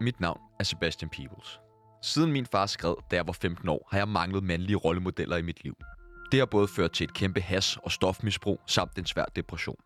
Mit 0.00 0.20
navn 0.20 0.40
er 0.58 0.64
Sebastian 0.64 1.08
Peebles. 1.08 1.60
Siden 2.02 2.32
min 2.32 2.46
far 2.46 2.66
skred, 2.66 2.94
da 3.10 3.16
jeg 3.16 3.26
var 3.26 3.32
15 3.32 3.68
år, 3.68 3.88
har 3.90 3.98
jeg 3.98 4.08
manglet 4.08 4.44
mandlige 4.44 4.76
rollemodeller 4.76 5.36
i 5.36 5.42
mit 5.42 5.64
liv. 5.64 5.76
Det 6.32 6.38
har 6.38 6.46
både 6.46 6.68
ført 6.68 6.92
til 6.92 7.04
et 7.04 7.14
kæmpe 7.14 7.40
has- 7.40 7.76
og 7.76 7.92
stofmisbrug 7.92 8.60
samt 8.66 8.98
en 8.98 9.06
svær 9.06 9.24
depression. 9.24 9.76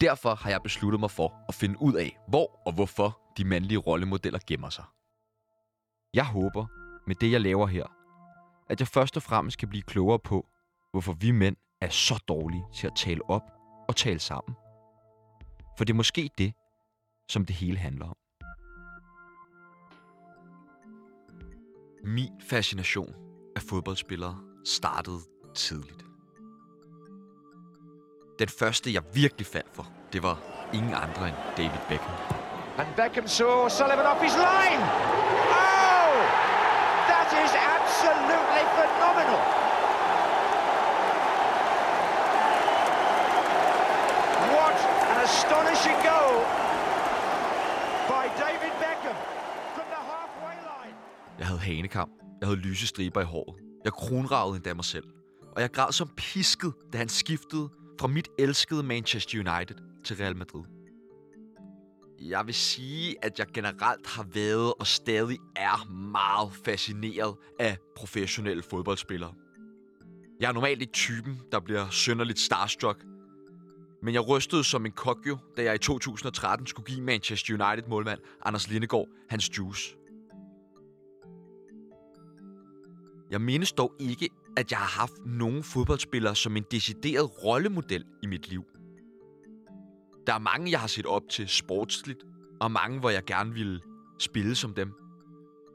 Derfor 0.00 0.34
har 0.34 0.50
jeg 0.50 0.62
besluttet 0.62 1.00
mig 1.00 1.10
for 1.10 1.44
at 1.48 1.54
finde 1.54 1.82
ud 1.82 1.94
af, 1.94 2.18
hvor 2.28 2.60
og 2.66 2.72
hvorfor 2.72 3.20
de 3.36 3.44
mandlige 3.44 3.78
rollemodeller 3.78 4.38
gemmer 4.46 4.70
sig. 4.70 4.84
Jeg 6.14 6.26
håber, 6.26 6.66
med 7.06 7.14
det 7.14 7.32
jeg 7.32 7.40
laver 7.40 7.66
her, 7.66 7.86
at 8.70 8.80
jeg 8.80 8.88
først 8.88 9.16
og 9.16 9.22
fremmest 9.22 9.58
kan 9.58 9.68
blive 9.68 9.82
klogere 9.82 10.18
på, 10.18 10.46
hvorfor 10.90 11.12
vi 11.12 11.30
mænd 11.30 11.56
er 11.80 11.88
så 11.88 12.24
dårlige 12.28 12.64
til 12.74 12.86
at 12.86 12.92
tale 12.96 13.30
op 13.30 13.42
og 13.88 13.96
tale 13.96 14.18
sammen. 14.18 14.56
For 15.78 15.84
det 15.84 15.92
er 15.92 15.96
måske 15.96 16.30
det, 16.38 16.52
som 17.28 17.46
det 17.46 17.56
hele 17.56 17.78
handler 17.78 18.06
om. 18.06 18.16
Min 22.06 22.30
fascination 22.50 23.14
af 23.56 23.62
fodboldspillere 23.62 24.36
startede 24.64 25.20
tidligt. 25.54 26.04
Den 28.38 28.48
første, 28.48 28.92
jeg 28.92 29.02
virkelig 29.14 29.46
faldt 29.46 29.70
for, 29.72 29.86
det 30.12 30.22
var 30.22 30.38
ingen 30.74 30.94
andre 30.94 31.28
end 31.28 31.36
David 31.56 31.80
Beckham. 31.88 32.14
And 32.78 32.88
Beckham 32.96 33.26
saw 33.28 33.68
Sullivan 33.68 34.06
off 34.06 34.20
his 34.22 34.36
line. 34.48 34.82
Oh! 35.62 36.14
That 37.12 37.30
is 37.44 37.52
absolutely 37.74 38.64
phenomenal. 38.78 39.40
What 44.56 44.78
an 45.12 45.18
astonishing 45.28 45.98
goal 46.10 46.36
by 48.12 48.24
David 48.44 48.74
Beckham 48.82 49.16
from 49.74 49.86
the 49.94 50.02
halfway 50.12 50.56
line. 50.72 50.96
Jeg 51.38 51.46
havde 51.46 51.60
hanekam. 51.60 52.10
Jeg 52.40 52.48
havde 52.48 52.60
lyse 52.60 52.86
striber 52.86 53.20
i 53.20 53.24
håret. 53.24 53.56
Jeg 53.84 53.92
kronragede 53.92 54.56
endda 54.56 54.74
mig 54.74 54.84
selv. 54.84 55.04
Og 55.56 55.62
jeg 55.62 55.70
græd 55.72 55.92
som 55.92 56.08
pisket, 56.16 56.72
da 56.92 56.98
han 56.98 57.08
skiftede 57.08 57.68
fra 58.00 58.06
mit 58.06 58.28
elskede 58.38 58.82
Manchester 58.82 59.38
United 59.38 59.76
til 60.04 60.16
Real 60.16 60.36
Madrid. 60.36 60.64
Jeg 62.20 62.46
vil 62.46 62.54
sige, 62.54 63.24
at 63.24 63.38
jeg 63.38 63.46
generelt 63.54 64.06
har 64.06 64.26
været 64.34 64.74
og 64.80 64.86
stadig 64.86 65.38
er 65.56 65.90
meget 65.92 66.52
fascineret 66.64 67.36
af 67.60 67.76
professionelle 67.96 68.62
fodboldspillere. 68.62 69.34
Jeg 70.40 70.48
er 70.48 70.52
normalt 70.52 70.80
ikke 70.80 70.92
typen, 70.92 71.40
der 71.52 71.60
bliver 71.60 71.90
synderligt 71.90 72.38
starstruck, 72.38 73.04
men 74.02 74.14
jeg 74.14 74.28
rystede 74.28 74.64
som 74.64 74.86
en 74.86 74.92
kokjo, 74.92 75.38
da 75.56 75.62
jeg 75.62 75.74
i 75.74 75.78
2013 75.78 76.66
skulle 76.66 76.86
give 76.86 77.02
Manchester 77.02 77.54
United-målmand 77.54 78.20
Anders 78.42 78.68
Lindegård 78.68 79.08
hans 79.30 79.58
juice. 79.58 79.96
Jeg 83.30 83.40
mindes 83.40 83.72
dog 83.72 83.94
ikke, 84.00 84.28
at 84.56 84.70
jeg 84.70 84.78
har 84.78 85.00
haft 85.00 85.26
nogen 85.26 85.62
fodboldspillere 85.62 86.36
som 86.36 86.56
en 86.56 86.64
decideret 86.70 87.44
rollemodel 87.44 88.04
i 88.22 88.26
mit 88.26 88.48
liv. 88.48 88.64
Der 90.26 90.34
er 90.34 90.38
mange, 90.38 90.70
jeg 90.70 90.80
har 90.80 90.86
set 90.86 91.06
op 91.06 91.22
til 91.30 91.48
sportsligt, 91.48 92.24
og 92.60 92.70
mange, 92.70 93.00
hvor 93.00 93.10
jeg 93.10 93.24
gerne 93.24 93.52
ville 93.52 93.80
spille 94.18 94.54
som 94.54 94.74
dem, 94.74 94.92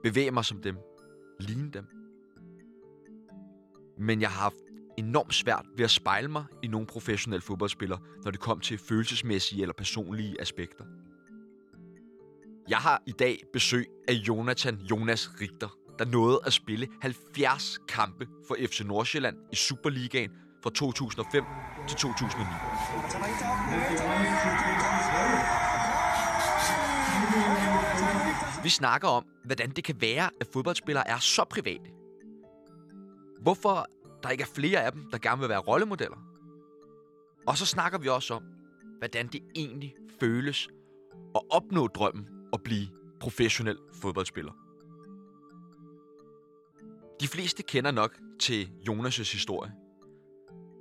bevæge 0.04 0.32
mig 0.32 0.46
som 0.46 0.62
dem, 0.62 0.78
ligne 1.40 1.72
dem. 1.72 1.86
Men 3.98 4.22
jeg 4.22 4.30
har 4.30 4.42
haft 4.42 4.56
enormt 4.98 5.34
svært 5.34 5.66
ved 5.78 5.86
at 5.86 5.92
spejle 5.92 6.28
mig 6.28 6.46
i 6.64 6.68
nogle 6.68 6.88
professionelle 6.88 7.42
fodboldspillere, 7.42 8.00
når 8.24 8.32
det 8.32 8.40
kom 8.40 8.60
til 8.60 8.78
følelsesmæssige 8.78 9.62
eller 9.62 9.74
personlige 9.74 10.42
aspekter. 10.42 10.86
Jeg 12.70 12.78
har 12.78 13.04
i 13.08 13.12
dag 13.12 13.44
besøg 13.54 13.86
af 14.08 14.14
Jonathan 14.14 14.76
Jonas 14.76 15.30
Richter, 15.42 15.78
der 16.00 16.06
nåede 16.06 16.40
at 16.46 16.54
spille 16.54 16.88
70 17.02 17.78
kampe 17.88 18.28
for 18.48 18.56
FC 18.70 18.82
Nordsjælland 18.86 19.38
i 19.52 19.56
Superligaen 19.56 20.32
fra 20.64 20.70
2005 20.70 21.44
til 21.88 21.98
2009. 21.98 22.46
Vi 28.64 28.70
snakker 28.70 29.08
om, 29.08 29.26
hvordan 29.46 29.70
det 29.70 29.84
kan 29.84 30.02
være, 30.02 30.30
at 30.42 30.48
fodboldspillere 30.54 31.08
er 31.08 31.18
så 31.18 31.44
private. 31.44 31.92
Hvorfor 33.42 33.86
der 34.24 34.30
ikke 34.30 34.42
er 34.42 34.48
flere 34.56 34.84
af 34.84 34.92
dem, 34.92 35.04
der 35.12 35.18
gerne 35.18 35.40
vil 35.40 35.50
være 35.50 35.60
rollemodeller. 35.60 36.18
Og 37.48 37.58
så 37.58 37.66
snakker 37.66 38.00
vi 38.00 38.08
også 38.08 38.34
om, 38.34 38.44
hvordan 38.98 39.28
det 39.28 39.42
egentlig 39.56 39.96
føles 40.20 40.70
at 41.36 41.42
opnå 41.50 41.88
drømmen 41.88 42.28
at 42.54 42.64
blive 42.64 42.88
professionel 43.20 43.78
fodboldspiller. 44.02 44.69
De 47.22 47.28
fleste 47.28 47.64
kender 47.64 47.92
nok 47.92 48.20
til 48.40 48.70
Jonas' 48.90 49.32
historie. 49.32 49.72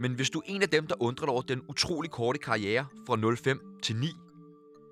Men 0.00 0.14
hvis 0.14 0.30
du 0.30 0.38
er 0.38 0.42
en 0.46 0.62
af 0.62 0.68
dem, 0.68 0.86
der 0.86 0.94
undrer 1.02 1.26
dig 1.26 1.32
over 1.32 1.42
den 1.42 1.62
utrolig 1.68 2.10
korte 2.10 2.38
karriere 2.38 2.86
fra 3.06 3.34
05 3.36 3.60
til 3.82 3.96
9, 3.96 4.06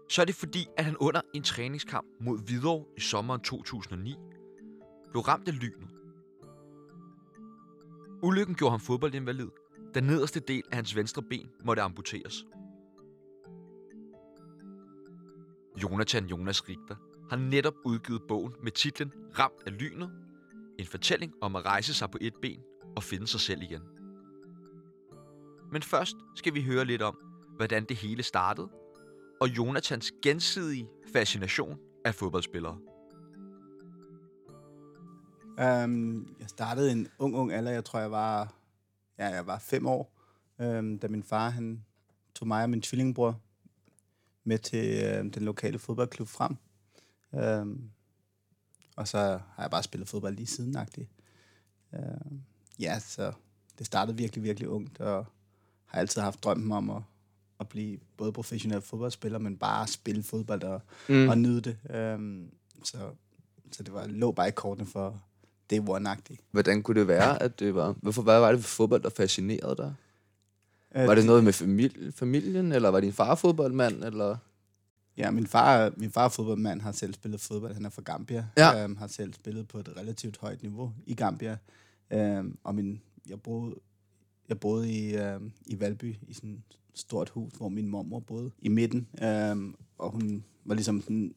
så 0.09 0.21
er 0.21 0.25
det 0.25 0.35
fordi, 0.35 0.67
at 0.77 0.85
han 0.85 0.97
under 0.97 1.21
en 1.35 1.43
træningskamp 1.43 2.07
mod 2.21 2.39
Hvidovre 2.47 2.85
i 2.97 3.01
sommeren 3.01 3.41
2009 3.41 4.15
blev 5.11 5.23
ramt 5.23 5.49
af 5.49 5.61
lynet. 5.61 5.91
Ulykken 8.23 8.55
gjorde 8.55 8.71
ham 8.71 8.81
fodboldinvalid, 8.81 9.49
da 9.95 10.01
nederste 10.01 10.41
del 10.41 10.63
af 10.71 10.77
hans 10.77 10.97
venstre 10.97 11.23
ben 11.23 11.49
måtte 11.65 11.83
amputeres. 11.83 12.45
Jonathan 15.83 16.27
Jonas 16.27 16.69
Richter 16.69 16.97
har 17.31 17.37
netop 17.37 17.75
udgivet 17.85 18.23
bogen 18.29 18.53
med 18.63 18.73
titlen 18.73 19.13
Ramt 19.39 19.63
af 19.67 19.81
lynet, 19.81 20.26
en 20.79 20.87
fortælling 20.87 21.33
om 21.41 21.57
at 21.57 21.65
rejse 21.65 21.95
sig 21.95 22.11
på 22.11 22.19
et 22.21 22.35
ben 22.43 22.61
og 22.97 23.03
finde 23.03 23.27
sig 23.27 23.41
selv 23.41 23.63
igen. 23.63 23.83
Men 25.73 25.83
først 25.83 26.17
skal 26.35 26.55
vi 26.55 26.63
høre 26.63 26.85
lidt 26.85 27.03
om, 27.03 27.19
hvordan 27.57 27.85
det 27.85 27.97
hele 27.97 28.23
startede, 28.23 28.69
og 29.41 29.49
Jonathans 29.49 30.13
gensidige 30.23 30.89
fascination 31.13 31.79
af 32.05 32.15
fodboldspillere. 32.15 32.79
Um, 35.59 36.37
jeg 36.41 36.49
startede 36.49 36.93
en 36.93 37.09
ung, 37.19 37.37
ung 37.37 37.53
alder. 37.53 37.71
Jeg 37.71 37.85
tror, 37.85 37.99
jeg 37.99 38.11
var, 38.11 38.55
ja, 39.19 39.27
jeg 39.27 39.47
var 39.47 39.59
fem 39.59 39.87
år, 39.87 40.21
um, 40.59 40.99
da 40.99 41.09
min 41.09 41.23
far 41.23 41.49
han 41.49 41.85
tog 42.35 42.49
mig 42.49 42.63
og 42.63 42.71
min 42.71 42.83
tvillingbror 42.83 43.41
med 44.45 44.59
til 44.59 45.19
um, 45.21 45.31
den 45.31 45.43
lokale 45.43 45.79
fodboldklub 45.79 46.29
frem. 46.29 46.57
Um, 47.33 47.91
og 48.97 49.09
så 49.09 49.19
har 49.19 49.63
jeg 49.63 49.71
bare 49.71 49.83
spillet 49.83 50.09
fodbold 50.09 50.37
lige 50.37 50.47
siden 50.47 50.77
um, 51.93 52.43
Ja, 52.79 52.99
så 52.99 53.33
det 53.79 53.87
startede 53.87 54.17
virkelig, 54.17 54.45
virkelig 54.45 54.69
ungt, 54.69 55.01
og 55.01 55.27
har 55.87 55.99
altid 55.99 56.23
haft 56.23 56.45
drømmen 56.45 56.73
om 56.73 56.91
at, 56.91 57.03
at 57.61 57.69
blive 57.69 57.99
både 58.17 58.33
professionel 58.33 58.81
fodboldspiller, 58.81 59.39
men 59.39 59.57
bare 59.57 59.87
spille 59.87 60.23
fodbold 60.23 60.63
og, 60.63 60.81
mm. 61.09 61.29
og 61.29 61.39
nyde 61.39 61.61
det. 61.61 62.15
Um, 62.15 62.51
så, 62.83 62.99
så 63.73 63.83
det 63.83 63.93
var 63.93 64.07
lå 64.07 64.33
bare 64.33 64.49
i 64.49 64.51
kortene 64.51 64.87
for, 64.87 65.23
det 65.71 65.77
er 65.77 65.83
one-agtigt. 65.83 66.49
Hvordan 66.51 66.83
kunne 66.83 67.01
det 67.01 67.09
være, 67.09 67.43
at 67.43 67.59
det 67.59 67.75
var... 67.75 67.93
Hvorfor, 67.93 68.23
hvad 68.23 68.41
var 68.41 68.53
det 68.53 68.61
for 68.61 68.69
fodbold, 68.69 69.03
der 69.03 69.11
fascinerede 69.11 69.77
dig? 69.77 69.95
Var 70.95 71.15
det 71.15 71.27
noget 71.27 71.45
med 71.45 71.53
familie, 71.53 72.13
familien, 72.13 72.73
eller 72.73 72.89
var 72.89 73.01
din 73.01 73.13
far 73.13 73.35
fodboldmand, 73.35 74.05
eller... 74.05 74.37
Ja, 75.17 75.31
min 75.31 75.47
far, 75.47 75.93
min 75.97 76.11
far 76.11 76.25
er 76.25 76.29
fodboldmand, 76.29 76.81
har 76.81 76.93
selv 76.93 77.15
spillet 77.15 77.41
fodbold. 77.41 77.75
Han 77.75 77.85
er 77.85 77.91
fra 77.91 78.03
Gambia. 78.03 78.47
Ja. 78.57 78.83
Øhm, 78.83 78.97
har 78.97 79.07
selv 79.07 79.35
spillet 79.35 79.69
på 79.69 79.79
et 79.79 79.89
relativt 79.97 80.39
højt 80.39 80.63
niveau 80.63 80.93
i 81.07 81.15
Gambia. 81.15 81.57
Øhm, 82.11 82.59
og 82.65 82.75
min, 82.75 83.01
jeg 83.29 83.41
boede, 83.41 83.75
jeg 84.49 84.61
boede 84.61 84.93
i, 84.93 85.17
øhm, 85.17 85.53
i 85.67 85.81
Valby 85.81 86.17
i 86.29 86.33
sådan 86.33 86.51
et 86.51 86.79
stort 86.95 87.29
hus, 87.29 87.53
hvor 87.53 87.69
min 87.69 87.89
mormor 87.89 88.21
boede 88.21 88.51
i 88.63 88.69
midten. 88.69 89.07
Øhm, 89.23 89.75
og 89.99 90.11
hun 90.11 90.45
var 90.65 90.75
ligesom 90.75 91.01
sådan 91.01 91.35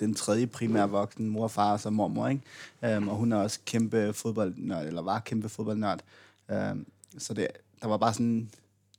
den 0.00 0.14
tredje 0.14 0.46
primære 0.46 0.90
voksen, 0.90 1.28
mor, 1.28 1.48
far 1.48 1.72
og 1.72 1.80
så 1.80 1.90
mormor, 1.90 2.28
ikke? 2.28 2.96
Um, 2.96 3.08
og 3.08 3.16
hun 3.16 3.32
er 3.32 3.36
også 3.36 3.60
kæmpe 3.66 4.12
fodboldnørd, 4.12 4.86
eller 4.86 5.02
var 5.02 5.18
kæmpe 5.20 5.48
fodboldnørd. 5.48 6.00
Um, 6.48 6.86
så 7.18 7.34
det, 7.34 7.48
der 7.82 7.88
var 7.88 7.96
bare 7.96 8.12
sådan 8.12 8.26
en 8.26 8.50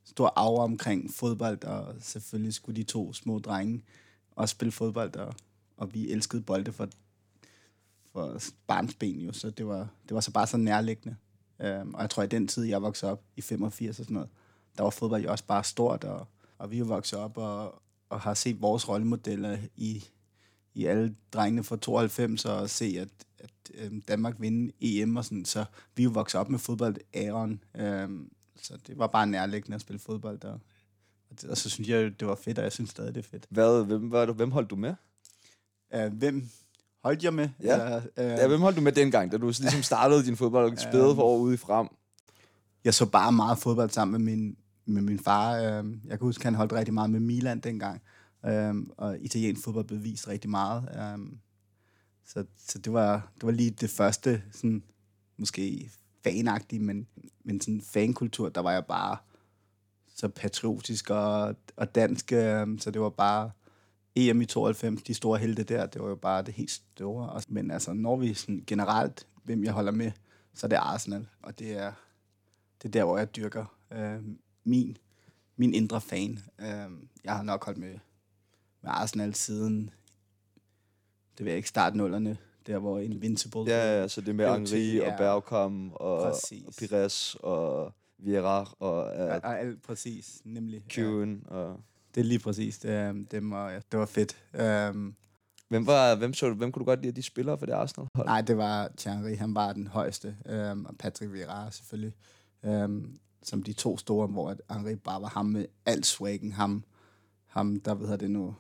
stor 0.06 0.34
aura 0.36 0.64
omkring 0.64 1.14
fodbold, 1.14 1.64
og 1.64 1.96
selvfølgelig 2.02 2.54
skulle 2.54 2.76
de 2.76 2.84
to 2.84 3.14
små 3.14 3.40
drenge 3.40 3.82
også 4.40 4.52
spille 4.52 4.72
fodbold, 4.72 5.16
og, 5.16 5.34
og 5.78 5.94
vi 5.94 6.12
elskede 6.12 6.42
bolde 6.42 6.72
for, 6.72 6.90
for 8.12 8.40
barnsben 8.68 9.20
jo, 9.20 9.34
så 9.34 9.50
det 9.50 9.68
var, 9.68 9.88
det 10.10 10.16
var 10.16 10.22
så 10.22 10.32
bare 10.32 10.48
så 10.48 10.58
nærliggende. 10.58 11.16
Øhm, 11.62 11.94
og 11.94 12.02
jeg 12.02 12.10
tror, 12.10 12.24
i 12.24 12.28
den 12.28 12.48
tid, 12.48 12.64
jeg 12.64 12.82
voksede 12.82 13.12
op 13.12 13.24
i 13.36 13.42
85 13.42 14.00
og 14.00 14.06
sådan 14.06 14.14
noget, 14.14 14.30
der 14.78 14.84
var 14.84 14.90
fodbold 14.90 15.24
jo 15.24 15.32
også 15.32 15.46
bare 15.46 15.64
stort, 15.64 16.04
og, 16.04 16.28
og 16.58 16.72
vi 16.72 16.80
er 16.80 16.84
vokset 16.84 17.20
op 17.20 17.38
og, 17.38 17.82
og 18.10 18.22
har 18.22 18.34
set 18.34 18.62
vores 18.62 18.90
rollemodeller 18.90 19.58
i 19.76 20.04
i 20.74 20.86
alle 20.86 21.16
drengene 21.34 21.64
fra 21.64 21.78
92 21.78 22.46
og 22.46 22.70
se, 22.70 22.96
at, 23.00 23.10
at 23.40 23.52
øhm, 23.74 24.02
Danmark 24.02 24.36
vinde 24.40 24.72
EM 24.82 25.16
og 25.16 25.26
sådan, 25.26 25.46
så 25.46 25.66
vi 25.96 26.04
er 26.04 26.06
jo 26.06 26.12
vokset 26.12 26.40
op 26.40 26.50
med 26.50 26.60
fodbold-æren, 26.60 27.64
øhm, 27.76 28.32
så 28.62 28.78
det 28.88 28.98
var 28.98 29.08
bare 29.08 29.28
nærliggende 29.28 29.76
at 29.76 29.82
spille 29.82 30.00
fodbold 30.00 30.40
der. 30.40 30.58
Og, 31.30 31.42
det, 31.42 31.50
og 31.50 31.58
så 31.58 31.70
synes 31.70 31.90
jeg, 31.90 32.20
det 32.20 32.28
var 32.28 32.36
fedt, 32.36 32.58
og 32.58 32.64
jeg 32.64 32.72
synes 32.72 32.90
stadig, 32.90 33.16
det 33.16 33.26
er 33.26 33.30
fedt. 33.30 33.46
Hvad, 33.50 33.86
hvem, 33.86 34.12
var 34.12 34.26
du, 34.26 34.34
hvem 34.34 34.52
holdt 34.52 34.70
du 34.70 34.76
med? 34.76 34.94
Uh, 35.98 36.14
hvem 36.14 36.50
holdt 37.04 37.24
jeg 37.24 37.34
med? 37.34 37.50
Ja. 37.64 37.74
Eller, 37.74 37.98
uh, 37.98 38.04
Ja, 38.18 38.48
hvem 38.48 38.62
holdt 38.62 38.78
du 38.78 38.82
med 38.82 38.92
dengang, 38.92 39.32
da 39.32 39.38
du 39.38 39.46
ligesom 39.48 39.84
startede 39.84 40.26
din 40.26 40.36
fodbold 40.38 40.72
og 40.72 40.80
spillede 40.80 41.16
for 41.16 41.24
år 41.24 41.38
ude 41.38 41.54
i 41.54 41.58
frem? 41.58 41.88
jeg 42.84 42.94
så 42.94 43.06
bare 43.06 43.32
meget 43.32 43.58
fodbold 43.58 43.90
sammen 43.90 44.24
med 44.26 44.36
min, 44.36 44.58
med 44.86 45.02
min 45.02 45.20
far. 45.20 45.56
Øhm, 45.58 46.02
Jeg 46.08 46.20
kan 46.20 46.26
huske, 46.26 46.42
at 46.42 46.46
han 46.46 46.56
holdt 46.56 46.74
rigtig 46.74 46.94
meget 46.94 47.10
med 47.10 47.20
Milan 47.20 47.60
dengang. 47.60 48.02
Øhm, 48.46 48.92
Og 48.98 49.20
italiensk 49.20 49.64
fodbold 49.64 49.86
blev 49.86 50.04
vist 50.04 50.28
rigtig 50.28 50.50
meget. 50.50 50.90
Øhm, 51.00 51.40
Så, 52.26 52.46
så 52.68 52.80
det, 52.80 52.94
var, 52.94 53.32
det 53.36 53.44
var 53.44 53.52
lige 53.52 53.70
det 53.72 53.90
første, 53.90 54.44
sådan, 54.52 54.84
måske 55.38 55.92
fanagtige, 56.24 56.80
men, 56.80 57.08
men 57.44 57.62
sådan 57.62 57.82
fankultur, 57.82 58.50
der 58.50 58.62
var 58.62 58.72
jeg 58.72 58.86
bare 58.86 59.18
så 60.20 60.28
patriotisk 60.30 61.10
og, 61.10 61.56
og 61.76 61.96
dansk. 61.96 62.32
øhm, 62.34 62.78
Så 62.80 62.92
det 62.92 63.02
var 63.02 63.10
bare 63.10 63.52
EM 64.16 64.42
i 64.42 64.46
92, 64.46 65.04
de 65.04 65.14
store 65.14 65.40
helte 65.40 65.64
der, 65.64 65.86
det 65.86 66.02
var 66.02 66.10
jo 66.10 66.16
bare 66.16 66.42
det 66.42 66.54
helt 66.54 66.72
store. 66.72 67.30
Og- 67.30 67.44
Men 67.48 67.72
altså, 67.72 67.94
når 67.94 68.16
vi 68.18 68.34
sådan 68.34 68.64
generelt, 68.68 69.28
hvem 69.44 69.64
jeg 69.64 69.74
holder 69.74 69.92
med, 69.92 70.12
så 70.54 70.66
er 70.66 70.70
det 70.70 70.76
Arsenal. 70.76 71.28
Og 71.42 71.60
det 71.60 71.72
er, 71.78 71.92
det 72.82 72.88
er 72.88 72.92
der, 72.92 73.04
hvor 73.04 73.18
jeg 73.18 73.36
dyrker 73.36 73.66
øh, 73.92 74.20
min, 74.64 74.98
min 75.56 75.74
indre 75.74 76.02
fan. 76.02 76.40
Øh, 76.60 76.68
jeg 77.24 77.36
har 77.36 77.44
nok 77.44 77.66
holdt 77.66 77.78
med, 77.80 77.94
med 78.82 78.92
Arsenal 78.92 79.36
siden, 79.36 79.90
det 81.38 81.46
vil 81.46 81.52
jeg 81.52 81.58
ikke 81.58 81.70
starte 81.70 81.98
nullerne, 81.98 82.38
der 82.68 82.78
hvor 82.80 83.00
Invincible. 83.00 83.62
Ja, 83.68 84.08
det 84.08 84.36
med 84.36 84.46
Det 84.46 84.54
Henri 84.54 84.66
til- 84.68 85.02
og 85.02 85.08
ja. 85.08 85.18
Bergkamp 85.18 85.94
og, 85.96 86.22
Præcis. 86.32 86.64
og 86.68 86.74
Pires 86.80 87.36
og 87.40 87.94
Vieira 88.20 88.76
og 88.80 89.12
Ja, 89.16 89.38
uh, 89.38 89.42
og 89.44 89.60
alt 89.60 89.82
præcis, 89.82 90.42
nemlig. 90.44 90.84
Ja, 90.98 91.02
Kuen. 91.02 91.44
Og... 91.48 91.80
det 92.16 92.22
er 92.22 92.26
lige 92.26 92.40
præcis 92.40 92.78
det, 92.78 92.90
øh, 92.90 93.16
dem, 93.32 93.52
og, 93.52 93.72
ja, 93.72 93.80
det 93.92 94.00
var 94.00 94.06
fedt. 94.06 94.38
Øh, 94.54 95.14
Hvem, 95.70 95.88
var, 95.88 96.16
hvem, 96.16 96.34
så, 96.34 96.54
hvem 96.54 96.72
kunne 96.72 96.82
du 96.82 96.86
godt 96.86 97.00
lide 97.00 97.08
af 97.08 97.16
de 97.16 97.24
spillere 97.24 97.58
for 97.58 97.66
det 97.66 97.74
Arsenal 97.74 98.08
hold? 98.16 98.28
Nej, 98.28 98.42
det 98.42 98.58
var 98.58 98.92
Thierry, 98.98 99.38
han 99.38 99.56
var 99.56 99.74
den 99.74 99.88
højeste, 99.88 100.36
øhm, 100.46 100.86
og 100.86 100.96
Patrick 101.00 101.34
Vieira 101.34 101.72
selvfølgelig, 101.72 102.14
øhm, 102.66 103.20
som 103.44 103.64
de 103.64 103.74
to 103.74 103.98
store, 103.98 104.28
hvor 104.28 104.50
at 104.50 104.62
Henri 104.72 104.96
bare 104.96 105.22
var 105.22 105.28
ham 105.28 105.46
med 105.46 105.66
alt 105.86 106.06
swaggen, 106.06 106.52
ham, 106.52 106.84
ham 107.48 107.80
der 107.80 107.96
ved 107.96 108.18
det 108.18 108.32
nu, 108.32 108.56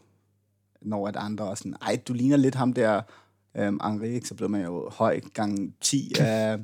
når 0.82 1.08
at 1.08 1.16
andre 1.16 1.46
også 1.46 1.62
sådan, 1.62 1.78
ej, 1.82 2.02
du 2.08 2.14
ligner 2.14 2.38
lidt 2.38 2.56
ham 2.56 2.74
der, 2.74 3.02
øhm, 3.56 3.80
Henri, 3.84 4.10
ikke? 4.10 4.28
så 4.28 4.36
blev 4.36 4.50
man 4.50 4.62
jo 4.62 4.90
høj 4.90 5.20
gang 5.34 5.76
10, 5.82 6.14
øh, 6.22 6.60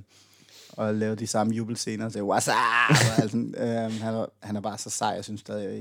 og 0.77 0.95
lavede 0.95 1.15
de 1.15 1.27
samme 1.27 1.53
jubelscener, 1.53 2.09
så 2.09 2.19
what's 2.19 2.51
up? 2.51 3.23
Og 3.23 3.29
sådan, 3.29 3.55
øhm, 3.57 4.01
han, 4.01 4.13
er, 4.13 4.25
han 4.39 4.55
er 4.55 4.61
bare 4.61 4.77
så 4.77 4.89
sej, 4.89 5.09
jeg 5.09 5.23
synes 5.23 5.41
stadig, 5.41 5.75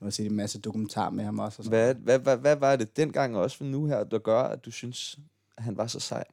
jeg 0.00 0.06
har 0.06 0.10
set 0.10 0.26
en 0.26 0.36
masse 0.36 0.60
dokumentar 0.60 1.10
med 1.10 1.24
ham 1.24 1.38
også. 1.38 1.58
Og 1.58 1.64
sådan. 1.64 1.78
Hvad, 1.78 1.94
hvad, 1.94 2.18
hvad, 2.18 2.36
hvad 2.36 2.56
var 2.56 2.76
det 2.76 2.96
dengang 2.96 3.36
også 3.36 3.56
for 3.56 3.64
nu 3.64 3.86
her, 3.86 4.04
der 4.04 4.18
gør, 4.18 4.42
at 4.42 4.64
du 4.64 4.70
synes, 4.70 5.18
at 5.56 5.64
han 5.64 5.76
var 5.76 5.86
så 5.86 6.00
sej? 6.00 6.24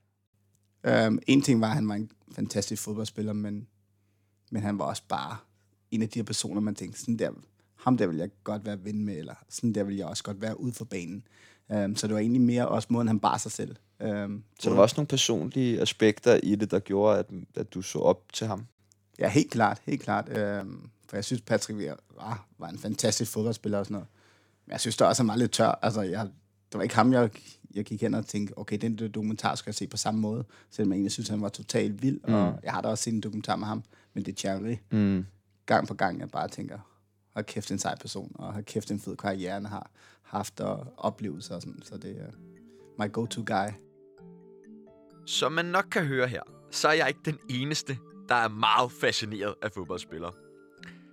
Um, 1.08 1.20
en 1.28 1.42
ting 1.42 1.62
var, 1.62 1.68
at 1.68 1.74
han 1.74 1.88
var 1.88 1.96
en 1.96 2.12
fantastisk 2.32 2.84
fodboldspiller, 2.84 3.34
men, 3.34 3.68
men 4.52 4.62
han 4.62 4.80
var 4.80 4.86
også 4.86 5.04
bare 5.08 5.38
en 5.92 6.02
af 6.02 6.10
de 6.10 6.20
her 6.20 6.24
personer, 6.24 6.62
man 6.62 6.76
tænkte, 6.76 7.00
sådan 7.00 7.20
der, 7.20 7.32
ham 7.76 7.98
der 7.98 8.08
vil 8.08 8.18
jeg 8.18 8.30
godt 8.44 8.66
være 8.66 8.84
ven 8.84 9.06
med, 9.06 9.18
eller 9.18 9.36
sådan 9.50 9.74
der 9.74 9.84
vil 9.84 9.96
jeg 9.96 10.06
også 10.06 10.24
godt 10.24 10.42
være 10.42 10.60
ude 10.60 10.74
for 10.74 10.86
banen. 10.86 11.24
Um, 11.70 11.96
så 11.96 12.08
det 12.08 12.14
var 12.14 12.20
egentlig 12.20 12.42
mere 12.42 12.68
også 12.68 12.88
måden, 12.92 13.08
han 13.08 13.20
bar 13.20 13.38
sig 13.38 13.52
selv. 13.52 13.76
Um, 14.04 14.44
Så 14.60 14.70
der 14.70 14.76
var 14.76 14.82
også 14.82 14.96
nogle 14.98 15.08
personlige 15.08 15.82
aspekter 15.82 16.40
i 16.44 16.56
det, 16.56 16.72
der 16.72 16.80
gjorde, 16.80 17.20
at, 17.20 17.26
at 17.56 17.74
du 17.74 17.82
så 17.82 18.00
op 18.00 18.34
til 18.34 18.48
ham. 18.48 18.66
Ja, 19.20 19.30
helt 19.30 19.52
klart, 19.52 19.82
helt 19.86 20.02
klart. 20.02 20.30
Um, 20.62 20.90
for 21.10 21.18
jeg 21.18 21.26
synes, 21.26 21.42
Patrick 21.42 21.80
Vieira 21.80 22.44
var 22.58 22.68
en 22.70 22.80
fantastisk 22.80 23.32
fodboldspiller 23.32 23.80
og 23.80 23.86
sådan 23.86 23.94
noget. 23.94 24.08
Men 24.66 24.72
jeg 24.72 24.80
synes 24.80 24.98
der 24.98 25.06
også, 25.06 25.24
han 25.24 25.28
var 25.28 25.36
lidt 25.36 25.52
tør. 25.52 25.80
Altså, 25.82 26.02
jeg, 26.02 26.26
det 26.72 26.78
var 26.78 26.82
ikke 26.82 26.96
ham, 26.96 27.14
jeg, 27.14 27.30
jeg 27.76 27.86
gik 27.86 28.02
hen 28.02 28.14
og 28.14 28.26
tænkte, 28.26 28.58
okay, 28.58 28.78
den 28.78 28.98
der 28.98 29.08
dokumentar 29.08 29.56
skal 29.56 29.70
jeg 29.70 29.76
se 29.76 29.88
på 29.88 29.98
samme 29.98 30.20
måde. 30.20 30.44
Selvom 30.70 30.92
jeg 30.92 30.96
egentlig 30.96 31.12
synes, 31.12 31.30
han 31.30 31.42
var 31.42 31.50
totalt 31.50 32.02
vild. 32.02 32.20
Mm. 32.28 32.34
Og 32.34 32.60
jeg 32.64 32.74
har 32.74 32.82
da 32.82 32.88
også 32.88 33.04
set 33.04 33.14
en 33.14 33.22
dokumentar 33.22 33.56
med 33.56 33.68
ham, 33.68 33.84
men 34.14 34.26
det 34.26 34.32
er 34.32 34.36
Thierry. 34.36 34.76
Mm. 34.92 35.26
gang 35.66 35.88
på 35.88 35.94
gang, 35.94 36.20
jeg 36.20 36.30
bare 36.30 36.48
tænker, 36.48 36.80
hold 37.34 37.46
kæft, 37.46 37.72
en 37.72 37.80
sej 37.80 37.96
person, 37.98 38.32
og 38.36 38.54
hold 38.54 38.64
kæft, 38.64 38.92
en 38.92 39.00
fed 39.00 39.16
karriere, 39.16 39.54
han 39.54 39.66
har 39.66 39.92
haft 40.22 40.60
og 40.60 40.94
oplevelser 40.98 41.56
og 41.56 41.62
sådan. 41.62 41.82
Så 41.84 41.98
det 41.98 42.18
er 42.18 42.32
my 43.04 43.12
go-to 43.12 43.44
guy. 43.46 43.70
Som 45.30 45.52
man 45.52 45.66
nok 45.66 45.86
kan 45.92 46.06
høre 46.06 46.28
her, 46.28 46.42
så 46.72 46.88
er 46.88 46.94
jeg 46.94 47.08
ikke 47.08 47.20
den 47.26 47.40
eneste, 47.50 47.98
der 48.30 48.36
er 48.36 48.48
meget 48.48 48.92
fascineret 48.92 49.56
af 49.62 49.72
fodboldspillere. 49.72 50.32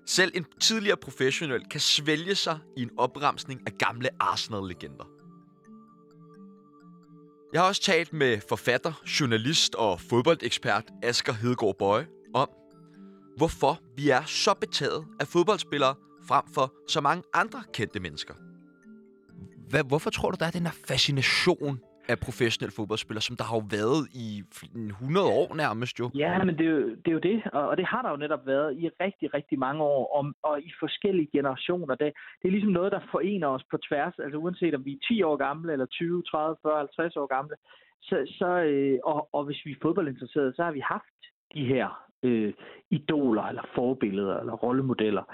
Selv 0.06 0.32
en 0.34 0.46
tidligere 0.60 0.96
professionel 0.96 1.68
kan 1.68 1.80
svælge 1.80 2.34
sig 2.34 2.58
i 2.76 2.82
en 2.82 2.90
opremsning 2.98 3.60
af 3.66 3.72
gamle 3.78 4.08
Arsenal-legender. 4.20 5.04
Jeg 7.52 7.60
har 7.60 7.68
også 7.68 7.82
talt 7.82 8.12
med 8.12 8.40
forfatter, 8.48 8.92
journalist 9.20 9.74
og 9.74 10.00
fodboldekspert 10.00 10.84
Asger 11.02 11.32
Hedegaard 11.32 11.78
Bøje 11.78 12.06
om, 12.34 12.48
hvorfor 13.36 13.80
vi 13.96 14.10
er 14.10 14.24
så 14.24 14.54
betaget 14.54 15.04
af 15.20 15.28
fodboldspillere 15.28 15.94
frem 16.28 16.44
for 16.54 16.74
så 16.88 17.00
mange 17.00 17.22
andre 17.34 17.62
kendte 17.72 18.00
mennesker. 18.00 18.34
Hvad, 19.68 19.84
hvorfor 19.84 20.10
tror 20.10 20.30
du, 20.30 20.36
der 20.40 20.46
er 20.46 20.50
den 20.50 20.66
her 20.66 20.74
fascination 20.88 21.80
af 22.08 22.16
professionelle 22.26 22.74
fodboldspillere, 22.78 23.22
som 23.28 23.36
der 23.36 23.44
har 23.44 23.56
jo 23.60 23.64
været 23.78 24.00
i 24.26 24.28
100 24.62 25.26
år 25.40 25.54
nærmest 25.54 25.94
jo? 26.00 26.10
Ja, 26.14 26.44
men 26.44 26.58
det 26.58 26.66
er, 26.66 26.70
jo, 26.70 26.88
det 27.02 27.08
er 27.12 27.16
jo 27.18 27.24
det, 27.30 27.38
og 27.52 27.64
og 27.70 27.76
det 27.76 27.86
har 27.92 28.02
der 28.02 28.10
jo 28.10 28.16
netop 28.16 28.46
været 28.46 28.70
i 28.82 28.88
rigtig, 29.04 29.34
rigtig 29.34 29.58
mange 29.58 29.82
år, 29.82 30.02
og, 30.16 30.24
og 30.42 30.60
i 30.60 30.70
forskellige 30.80 31.28
generationer. 31.32 31.94
Det, 31.94 32.12
det 32.40 32.48
er 32.48 32.52
ligesom 32.56 32.72
noget, 32.72 32.92
der 32.92 33.00
forener 33.10 33.48
os 33.48 33.64
på 33.70 33.76
tværs, 33.88 34.14
altså 34.18 34.38
uanset 34.38 34.74
om 34.74 34.84
vi 34.84 34.92
er 34.92 35.06
10 35.08 35.22
år 35.22 35.36
gamle, 35.36 35.72
eller 35.72 35.86
20, 35.86 36.22
30, 36.22 36.56
40, 36.62 36.78
50 36.78 37.16
år 37.16 37.26
gamle, 37.26 37.56
så, 38.02 38.16
så, 38.38 38.50
øh, 38.70 38.98
og, 39.04 39.28
og 39.32 39.44
hvis 39.44 39.60
vi 39.64 39.70
er 39.70 39.82
fodboldinteresserede, 39.82 40.52
så 40.56 40.62
har 40.62 40.72
vi 40.72 40.80
haft 40.80 41.18
de 41.54 41.64
her 41.66 42.06
øh, 42.22 42.52
idoler, 42.90 43.42
eller 43.42 43.64
forbilleder, 43.74 44.36
eller 44.40 44.52
rollemodeller. 44.52 45.24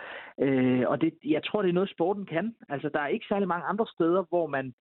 Øh, 0.41 0.85
og 0.87 1.01
det, 1.01 1.13
jeg 1.25 1.43
tror, 1.45 1.63
det 1.63 1.69
er 1.69 1.73
noget, 1.73 1.91
sporten 1.91 2.27
kan. 2.27 2.55
Altså, 2.69 2.89
der 2.95 3.01
er 3.01 3.07
ikke 3.07 3.27
særlig 3.29 3.49
mange 3.49 3.67
andre 3.67 3.87
steder, 3.95 4.25
hvor 4.29 4.47
man 4.47 4.75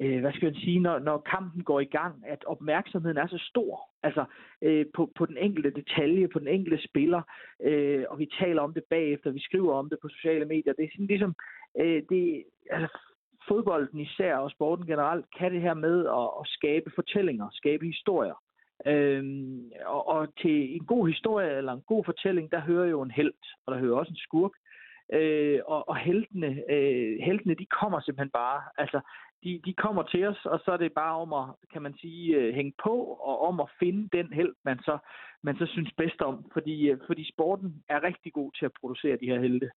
øh, 0.00 0.20
hvad 0.20 0.32
skal 0.32 0.46
jeg 0.46 0.56
sige, 0.56 0.80
når, 0.80 0.98
når 0.98 1.18
kampen 1.18 1.64
går 1.64 1.80
i 1.80 1.84
gang, 1.98 2.14
at 2.26 2.44
opmærksomheden 2.44 3.18
er 3.18 3.26
så 3.26 3.38
stor, 3.50 3.88
altså 4.02 4.24
øh, 4.62 4.86
på, 4.94 5.12
på 5.16 5.26
den 5.26 5.36
enkelte 5.36 5.70
detalje, 5.70 6.28
på 6.28 6.38
den 6.38 6.48
enkelte 6.48 6.84
spiller, 6.88 7.22
øh, 7.62 8.04
og 8.08 8.18
vi 8.18 8.28
taler 8.40 8.62
om 8.62 8.74
det 8.74 8.84
bagefter, 8.90 9.30
vi 9.30 9.40
skriver 9.40 9.74
om 9.74 9.88
det 9.90 9.98
på 10.02 10.08
sociale 10.08 10.44
medier. 10.44 10.72
Det 10.72 10.84
er 10.84 10.92
sådan 10.92 11.06
ligesom, 11.06 11.34
øh, 11.80 12.02
det, 12.10 12.44
altså, 12.70 12.98
fodbolden 13.48 14.00
især 14.00 14.36
og 14.36 14.50
sporten 14.50 14.86
generelt 14.86 15.26
kan 15.38 15.52
det 15.52 15.60
her 15.60 15.74
med 15.74 16.06
at, 16.06 16.28
at 16.40 16.46
skabe 16.46 16.90
fortællinger, 16.94 17.48
skabe 17.52 17.86
historier. 17.86 18.34
Øhm, 18.86 19.70
og, 19.86 20.08
og 20.08 20.36
til 20.36 20.74
en 20.74 20.84
god 20.84 21.08
historie 21.08 21.56
eller 21.56 21.72
en 21.72 21.82
god 21.86 22.04
fortælling, 22.04 22.52
der 22.52 22.60
hører 22.60 22.86
jo 22.86 23.02
en 23.02 23.10
held, 23.10 23.32
og 23.66 23.74
der 23.74 23.80
hører 23.80 23.96
også 23.96 24.10
en 24.10 24.16
skurk. 24.16 24.52
Øh, 25.12 25.60
og, 25.66 25.88
og 25.88 25.96
heltene, 25.96 26.62
øh, 26.70 27.18
heltene, 27.20 27.54
de 27.54 27.66
kommer 27.66 28.00
simpelthen 28.00 28.30
bare, 28.30 28.62
altså, 28.78 29.00
de, 29.44 29.60
de 29.64 29.74
kommer 29.74 30.02
til 30.02 30.28
os, 30.28 30.40
og 30.44 30.60
så 30.64 30.70
er 30.72 30.76
det 30.76 30.92
bare 30.92 31.16
om 31.24 31.32
at, 31.32 31.46
kan 31.72 31.82
man 31.82 31.94
sige, 32.00 32.36
øh, 32.36 32.54
hænge 32.54 32.72
på, 32.84 32.94
og 33.28 33.40
om 33.48 33.60
at 33.60 33.70
finde 33.78 34.08
den 34.18 34.32
held, 34.32 34.54
man 34.64 34.78
så, 34.78 34.98
man 35.42 35.56
så 35.56 35.66
synes 35.66 35.92
bedst 35.96 36.20
om. 36.20 36.50
Fordi, 36.52 36.88
øh, 36.90 36.98
fordi 37.06 37.32
sporten 37.32 37.82
er 37.88 38.02
rigtig 38.02 38.32
god 38.32 38.52
til 38.58 38.64
at 38.64 38.76
producere 38.80 39.16
de 39.20 39.26
her 39.32 39.40
helte. 39.40 39.70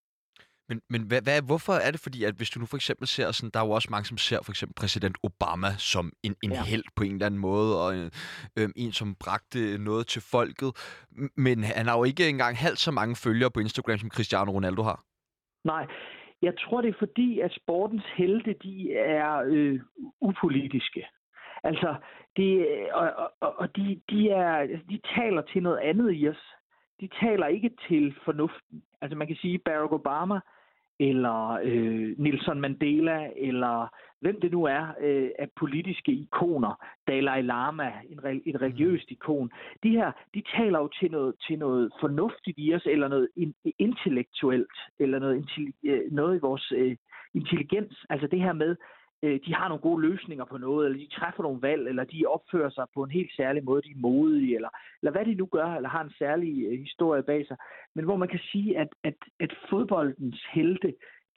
Men, 0.69 0.81
men 0.89 1.01
hvad, 1.07 1.21
hvad, 1.21 1.41
hvorfor 1.41 1.73
er 1.73 1.91
det 1.91 1.99
fordi, 1.99 2.23
at 2.23 2.35
hvis 2.35 2.49
du 2.49 2.59
nu 2.59 2.65
for 2.65 2.77
eksempel 2.77 3.07
ser 3.07 3.31
sådan, 3.31 3.49
der 3.53 3.59
er 3.59 3.65
jo 3.65 3.71
også 3.71 3.87
mange, 3.91 4.05
som 4.05 4.17
ser 4.17 4.39
for 4.43 4.51
eksempel 4.51 4.75
præsident 4.75 5.17
Obama 5.23 5.71
som 5.77 6.13
en, 6.23 6.35
en 6.43 6.51
ja. 6.51 6.63
Held 6.63 6.83
på 6.95 7.03
en 7.03 7.13
eller 7.13 7.25
anden 7.25 7.39
måde, 7.39 7.85
og 7.85 7.95
en, 7.97 8.11
øhm, 8.59 8.73
en, 8.75 8.91
som 8.91 9.15
bragte 9.15 9.77
noget 9.77 10.07
til 10.07 10.21
folket. 10.21 10.71
Men 11.37 11.63
han 11.63 11.85
har 11.87 11.97
jo 11.97 12.03
ikke 12.03 12.29
engang 12.29 12.57
halvt 12.57 12.79
så 12.79 12.91
mange 12.91 13.15
følgere 13.15 13.51
på 13.51 13.59
Instagram, 13.59 13.97
som 13.97 14.09
Cristiano 14.09 14.51
Ronaldo 14.51 14.81
har. 14.83 15.03
Nej, 15.63 15.87
jeg 16.43 16.53
tror, 16.59 16.81
det 16.81 16.89
er 16.89 16.99
fordi, 16.99 17.39
at 17.39 17.53
sportens 17.53 18.05
helte, 18.15 18.53
de 18.53 18.93
er 18.93 19.43
øh, 19.45 19.79
upolitiske. 20.21 21.07
Altså, 21.63 21.95
de, 22.37 22.65
og, 22.91 23.31
og, 23.39 23.55
og 23.59 23.75
de, 23.75 24.01
de, 24.09 24.29
er, 24.29 24.55
altså, 24.55 24.85
de 24.89 24.99
taler 25.15 25.41
til 25.41 25.63
noget 25.63 25.77
andet 25.77 26.11
i 26.15 26.29
os. 26.29 26.43
De 27.01 27.09
taler 27.21 27.47
ikke 27.47 27.71
til 27.87 28.15
fornuften. 28.25 28.83
Altså, 29.01 29.17
man 29.17 29.27
kan 29.27 29.35
sige, 29.35 29.57
Barack 29.57 29.91
Obama, 29.91 30.39
eller 30.99 31.59
øh, 31.63 32.15
Nelson 32.17 32.61
Mandela, 32.61 33.29
eller 33.35 33.87
hvem 34.21 34.41
det 34.41 34.51
nu 34.51 34.63
er 34.63 34.87
øh, 35.01 35.29
af 35.39 35.47
politiske 35.59 36.11
ikoner, 36.11 36.73
Dalai 37.07 37.41
Lama, 37.41 37.91
en, 38.09 38.19
re- 38.19 38.43
et 38.45 38.61
religiøst 38.61 39.11
ikon, 39.11 39.51
de 39.83 39.89
her, 39.89 40.11
de 40.33 40.43
taler 40.57 40.79
jo 40.79 40.89
til 40.99 41.11
noget, 41.11 41.35
til 41.47 41.59
noget 41.59 41.91
fornuftigt 41.99 42.57
i 42.59 42.73
os, 42.73 42.85
eller 42.85 43.07
noget 43.07 43.27
in, 43.35 43.53
intellektuelt, 43.79 44.77
eller 44.99 45.19
noget, 45.19 45.35
intelli- 45.41 45.89
øh, 45.89 46.11
noget 46.11 46.35
i 46.35 46.39
vores 46.39 46.71
øh, 46.75 46.95
intelligens. 47.33 48.05
Altså 48.09 48.27
det 48.27 48.39
her 48.39 48.53
med, 48.53 48.75
øh, 49.23 49.39
de 49.45 49.53
har 49.53 49.67
nogle 49.67 49.81
gode 49.81 50.01
løsninger 50.01 50.45
på 50.45 50.57
noget, 50.57 50.85
eller 50.85 50.99
de 50.99 51.15
træffer 51.15 51.43
nogle 51.43 51.61
valg, 51.61 51.87
eller 51.87 52.03
de 52.03 52.25
opfører 52.25 52.69
sig 52.69 52.85
på 52.93 53.03
en 53.03 53.11
helt 53.11 53.31
særlig 53.35 53.63
måde, 53.63 53.81
de 53.81 53.91
er 53.91 54.01
modige, 54.07 54.55
eller, 54.55 54.69
eller 55.01 55.11
hvad 55.11 55.25
de 55.25 55.35
nu 55.35 55.45
gør, 55.45 55.65
eller 55.65 55.89
har 55.89 56.03
en 56.03 56.13
særlig 56.17 56.65
øh, 56.65 56.79
historie 56.79 57.23
bag 57.23 57.47
sig. 57.47 57.57
Men 57.95 58.05
hvor 58.05 58.17
man 58.17 58.27
kan 58.27 58.39
sige, 58.51 58.77
at, 58.77 58.87
at, 59.03 59.15
at 59.39 59.53
fodboldens 59.69 60.45
helte 60.53 60.93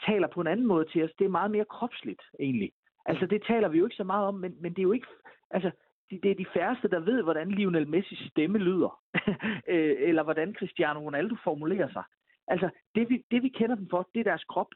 taler 0.07 0.29
på 0.29 0.41
en 0.41 0.47
anden 0.47 0.67
måde 0.67 0.85
til 0.85 1.05
os. 1.05 1.11
Det 1.19 1.25
er 1.25 1.39
meget 1.39 1.51
mere 1.51 1.65
kropsligt, 1.65 2.23
egentlig. 2.41 2.73
Altså, 3.07 3.27
det 3.27 3.43
taler 3.43 3.69
vi 3.69 3.79
jo 3.79 3.85
ikke 3.85 3.97
så 3.97 4.05
meget 4.05 4.27
om, 4.27 4.35
men, 4.35 4.57
men 4.61 4.73
det 4.73 4.79
er 4.79 4.89
jo 4.91 4.93
ikke... 4.93 5.07
Altså, 5.51 5.71
det, 6.11 6.23
det 6.23 6.31
er 6.31 6.35
de 6.35 6.47
færreste, 6.55 6.89
der 6.89 7.01
ved, 7.01 7.23
hvordan 7.23 7.51
Lionel 7.51 7.89
Messis 7.89 8.31
stemme 8.31 8.59
lyder. 8.59 9.01
Øh, 9.69 9.97
eller 9.99 10.23
hvordan 10.23 10.55
Cristiano 10.55 11.01
Ronaldo 11.01 11.37
formulerer 11.45 11.93
sig. 11.93 12.03
Altså, 12.49 12.69
det 12.95 13.11
vi, 13.11 13.25
det 13.31 13.43
vi 13.43 13.49
kender 13.49 13.77
dem 13.77 13.89
for, 13.91 14.09
det 14.15 14.21
er 14.21 14.25
deres 14.25 14.45
krop. 14.45 14.67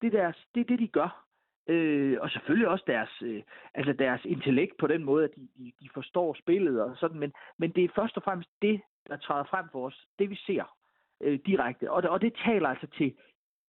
Det 0.00 0.06
er, 0.14 0.18
deres, 0.18 0.36
det, 0.54 0.60
er 0.60 0.64
det, 0.64 0.78
de 0.78 0.88
gør. 0.88 1.25
Øh, 1.68 2.18
og 2.20 2.30
selvfølgelig 2.30 2.68
også 2.68 2.84
deres, 2.86 3.22
øh, 3.22 3.42
altså 3.74 3.92
deres 3.92 4.24
intellekt 4.24 4.76
på 4.76 4.86
den 4.86 5.04
måde, 5.04 5.24
at 5.24 5.30
de, 5.36 5.48
de, 5.58 5.72
de 5.80 5.88
forstår 5.94 6.34
spillet 6.34 6.82
og 6.82 6.96
sådan, 6.96 7.18
men, 7.18 7.32
men 7.58 7.70
det 7.70 7.84
er 7.84 7.88
først 7.94 8.16
og 8.16 8.22
fremmest 8.22 8.50
det, 8.62 8.80
der 9.08 9.16
træder 9.16 9.44
frem 9.44 9.66
for 9.72 9.86
os, 9.86 10.06
det 10.18 10.30
vi 10.30 10.36
ser 10.36 10.76
øh, 11.22 11.38
direkte. 11.46 11.90
Og, 11.90 12.02
og 12.10 12.20
det 12.20 12.32
taler 12.44 12.68
altså 12.68 12.86
til 12.86 13.14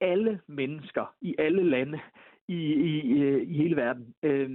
alle 0.02 0.42
mennesker 0.48 1.16
i 1.22 1.36
alle 1.40 1.64
lande 1.64 2.00
i, 2.48 2.74
i, 2.74 3.22
øh, 3.22 3.48
i 3.48 3.54
hele 3.58 3.76
verden. 3.76 4.14
Øh, 4.24 4.50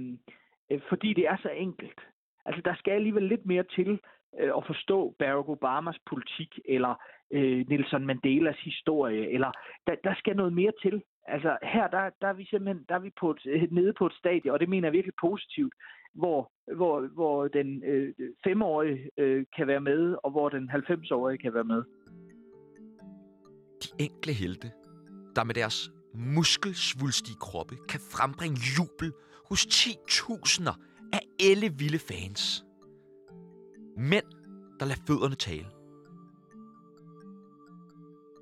øh, 0.71 0.81
fordi 0.89 1.13
det 1.13 1.27
er 1.27 1.37
så 1.37 1.49
enkelt. 1.49 1.99
Altså, 2.45 2.61
der 2.65 2.75
skal 2.75 2.91
alligevel 2.91 3.23
lidt 3.23 3.45
mere 3.45 3.63
til 3.63 3.99
øh, 4.39 4.51
at 4.57 4.65
forstå 4.67 5.15
Barack 5.19 5.49
Obamas 5.49 5.99
politik, 6.05 6.59
eller 6.65 6.95
øh, 7.31 7.65
Nelson 7.69 8.05
Mandelas 8.05 8.59
historie, 8.59 9.29
eller 9.29 9.51
der, 9.87 9.95
der 10.03 10.13
skal 10.15 10.35
noget 10.35 10.53
mere 10.53 10.71
til. 10.81 11.03
Altså, 11.25 11.57
her 11.63 11.87
der, 11.87 12.09
der 12.21 12.27
er 12.27 12.33
vi 12.33 12.45
simpelthen 12.45 12.85
der 12.89 12.95
er 12.95 12.99
vi 12.99 13.11
på 13.19 13.31
et, 13.31 13.41
øh, 13.45 13.71
nede 13.71 13.93
på 13.93 14.05
et 14.05 14.13
stadie, 14.13 14.53
og 14.53 14.59
det 14.59 14.69
mener 14.69 14.87
jeg 14.87 14.93
virkelig 14.93 15.13
positivt, 15.21 15.73
hvor, 16.13 16.51
hvor, 16.75 17.07
hvor 17.07 17.47
den 17.47 17.83
øh, 17.83 18.13
femårige 18.43 19.09
øh, 19.17 19.45
kan 19.55 19.67
være 19.67 19.81
med, 19.81 20.15
og 20.23 20.31
hvor 20.31 20.49
den 20.49 20.69
90-årige 20.69 21.37
kan 21.37 21.53
være 21.53 21.63
med. 21.63 21.83
De 23.83 23.89
enkle 23.99 24.33
helte, 24.33 24.71
der 25.35 25.43
med 25.43 25.55
deres 25.55 25.91
muskelsvulstige 26.13 27.37
kroppe 27.39 27.75
kan 27.89 27.99
frembringe 28.11 28.57
jubel 28.77 29.13
hos 29.49 29.65
10.000'er 29.65 30.75
af 31.13 31.19
alle 31.49 31.67
vilde 31.77 31.99
fans. 31.99 32.65
Mænd, 33.97 34.25
der 34.79 34.85
lader 34.85 35.01
fødderne 35.07 35.35
tale. 35.35 35.82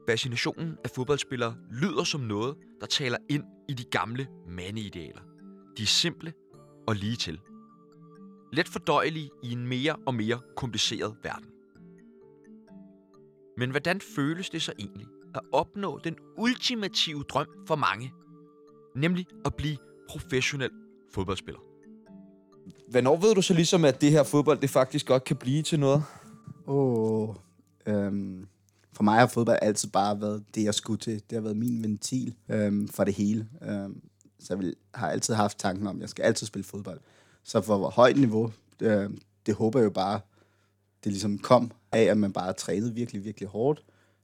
Fascinationen 0.10 0.78
af 0.84 0.90
fodboldspillere 0.90 1.56
lyder 1.72 2.04
som 2.04 2.22
noget, 2.22 2.56
der 2.82 2.88
taler 2.88 3.18
ind 3.30 3.44
i 3.70 3.74
de 3.74 3.84
gamle 3.84 4.28
mandeidealer. 4.48 5.22
De 5.78 5.84
er 5.84 5.88
simple 5.88 6.34
og 6.88 6.96
lige 6.96 7.16
til. 7.16 7.40
Let 8.54 8.68
fordøjelige 8.68 9.30
i 9.44 9.52
en 9.52 9.68
mere 9.68 9.96
og 10.06 10.16
mere 10.16 10.40
kompliceret 10.56 11.16
verden. 11.24 11.46
Men 13.58 13.72
hvordan 13.72 14.02
føles 14.16 14.50
det 14.50 14.62
så 14.62 14.74
egentlig 14.80 15.08
at 15.36 15.42
opnå 15.52 16.00
den 16.04 16.16
ultimative 16.38 17.24
drøm 17.24 17.48
for 17.68 17.76
mange? 17.76 18.14
Nemlig 18.96 19.26
at 19.46 19.56
blive 19.56 19.78
professionel 20.10 20.70
fodboldspiller. 21.14 21.62
Hvornår 22.92 23.16
ved 23.16 23.36
du 23.36 23.42
så 23.42 23.54
ligesom, 23.54 23.86
at 23.86 24.02
det 24.02 24.12
her 24.12 24.24
fodbold, 24.24 24.60
det 24.60 24.70
faktisk 24.70 25.06
godt 25.06 25.24
kan 25.24 25.36
blive 25.36 25.64
til 25.64 25.80
noget? 25.80 26.04
Åh, 26.68 27.30
oh, 27.30 27.36
øhm, 27.86 28.48
for 28.94 29.04
mig 29.04 29.20
har 29.20 29.28
fodbold 29.28 29.60
altid 29.62 29.90
bare 29.90 30.22
været 30.22 30.44
det, 30.56 30.64
jeg 30.64 30.74
skulle 30.74 31.00
til. 31.00 31.14
Det 31.14 31.36
har 31.36 31.42
været 31.42 31.58
min 31.58 31.84
ventil 31.84 32.36
øhm, 32.50 32.88
for 32.88 33.04
det 33.04 33.14
hele. 33.14 33.48
Øhm, 33.62 34.02
så 34.40 34.54
jeg 34.54 34.60
vil, 34.60 34.76
har 34.94 35.10
altid 35.10 35.34
haft 35.34 35.60
tanken 35.60 35.88
om, 35.88 35.96
at 35.96 36.02
jeg 36.02 36.10
skal 36.10 36.24
altid 36.24 36.48
spille 36.48 36.64
fodbold. 36.64 37.00
Så 37.44 37.62
for 37.62 37.78
hvor 37.78 37.90
højt 37.90 38.18
niveau, 38.18 38.52
det, 38.80 39.20
det 39.46 39.56
håber 39.56 39.80
jeg 39.80 39.86
jo 39.86 39.90
bare, 39.90 40.20
det 41.04 41.12
ligesom 41.12 41.38
kom 41.38 41.72
af, 41.92 42.02
at 42.02 42.18
man 42.18 42.34
bare 42.34 42.54
trænede 42.54 42.94
virkelig, 42.94 43.26
virkelig 43.26 43.50
hårdt, 43.50 43.84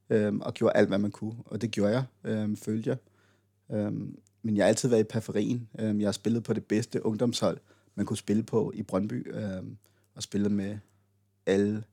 øhm, 0.10 0.42
og 0.42 0.54
gjorde 0.54 0.78
alt, 0.78 0.88
hvad 0.88 0.98
man 0.98 1.12
kunne. 1.12 1.36
Og 1.46 1.62
det 1.62 1.72
gjorde 1.72 1.94
jeg, 1.94 2.04
øhm, 2.24 2.58
følte 2.58 2.90
jeg. 2.90 2.98
Øhm, 3.78 4.18
men 4.42 4.58
jeg 4.58 4.66
har 4.66 4.68
altid 4.68 4.90
været 4.90 5.02
i 5.02 5.04
periferien. 5.04 5.70
Øhm, 5.80 6.00
jeg 6.00 6.08
har 6.08 6.12
spillet 6.12 6.44
på 6.44 6.54
det 6.54 6.66
bedste 6.66 7.06
ungdomshold, 7.06 7.58
man 7.96 8.06
kunne 8.06 8.18
spille 8.18 8.44
på 8.44 8.72
i 8.76 8.84
Brøndby, 8.84 9.36
øhm, 9.36 9.78
og 10.16 10.24
spillet 10.24 10.52
med 10.52 10.78
alle 11.46 11.84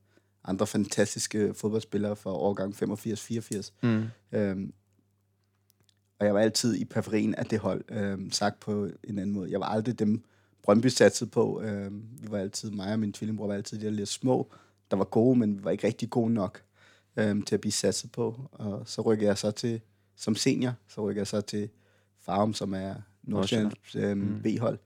andre 0.45 0.67
fantastiske 0.67 1.55
fodboldspillere 1.55 2.17
fra 2.17 2.31
årgang 2.31 2.75
85-84. 2.75 3.73
Mm. 3.83 4.05
Øhm, 4.33 4.73
og 6.19 6.27
jeg 6.27 6.35
var 6.35 6.41
altid 6.41 6.75
i 6.75 6.85
periferien 6.85 7.35
af 7.35 7.47
det 7.47 7.59
hold, 7.59 7.85
øhm, 7.89 8.31
sagt 8.31 8.61
på 8.61 8.89
en 9.05 9.19
anden 9.19 9.31
måde. 9.31 9.51
Jeg 9.51 9.61
var 9.61 9.67
aldrig 9.67 9.99
dem, 9.99 10.25
Brøndby 10.63 10.87
satsede 10.87 11.31
på. 11.31 11.61
Øhm, 11.61 12.03
vi 12.21 12.31
var 12.31 12.39
altid, 12.39 12.71
mig 12.71 12.93
og 12.93 12.99
min 12.99 13.13
tvillingbror 13.13 13.47
var 13.47 13.55
altid 13.55 13.79
de 13.79 13.85
der 13.85 13.91
lidt 13.91 14.09
små, 14.09 14.51
der 14.91 14.97
var 14.97 15.05
gode, 15.05 15.39
men 15.39 15.59
vi 15.59 15.65
var 15.65 15.71
ikke 15.71 15.87
rigtig 15.87 16.11
gode 16.11 16.33
nok 16.33 16.63
øhm, 17.17 17.43
til 17.43 17.55
at 17.55 17.61
blive 17.61 17.73
satset 17.73 18.13
på. 18.13 18.49
Og 18.53 18.83
så 18.87 19.03
rykker 19.03 19.27
jeg 19.27 19.39
så 19.39 19.51
til, 19.51 19.81
som 20.17 20.37
senior, 20.37 20.73
så 20.89 21.09
rykker 21.09 21.21
jeg 21.21 21.27
så 21.27 21.41
til 21.41 21.69
Farum, 22.21 22.55
som 22.55 22.75
er 22.75 22.95
Nordsjællands 23.23 23.97
øhm, 23.97 24.19
mm. 24.19 24.43
B-hold. 24.43 24.79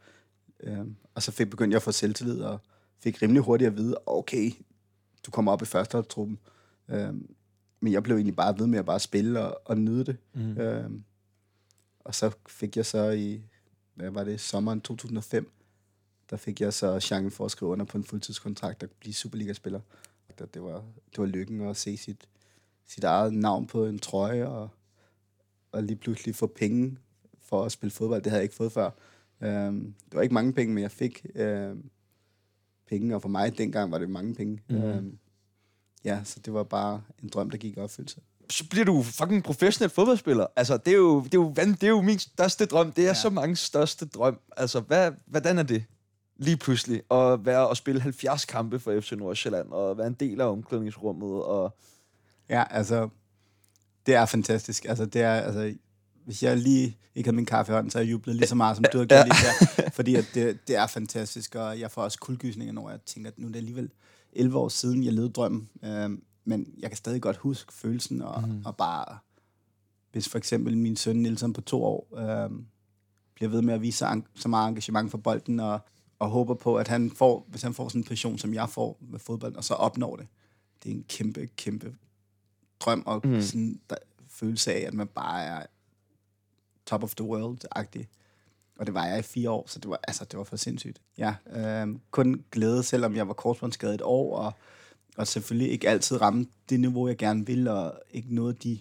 Øhm, 0.60 0.96
og 1.14 1.22
så 1.22 1.32
fik 1.32 1.50
begyndte 1.50 1.74
jeg 1.74 1.78
at 1.78 1.82
få 1.82 1.92
selvtillid, 1.92 2.40
og 2.40 2.58
fik 3.00 3.22
rimelig 3.22 3.42
hurtigt 3.42 3.68
at 3.68 3.76
vide, 3.76 3.96
okay, 4.06 4.52
du 5.28 5.32
kommer 5.32 5.52
op 5.52 5.62
i 5.62 5.64
førsteholdstruppen. 5.64 6.38
Øhm, 6.88 7.34
men 7.80 7.92
jeg 7.92 8.02
blev 8.02 8.16
egentlig 8.16 8.36
bare 8.36 8.58
ved 8.58 8.66
med 8.66 8.78
at 8.78 8.84
bare 8.84 9.00
spille 9.00 9.40
og, 9.40 9.60
og 9.64 9.78
nyde 9.78 10.04
det. 10.04 10.16
Mm. 10.34 10.58
Øhm, 10.58 11.04
og 12.00 12.14
så 12.14 12.30
fik 12.48 12.76
jeg 12.76 12.86
så 12.86 13.10
i, 13.10 13.42
hvad 13.94 14.10
var 14.10 14.24
det, 14.24 14.40
sommeren 14.40 14.80
2005, 14.80 15.50
der 16.30 16.36
fik 16.36 16.60
jeg 16.60 16.72
så 16.72 17.00
chancen 17.00 17.30
for 17.30 17.44
at 17.44 17.50
skrive 17.50 17.70
under 17.70 17.84
på 17.84 17.98
en 17.98 18.04
fuldtidskontrakt 18.04 18.82
og 18.82 18.90
blive 19.00 19.14
Superliga-spiller. 19.14 19.80
Det, 20.38 20.54
det, 20.54 20.62
var, 20.62 20.84
det 21.10 21.18
var 21.18 21.26
lykken 21.26 21.60
at 21.60 21.76
se 21.76 21.96
sit, 21.96 22.28
sit 22.86 23.04
eget 23.04 23.32
navn 23.32 23.66
på 23.66 23.86
en 23.86 23.98
trøje, 23.98 24.46
og, 24.46 24.68
og 25.72 25.82
lige 25.82 25.96
pludselig 25.96 26.34
få 26.34 26.46
penge 26.46 26.98
for 27.42 27.64
at 27.64 27.72
spille 27.72 27.90
fodbold. 27.90 28.22
Det 28.22 28.30
havde 28.30 28.40
jeg 28.40 28.44
ikke 28.44 28.54
fået 28.54 28.72
før. 28.72 28.90
Øhm, 29.40 29.94
det 30.04 30.14
var 30.14 30.22
ikke 30.22 30.34
mange 30.34 30.52
penge, 30.52 30.74
men 30.74 30.82
jeg 30.82 30.90
fik 30.90 31.26
øhm, 31.34 31.90
penge, 32.88 33.14
og 33.14 33.22
for 33.22 33.28
mig 33.28 33.58
dengang 33.58 33.90
var 33.90 33.98
det 33.98 34.10
mange 34.10 34.34
penge. 34.34 34.60
Mm. 34.68 34.76
Øhm, 34.76 35.18
ja, 36.04 36.20
så 36.24 36.40
det 36.44 36.52
var 36.52 36.62
bare 36.62 37.02
en 37.22 37.28
drøm, 37.28 37.50
der 37.50 37.58
gik 37.58 37.76
i 37.76 37.80
opfyldelse. 37.80 38.20
Så 38.50 38.68
bliver 38.70 38.84
du 38.84 39.02
fucking 39.02 39.44
professionel 39.44 39.90
fodboldspiller. 39.90 40.46
Altså, 40.56 40.76
det 40.76 40.92
er 40.92 40.96
jo, 40.96 41.20
det 41.20 41.34
er 41.34 41.38
jo, 41.38 41.52
det 41.56 41.82
er 41.82 41.88
jo 41.88 42.02
min 42.02 42.18
største 42.18 42.66
drøm. 42.66 42.92
Det 42.92 43.04
er 43.04 43.08
ja. 43.08 43.14
så 43.14 43.30
mange 43.30 43.56
største 43.56 44.06
drøm. 44.06 44.38
Altså, 44.56 44.80
hvad, 44.80 45.12
hvordan 45.26 45.58
er 45.58 45.62
det? 45.62 45.84
lige 46.38 46.56
pludselig 46.56 47.02
at 47.10 47.46
være 47.46 47.68
og 47.68 47.76
spille 47.76 48.00
70 48.00 48.44
kampe 48.44 48.78
for 48.78 49.00
FC 49.00 49.12
Nordsjælland 49.12 49.72
og 49.72 49.98
være 49.98 50.06
en 50.06 50.16
del 50.20 50.40
af 50.40 50.46
omklædningsrummet 50.46 51.42
og 51.42 51.76
ja 52.50 52.64
altså 52.70 53.08
det 54.06 54.14
er 54.14 54.26
fantastisk 54.26 54.84
altså 54.84 55.06
det 55.06 55.22
er 55.22 55.32
altså 55.32 55.74
hvis 56.28 56.42
jeg 56.42 56.56
lige 56.56 56.96
ikke 57.14 57.26
havde 57.26 57.36
min 57.36 57.46
kaffe 57.46 57.72
i 57.72 57.74
hånden, 57.74 57.90
så 57.90 57.98
jeg 57.98 58.10
jublet 58.10 58.36
lige 58.36 58.48
så 58.48 58.54
meget, 58.54 58.76
som 58.76 58.84
du 58.92 58.98
har 58.98 59.04
gjort 59.04 59.24
lige 59.24 59.36
der. 59.82 59.90
Fordi 59.90 60.14
at 60.14 60.30
det, 60.34 60.68
det 60.68 60.76
er 60.76 60.86
fantastisk, 60.86 61.54
og 61.54 61.80
jeg 61.80 61.90
får 61.90 62.02
også 62.02 62.18
kuldgysninger, 62.18 62.74
når 62.74 62.90
jeg 62.90 63.00
tænker, 63.06 63.30
at 63.30 63.38
nu 63.38 63.46
er 63.46 63.50
det 63.52 63.58
alligevel 63.58 63.90
11 64.32 64.58
år 64.58 64.68
siden, 64.68 65.04
jeg 65.04 65.12
levede 65.12 65.32
drømmen. 65.32 65.68
Øh, 65.84 66.10
men 66.44 66.74
jeg 66.78 66.90
kan 66.90 66.96
stadig 66.96 67.22
godt 67.22 67.36
huske 67.36 67.72
følelsen, 67.72 68.22
og, 68.22 68.48
mm. 68.48 68.62
og 68.64 68.76
bare, 68.76 69.18
hvis 70.12 70.28
for 70.28 70.38
eksempel 70.38 70.78
min 70.78 70.96
søn 70.96 71.16
Nielsen 71.16 71.52
på 71.52 71.60
to 71.60 71.84
år, 71.84 72.08
øh, 72.16 72.50
bliver 73.34 73.50
ved 73.50 73.62
med 73.62 73.74
at 73.74 73.82
vise 73.82 73.98
så, 73.98 74.20
så 74.34 74.48
meget 74.48 74.68
engagement 74.68 75.10
for 75.10 75.18
bolden, 75.18 75.60
og, 75.60 75.80
og 76.18 76.28
håber 76.28 76.54
på, 76.54 76.76
at 76.76 76.88
han 76.88 77.10
får, 77.10 77.46
hvis 77.50 77.62
han 77.62 77.74
får 77.74 77.88
sådan 77.88 78.00
en 78.00 78.04
passion, 78.04 78.38
som 78.38 78.54
jeg 78.54 78.68
får 78.68 78.98
med 79.00 79.18
fodbold, 79.18 79.56
og 79.56 79.64
så 79.64 79.74
opnår 79.74 80.16
det. 80.16 80.26
Det 80.82 80.90
er 80.90 80.94
en 80.94 81.04
kæmpe, 81.08 81.46
kæmpe 81.56 81.94
drøm, 82.80 83.02
og 83.06 83.20
mm. 83.24 83.42
sådan 83.42 83.80
der, 83.90 83.96
følelse 84.28 84.72
af, 84.72 84.86
at 84.86 84.94
man 84.94 85.06
bare 85.06 85.42
er 85.44 85.66
top 86.88 87.02
of 87.02 87.14
the 87.14 87.24
world-agtig. 87.24 88.06
Og 88.78 88.86
det 88.86 88.94
var 88.94 89.06
jeg 89.06 89.18
i 89.18 89.22
fire 89.22 89.50
år, 89.50 89.64
så 89.66 89.78
det 89.78 89.90
var, 89.90 90.00
altså, 90.08 90.24
det 90.24 90.38
var 90.38 90.44
for 90.44 90.56
sindssygt. 90.56 91.00
Ja, 91.18 91.34
øh, 91.50 91.88
kun 92.10 92.44
glæde, 92.52 92.82
selvom 92.82 93.16
jeg 93.16 93.28
var 93.28 93.34
korsbåndsskadet 93.34 93.94
et 93.94 94.02
år, 94.02 94.36
og, 94.36 94.52
og 95.16 95.26
selvfølgelig 95.26 95.70
ikke 95.72 95.88
altid 95.88 96.20
ramme 96.20 96.46
det 96.68 96.80
niveau, 96.80 97.08
jeg 97.08 97.16
gerne 97.16 97.46
vil, 97.46 97.68
og 97.68 98.00
ikke 98.10 98.34
noget 98.34 98.62
de 98.62 98.78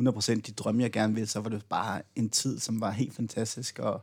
100% 0.00 0.40
de 0.40 0.52
drømme, 0.52 0.82
jeg 0.82 0.92
gerne 0.92 1.14
vil, 1.14 1.28
så 1.28 1.40
var 1.40 1.48
det 1.48 1.64
bare 1.68 2.02
en 2.16 2.30
tid, 2.30 2.58
som 2.58 2.80
var 2.80 2.90
helt 2.90 3.14
fantastisk, 3.14 3.78
og 3.78 4.00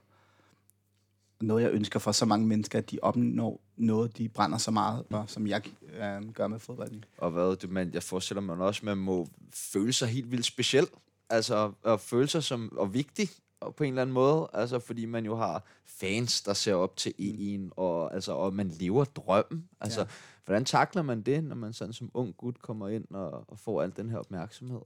noget, 1.42 1.64
jeg 1.64 1.72
ønsker 1.72 2.00
for 2.00 2.12
så 2.12 2.26
mange 2.26 2.48
mennesker, 2.48 2.80
at 2.80 2.92
de 2.92 3.00
opnår 3.02 3.62
noget, 3.78 4.18
de 4.18 4.30
brænder 4.30 4.58
så 4.58 4.72
meget 4.72 5.06
for, 5.12 5.26
som 5.28 5.48
jeg 5.48 5.62
øh, 5.84 6.34
gør 6.34 6.48
med 6.48 6.60
fodbold. 6.60 6.92
Og 7.18 7.32
hvad, 7.32 7.56
det, 7.56 7.70
man, 7.70 7.94
jeg 7.94 8.04
forestiller 8.04 8.42
mig 8.42 8.58
også, 8.58 8.80
at 8.80 8.84
man 8.84 8.98
må 8.98 9.28
føle 9.54 9.94
sig 9.94 10.08
helt 10.08 10.32
vildt 10.32 10.46
speciel 10.46 10.88
altså 11.30 11.72
at 11.86 12.00
føle 12.00 12.28
sig 12.28 12.44
som 12.44 12.78
og 12.78 12.94
vigtig 12.94 13.30
på 13.78 13.84
en 13.84 13.90
eller 13.90 14.02
anden 14.02 14.14
måde, 14.14 14.48
altså 14.54 14.80
fordi 14.80 15.06
man 15.06 15.26
jo 15.26 15.36
har 15.36 15.64
fans, 15.86 16.42
der 16.42 16.54
ser 16.54 16.74
op 16.74 16.98
til 16.98 17.14
mm. 17.20 17.26
en, 17.26 17.72
og, 17.76 18.14
altså, 18.14 18.32
og 18.32 18.54
man 18.54 18.68
lever 18.68 19.04
drømmen. 19.04 19.70
Altså, 19.82 20.02
ja. 20.02 20.08
hvordan 20.46 20.66
takler 20.66 21.02
man 21.02 21.22
det, 21.22 21.44
når 21.44 21.56
man 21.56 21.74
sådan 21.74 21.94
som 21.94 22.12
ung 22.14 22.38
gut 22.38 22.62
kommer 22.62 22.90
ind 22.90 23.06
og, 23.10 23.46
og 23.48 23.60
får 23.60 23.82
al 23.82 23.94
den 23.96 24.10
her 24.10 24.18
opmærksomhed? 24.18 24.82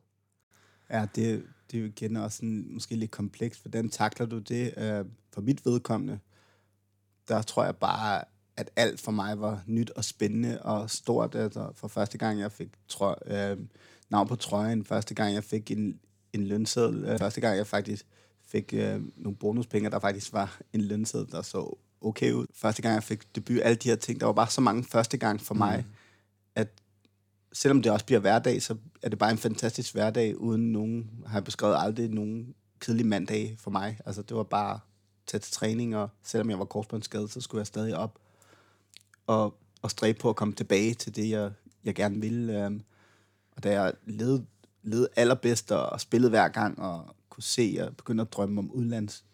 Ja, 0.90 1.08
det, 1.16 1.46
det 1.72 1.78
er 1.78 1.82
jo 1.82 1.88
igen 1.88 2.18
også 2.18 2.38
sådan, 2.38 2.68
måske 2.70 2.96
lidt 2.96 3.12
komplekst. 3.12 3.62
Hvordan 3.62 3.90
takler 3.90 4.26
du 4.26 4.40
det? 4.40 4.74
Uh, 4.78 5.12
for 5.34 5.42
mit 5.42 5.66
vedkommende, 5.66 6.20
der 7.28 7.42
tror 7.42 7.64
jeg 7.64 7.76
bare, 7.76 8.24
at 8.58 8.70
alt 8.76 9.00
for 9.00 9.12
mig 9.12 9.40
var 9.40 9.64
nyt 9.68 9.90
og 9.90 10.04
spændende 10.04 10.62
og 10.62 10.90
stort. 10.90 11.36
Altså, 11.36 11.72
for 11.76 11.88
første 11.88 12.18
gang, 12.18 12.40
jeg 12.40 12.52
fik 12.52 12.70
trø, 12.88 13.14
uh, 13.26 13.60
navn 14.10 14.28
på 14.28 14.36
trøjen, 14.36 14.86
første 14.86 15.14
gang, 15.16 15.34
jeg 15.34 15.44
fik 15.44 15.72
en, 15.72 16.00
en 16.34 16.48
lønseddel. 16.48 17.06
Øh, 17.06 17.20
første 17.20 17.42
gang, 17.42 17.58
jeg 17.58 17.68
faktisk 17.68 18.06
fik 18.48 18.74
øh, 18.74 19.02
nogle 19.16 19.36
bonuspenge, 19.36 19.90
der 19.90 20.00
faktisk 20.00 20.34
var 20.34 20.60
en 20.74 20.82
lønseddel, 20.82 21.32
der 21.32 21.42
så 21.42 21.78
okay 22.02 22.32
ud. 22.32 22.46
Første 22.54 22.82
gang, 22.82 22.94
jeg 22.94 23.04
fik 23.04 23.36
debut, 23.36 23.60
alle 23.64 23.76
de 23.76 23.90
her 23.90 23.96
ting, 23.96 24.20
der 24.20 24.26
var 24.26 24.34
bare 24.34 24.50
så 24.50 24.62
mange 24.62 24.84
første 24.84 25.18
gang 25.18 25.42
for 25.42 25.54
mig, 25.54 25.86
mm. 25.88 25.94
at 26.56 26.68
selvom 27.54 27.82
det 27.82 27.92
også 27.92 28.06
bliver 28.06 28.20
hverdag, 28.20 28.62
så 28.62 28.76
er 29.02 29.10
det 29.10 29.20
bare 29.20 29.32
en 29.32 29.38
fantastisk 29.38 29.94
hverdag, 29.94 30.38
uden 30.38 30.72
nogen, 30.72 31.10
har 31.28 31.38
jeg 31.38 31.44
beskrevet 31.44 31.76
aldrig 31.80 32.10
nogen 32.10 32.56
kedelig 32.80 33.06
mandag 33.06 33.56
for 33.60 33.72
mig. 33.72 34.00
Altså, 34.06 34.22
det 34.22 34.38
var 34.38 34.44
bare 34.44 34.80
tage 35.28 35.42
til 35.42 35.54
træning, 35.54 35.96
og 35.96 36.10
selvom 36.24 36.50
jeg 36.50 36.60
var 36.60 36.66
korsbåndsskadet, 36.66 37.32
så 37.32 37.42
skulle 37.42 37.60
jeg 37.60 37.68
stadig 37.68 37.98
op 37.98 38.20
og, 39.28 39.58
og 39.82 39.92
stræbe 39.92 40.20
på 40.20 40.30
at 40.30 40.36
komme 40.36 40.54
tilbage 40.54 40.94
til 40.94 41.16
det, 41.16 41.30
jeg, 41.30 41.52
jeg 41.84 41.96
gerne 41.96 42.22
ville. 42.22 42.66
Øhm, 42.66 42.82
og 43.56 43.64
da 43.64 43.82
jeg 43.82 43.94
levede, 44.06 44.46
led 44.84 45.08
allerbedst 45.16 45.72
og 45.72 46.02
spillede 46.02 46.30
hver 46.30 46.48
gang, 46.48 46.80
og 46.80 47.16
kunne 47.30 47.44
se 47.44 47.78
og 47.82 47.98
begynde 47.98 48.22
at 48.22 48.34
drømme 48.34 48.60
om 48.60 48.72
udlands 48.72 49.26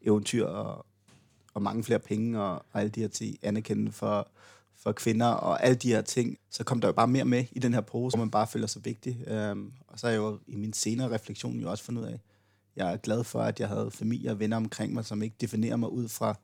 eventyr 0.00 0.46
og, 0.46 0.86
og 1.54 1.62
mange 1.62 1.84
flere 1.84 1.98
penge 1.98 2.42
og, 2.42 2.52
og 2.72 2.80
alle 2.80 2.90
de 2.90 3.00
her 3.00 3.08
ting, 3.08 3.36
anerkendende 3.42 3.92
for, 3.92 4.28
for 4.74 4.92
kvinder 4.92 5.26
og 5.26 5.64
alle 5.64 5.76
de 5.76 5.88
her 5.88 6.02
ting, 6.02 6.38
så 6.50 6.64
kom 6.64 6.80
der 6.80 6.88
jo 6.88 6.92
bare 6.92 7.08
mere 7.08 7.24
med 7.24 7.44
i 7.52 7.58
den 7.58 7.74
her 7.74 7.80
pose, 7.80 8.16
hvor 8.16 8.24
man 8.24 8.30
bare 8.30 8.46
føler 8.46 8.66
sig 8.66 8.84
vigtig. 8.84 9.24
Øhm, 9.26 9.72
og 9.88 9.98
så 9.98 10.06
er 10.06 10.10
jeg 10.10 10.18
jo 10.18 10.38
i 10.46 10.56
min 10.56 10.72
senere 10.72 11.10
refleksion 11.10 11.60
jo 11.60 11.70
også 11.70 11.84
fundet 11.84 12.02
ud 12.02 12.06
af, 12.06 12.20
jeg 12.76 12.92
er 12.92 12.96
glad 12.96 13.24
for, 13.24 13.40
at 13.40 13.60
jeg 13.60 13.68
havde 13.68 13.90
familie 13.90 14.30
og 14.30 14.40
venner 14.40 14.56
omkring 14.56 14.94
mig, 14.94 15.04
som 15.04 15.22
ikke 15.22 15.36
definerer 15.40 15.76
mig 15.76 15.92
ud 15.92 16.08
fra, 16.08 16.34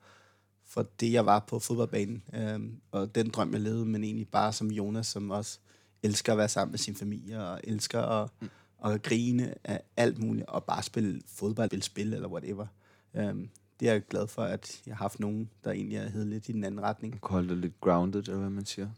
fra 0.65 0.83
det, 0.99 1.11
jeg 1.11 1.25
var 1.25 1.39
på 1.39 1.59
fodboldbanen. 1.59 2.23
Øhm, 2.33 2.81
og 2.91 3.15
den 3.15 3.29
drøm, 3.29 3.53
jeg 3.53 3.61
levede, 3.61 3.85
men 3.85 4.03
egentlig 4.03 4.27
bare 4.27 4.53
som 4.53 4.71
Jonas, 4.71 5.07
som 5.07 5.31
også 5.31 5.59
elsker 6.03 6.31
at 6.31 6.37
være 6.37 6.49
sammen 6.49 6.71
med 6.71 6.79
sin 6.79 6.95
familie, 6.95 7.47
og 7.47 7.61
elsker 7.63 8.01
at, 8.01 8.29
mm. 8.41 8.49
at 8.85 9.03
grine 9.03 9.55
af 9.63 9.81
alt 9.97 10.19
muligt, 10.19 10.45
og 10.47 10.63
bare 10.63 10.83
spille 10.83 11.21
fodbold, 11.27 11.69
spille 11.69 11.83
spil, 11.83 12.13
eller 12.13 12.29
whatever. 12.29 12.65
Øhm, 13.13 13.49
det 13.79 13.87
er 13.87 13.93
jeg 13.93 14.07
glad 14.07 14.27
for, 14.27 14.41
at 14.41 14.81
jeg 14.85 14.95
har 14.95 15.03
haft 15.03 15.19
nogen, 15.19 15.49
der 15.63 15.71
egentlig 15.71 15.97
er 15.97 16.09
hed 16.09 16.25
lidt 16.25 16.49
i 16.49 16.51
den 16.51 16.63
anden 16.63 16.81
retning. 16.81 17.13
Du 17.13 17.27
holde 17.27 17.49
det 17.49 17.57
lidt 17.57 17.81
grounded, 17.81 18.23
eller 18.23 18.39
hvad 18.39 18.49
man 18.49 18.65
siger. 18.65 18.89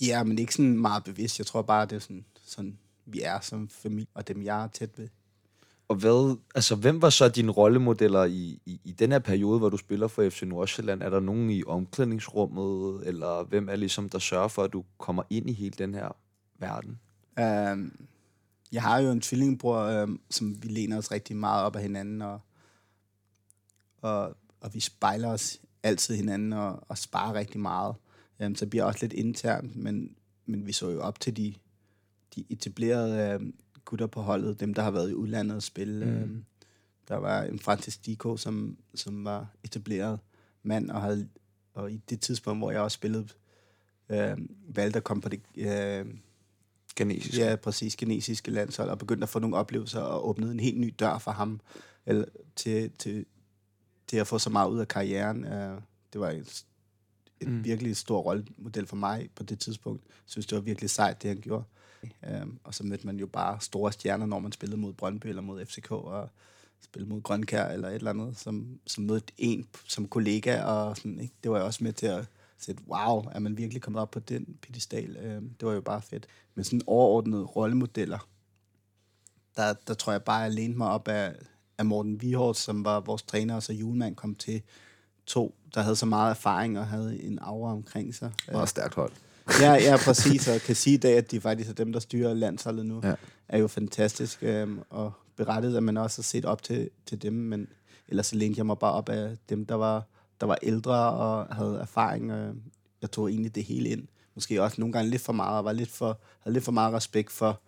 Ja, 0.00 0.22
men 0.22 0.38
ikke 0.38 0.54
sådan 0.54 0.78
meget 0.78 1.04
bevidst. 1.04 1.38
Jeg 1.38 1.46
tror 1.46 1.62
bare, 1.62 1.86
det 1.86 1.96
er 1.96 2.00
sådan, 2.00 2.24
sådan 2.44 2.78
vi 3.06 3.20
er 3.22 3.40
som 3.40 3.68
familie, 3.68 4.06
og 4.14 4.28
dem, 4.28 4.42
jeg 4.42 4.64
er 4.64 4.68
tæt 4.68 4.98
ved. 4.98 5.08
Og 5.88 5.96
hvad, 5.96 6.36
altså, 6.54 6.74
hvem 6.74 7.02
var 7.02 7.10
så 7.10 7.28
dine 7.28 7.52
rollemodeller 7.52 8.24
i, 8.24 8.60
i, 8.66 8.80
i 8.84 8.92
den 8.92 9.12
her 9.12 9.18
periode, 9.18 9.58
hvor 9.58 9.68
du 9.68 9.76
spiller 9.76 10.08
for 10.08 10.28
FC 10.28 10.42
Nordsjælland? 10.42 11.02
Er 11.02 11.10
der 11.10 11.20
nogen 11.20 11.50
i 11.50 11.64
omklædningsrummet, 11.64 13.06
eller 13.06 13.44
hvem 13.44 13.68
er 13.68 13.76
ligesom, 13.76 14.08
der 14.08 14.18
sørger 14.18 14.48
for, 14.48 14.62
at 14.62 14.72
du 14.72 14.84
kommer 14.98 15.22
ind 15.30 15.50
i 15.50 15.52
hele 15.52 15.74
den 15.78 15.94
her 15.94 16.16
verden? 16.58 17.00
Um, 17.40 17.92
jeg 18.72 18.82
har 18.82 18.98
jo 18.98 19.10
en 19.10 19.20
tvillingbror, 19.20 20.02
um, 20.02 20.20
som 20.30 20.62
vi 20.62 20.68
læner 20.68 20.98
os 20.98 21.10
rigtig 21.10 21.36
meget 21.36 21.64
op 21.64 21.76
af 21.76 21.82
hinanden, 21.82 22.22
og, 22.22 22.40
og, 24.02 24.36
og 24.60 24.74
vi 24.74 24.80
spejler 24.80 25.28
os 25.28 25.60
altid 25.82 26.16
hinanden 26.16 26.52
og, 26.52 26.84
og 26.88 26.98
sparer 26.98 27.34
rigtig 27.34 27.60
meget. 27.60 27.94
Um, 28.44 28.54
så 28.54 28.64
det 28.64 28.70
bliver 28.70 28.84
også 28.84 28.98
lidt 29.02 29.12
internt, 29.12 29.76
men, 29.76 30.16
men 30.46 30.66
vi 30.66 30.72
så 30.72 30.90
jo 30.90 31.00
op 31.00 31.20
til 31.20 31.36
de, 31.36 31.54
de 32.34 32.44
etablerede 32.50 33.36
um, 33.36 33.54
gutter 33.84 34.06
på 34.06 34.22
holdet, 34.22 34.60
dem 34.60 34.74
der 34.74 34.82
har 34.82 34.90
været 34.90 35.10
i 35.10 35.14
udlandet 35.14 35.56
og 35.56 35.62
spille. 35.62 36.06
Mm. 36.06 36.22
Um, 36.22 36.44
der 37.08 37.16
var 37.16 37.42
en 37.42 37.58
Francis 37.58 37.96
Dico, 37.96 38.36
som, 38.36 38.78
som 38.94 39.24
var 39.24 39.46
etableret 39.64 40.20
mand, 40.62 40.90
og, 40.90 41.02
havde, 41.02 41.28
og 41.74 41.92
i 41.92 41.96
det 42.10 42.20
tidspunkt, 42.20 42.60
hvor 42.60 42.70
jeg 42.70 42.80
også 42.80 42.94
spillede, 42.94 43.28
uh, 44.08 44.38
valgte 44.76 44.96
at 44.96 45.04
komme 45.04 45.20
på 45.20 45.28
det... 45.28 45.40
Uh, 45.56 46.14
Genesiske. 46.98 47.36
Ja, 47.36 47.56
præcis, 47.56 47.96
genesiske 47.96 48.50
landshold, 48.50 48.90
og 48.90 48.98
begyndte 48.98 49.22
at 49.22 49.28
få 49.28 49.38
nogle 49.38 49.56
oplevelser, 49.56 50.00
og 50.00 50.28
åbnede 50.28 50.52
en 50.52 50.60
helt 50.60 50.80
ny 50.80 50.94
dør 50.98 51.18
for 51.18 51.30
ham, 51.30 51.60
eller 52.06 52.24
til, 52.56 52.90
til, 52.98 53.26
til 54.06 54.16
at 54.16 54.26
få 54.26 54.38
så 54.38 54.50
meget 54.50 54.70
ud 54.70 54.78
af 54.78 54.88
karrieren. 54.88 55.44
Uh, 55.44 55.82
det 56.12 56.20
var 56.20 56.30
en, 56.30 56.46
en 57.40 57.52
mm. 57.52 57.64
virkelig 57.64 57.96
stor 57.96 58.20
rollemodel 58.20 58.86
for 58.86 58.96
mig 58.96 59.30
på 59.34 59.42
det 59.42 59.58
tidspunkt. 59.58 60.02
Jeg 60.06 60.14
synes, 60.26 60.46
det 60.46 60.56
var 60.56 60.62
virkelig 60.62 60.90
sejt, 60.90 61.22
det 61.22 61.28
han 61.28 61.40
gjorde. 61.40 61.64
Uh, 62.02 62.48
og 62.64 62.74
så 62.74 62.84
mødte 62.84 63.06
man 63.06 63.16
jo 63.16 63.26
bare 63.26 63.60
store 63.60 63.92
stjerner, 63.92 64.26
når 64.26 64.38
man 64.38 64.52
spillede 64.52 64.80
mod 64.80 64.92
Brøndby 64.92 65.26
eller 65.26 65.42
mod 65.42 65.66
FCK, 65.66 65.90
og 65.90 66.28
spillede 66.80 67.10
mod 67.10 67.22
Grønkær 67.22 67.64
eller 67.68 67.88
et 67.88 67.94
eller 67.94 68.10
andet, 68.10 68.38
som, 68.38 68.80
som 68.86 69.04
mødte 69.04 69.32
en 69.38 69.68
som 69.86 70.08
kollega, 70.08 70.62
og 70.62 70.96
sådan, 70.96 71.20
ikke? 71.20 71.34
det 71.42 71.50
var 71.50 71.56
jeg 71.56 71.66
også 71.66 71.84
med 71.84 71.92
til 71.92 72.06
at 72.06 72.26
sætte, 72.58 72.82
wow, 72.88 73.24
er 73.32 73.38
man 73.38 73.56
virkelig 73.56 73.82
kommet 73.82 74.02
op 74.02 74.10
på 74.10 74.18
den 74.20 74.58
pedestal? 74.62 75.16
Uh, 75.16 75.24
det 75.60 75.62
var 75.62 75.72
jo 75.72 75.80
bare 75.80 76.02
fedt. 76.02 76.26
Men 76.54 76.64
sådan 76.64 76.82
overordnede 76.86 77.42
rollemodeller, 77.44 78.28
der, 79.56 79.74
der 79.86 79.94
tror 79.94 80.12
jeg 80.12 80.22
bare, 80.22 80.36
jeg 80.40 80.52
lænede 80.52 80.78
mig 80.78 80.88
op 80.88 81.08
af, 81.08 81.34
af 81.78 81.86
Morten 81.86 82.20
Vihort, 82.22 82.56
som 82.56 82.84
var 82.84 83.00
vores 83.00 83.22
træner, 83.22 83.54
og 83.54 83.62
så 83.62 83.72
Julemand 83.72 84.16
kom 84.16 84.34
til 84.34 84.62
to, 85.26 85.54
der 85.74 85.80
havde 85.80 85.96
så 85.96 86.06
meget 86.06 86.30
erfaring 86.30 86.78
og 86.78 86.86
havde 86.86 87.22
en 87.22 87.38
aura 87.42 87.72
omkring 87.72 88.14
sig. 88.14 88.32
Meget 88.52 88.68
stærkt 88.68 88.94
hold. 88.94 89.12
ja, 89.60 89.72
ja, 89.72 89.96
præcis, 90.04 90.48
og 90.48 90.60
kan 90.60 90.74
sige 90.76 90.94
i 90.94 90.96
dag, 90.96 91.16
at 91.16 91.30
de 91.30 91.40
faktisk 91.40 91.70
er 91.70 91.74
dem, 91.74 91.92
der 91.92 92.00
styrer 92.00 92.34
landsholdet 92.34 92.86
nu, 92.86 93.00
Ja. 93.04 93.14
er 93.48 93.58
jo 93.58 93.68
fantastisk, 93.68 94.38
øhm, 94.42 94.80
og 94.90 95.12
berettet, 95.36 95.76
at 95.76 95.82
man 95.82 95.96
også 95.96 96.18
har 96.18 96.22
set 96.24 96.44
op 96.44 96.62
til, 96.62 96.90
til 97.06 97.22
dem, 97.22 97.32
men 97.32 97.68
ellers 98.08 98.26
så 98.26 98.36
lænede 98.36 98.58
jeg 98.58 98.66
mig 98.66 98.78
bare 98.78 98.92
op 98.92 99.08
af 99.08 99.36
dem, 99.48 99.66
der 99.66 99.74
var, 99.74 100.04
der 100.40 100.46
var 100.46 100.58
ældre 100.62 101.12
og 101.12 101.54
havde 101.54 101.78
erfaring. 101.80 102.30
Øh, 102.30 102.54
jeg 103.02 103.10
tog 103.10 103.30
egentlig 103.30 103.54
det 103.54 103.64
hele 103.64 103.88
ind. 103.88 104.08
Måske 104.34 104.62
også 104.62 104.80
nogle 104.80 104.92
gange 104.92 105.10
lidt 105.10 105.22
for 105.22 105.32
meget, 105.32 105.58
og 105.58 105.64
var 105.64 105.72
lidt 105.72 105.90
for, 105.90 106.20
havde 106.40 106.54
lidt 106.54 106.64
for 106.64 106.72
meget 106.72 106.94
respekt 106.94 107.32
for 107.32 107.60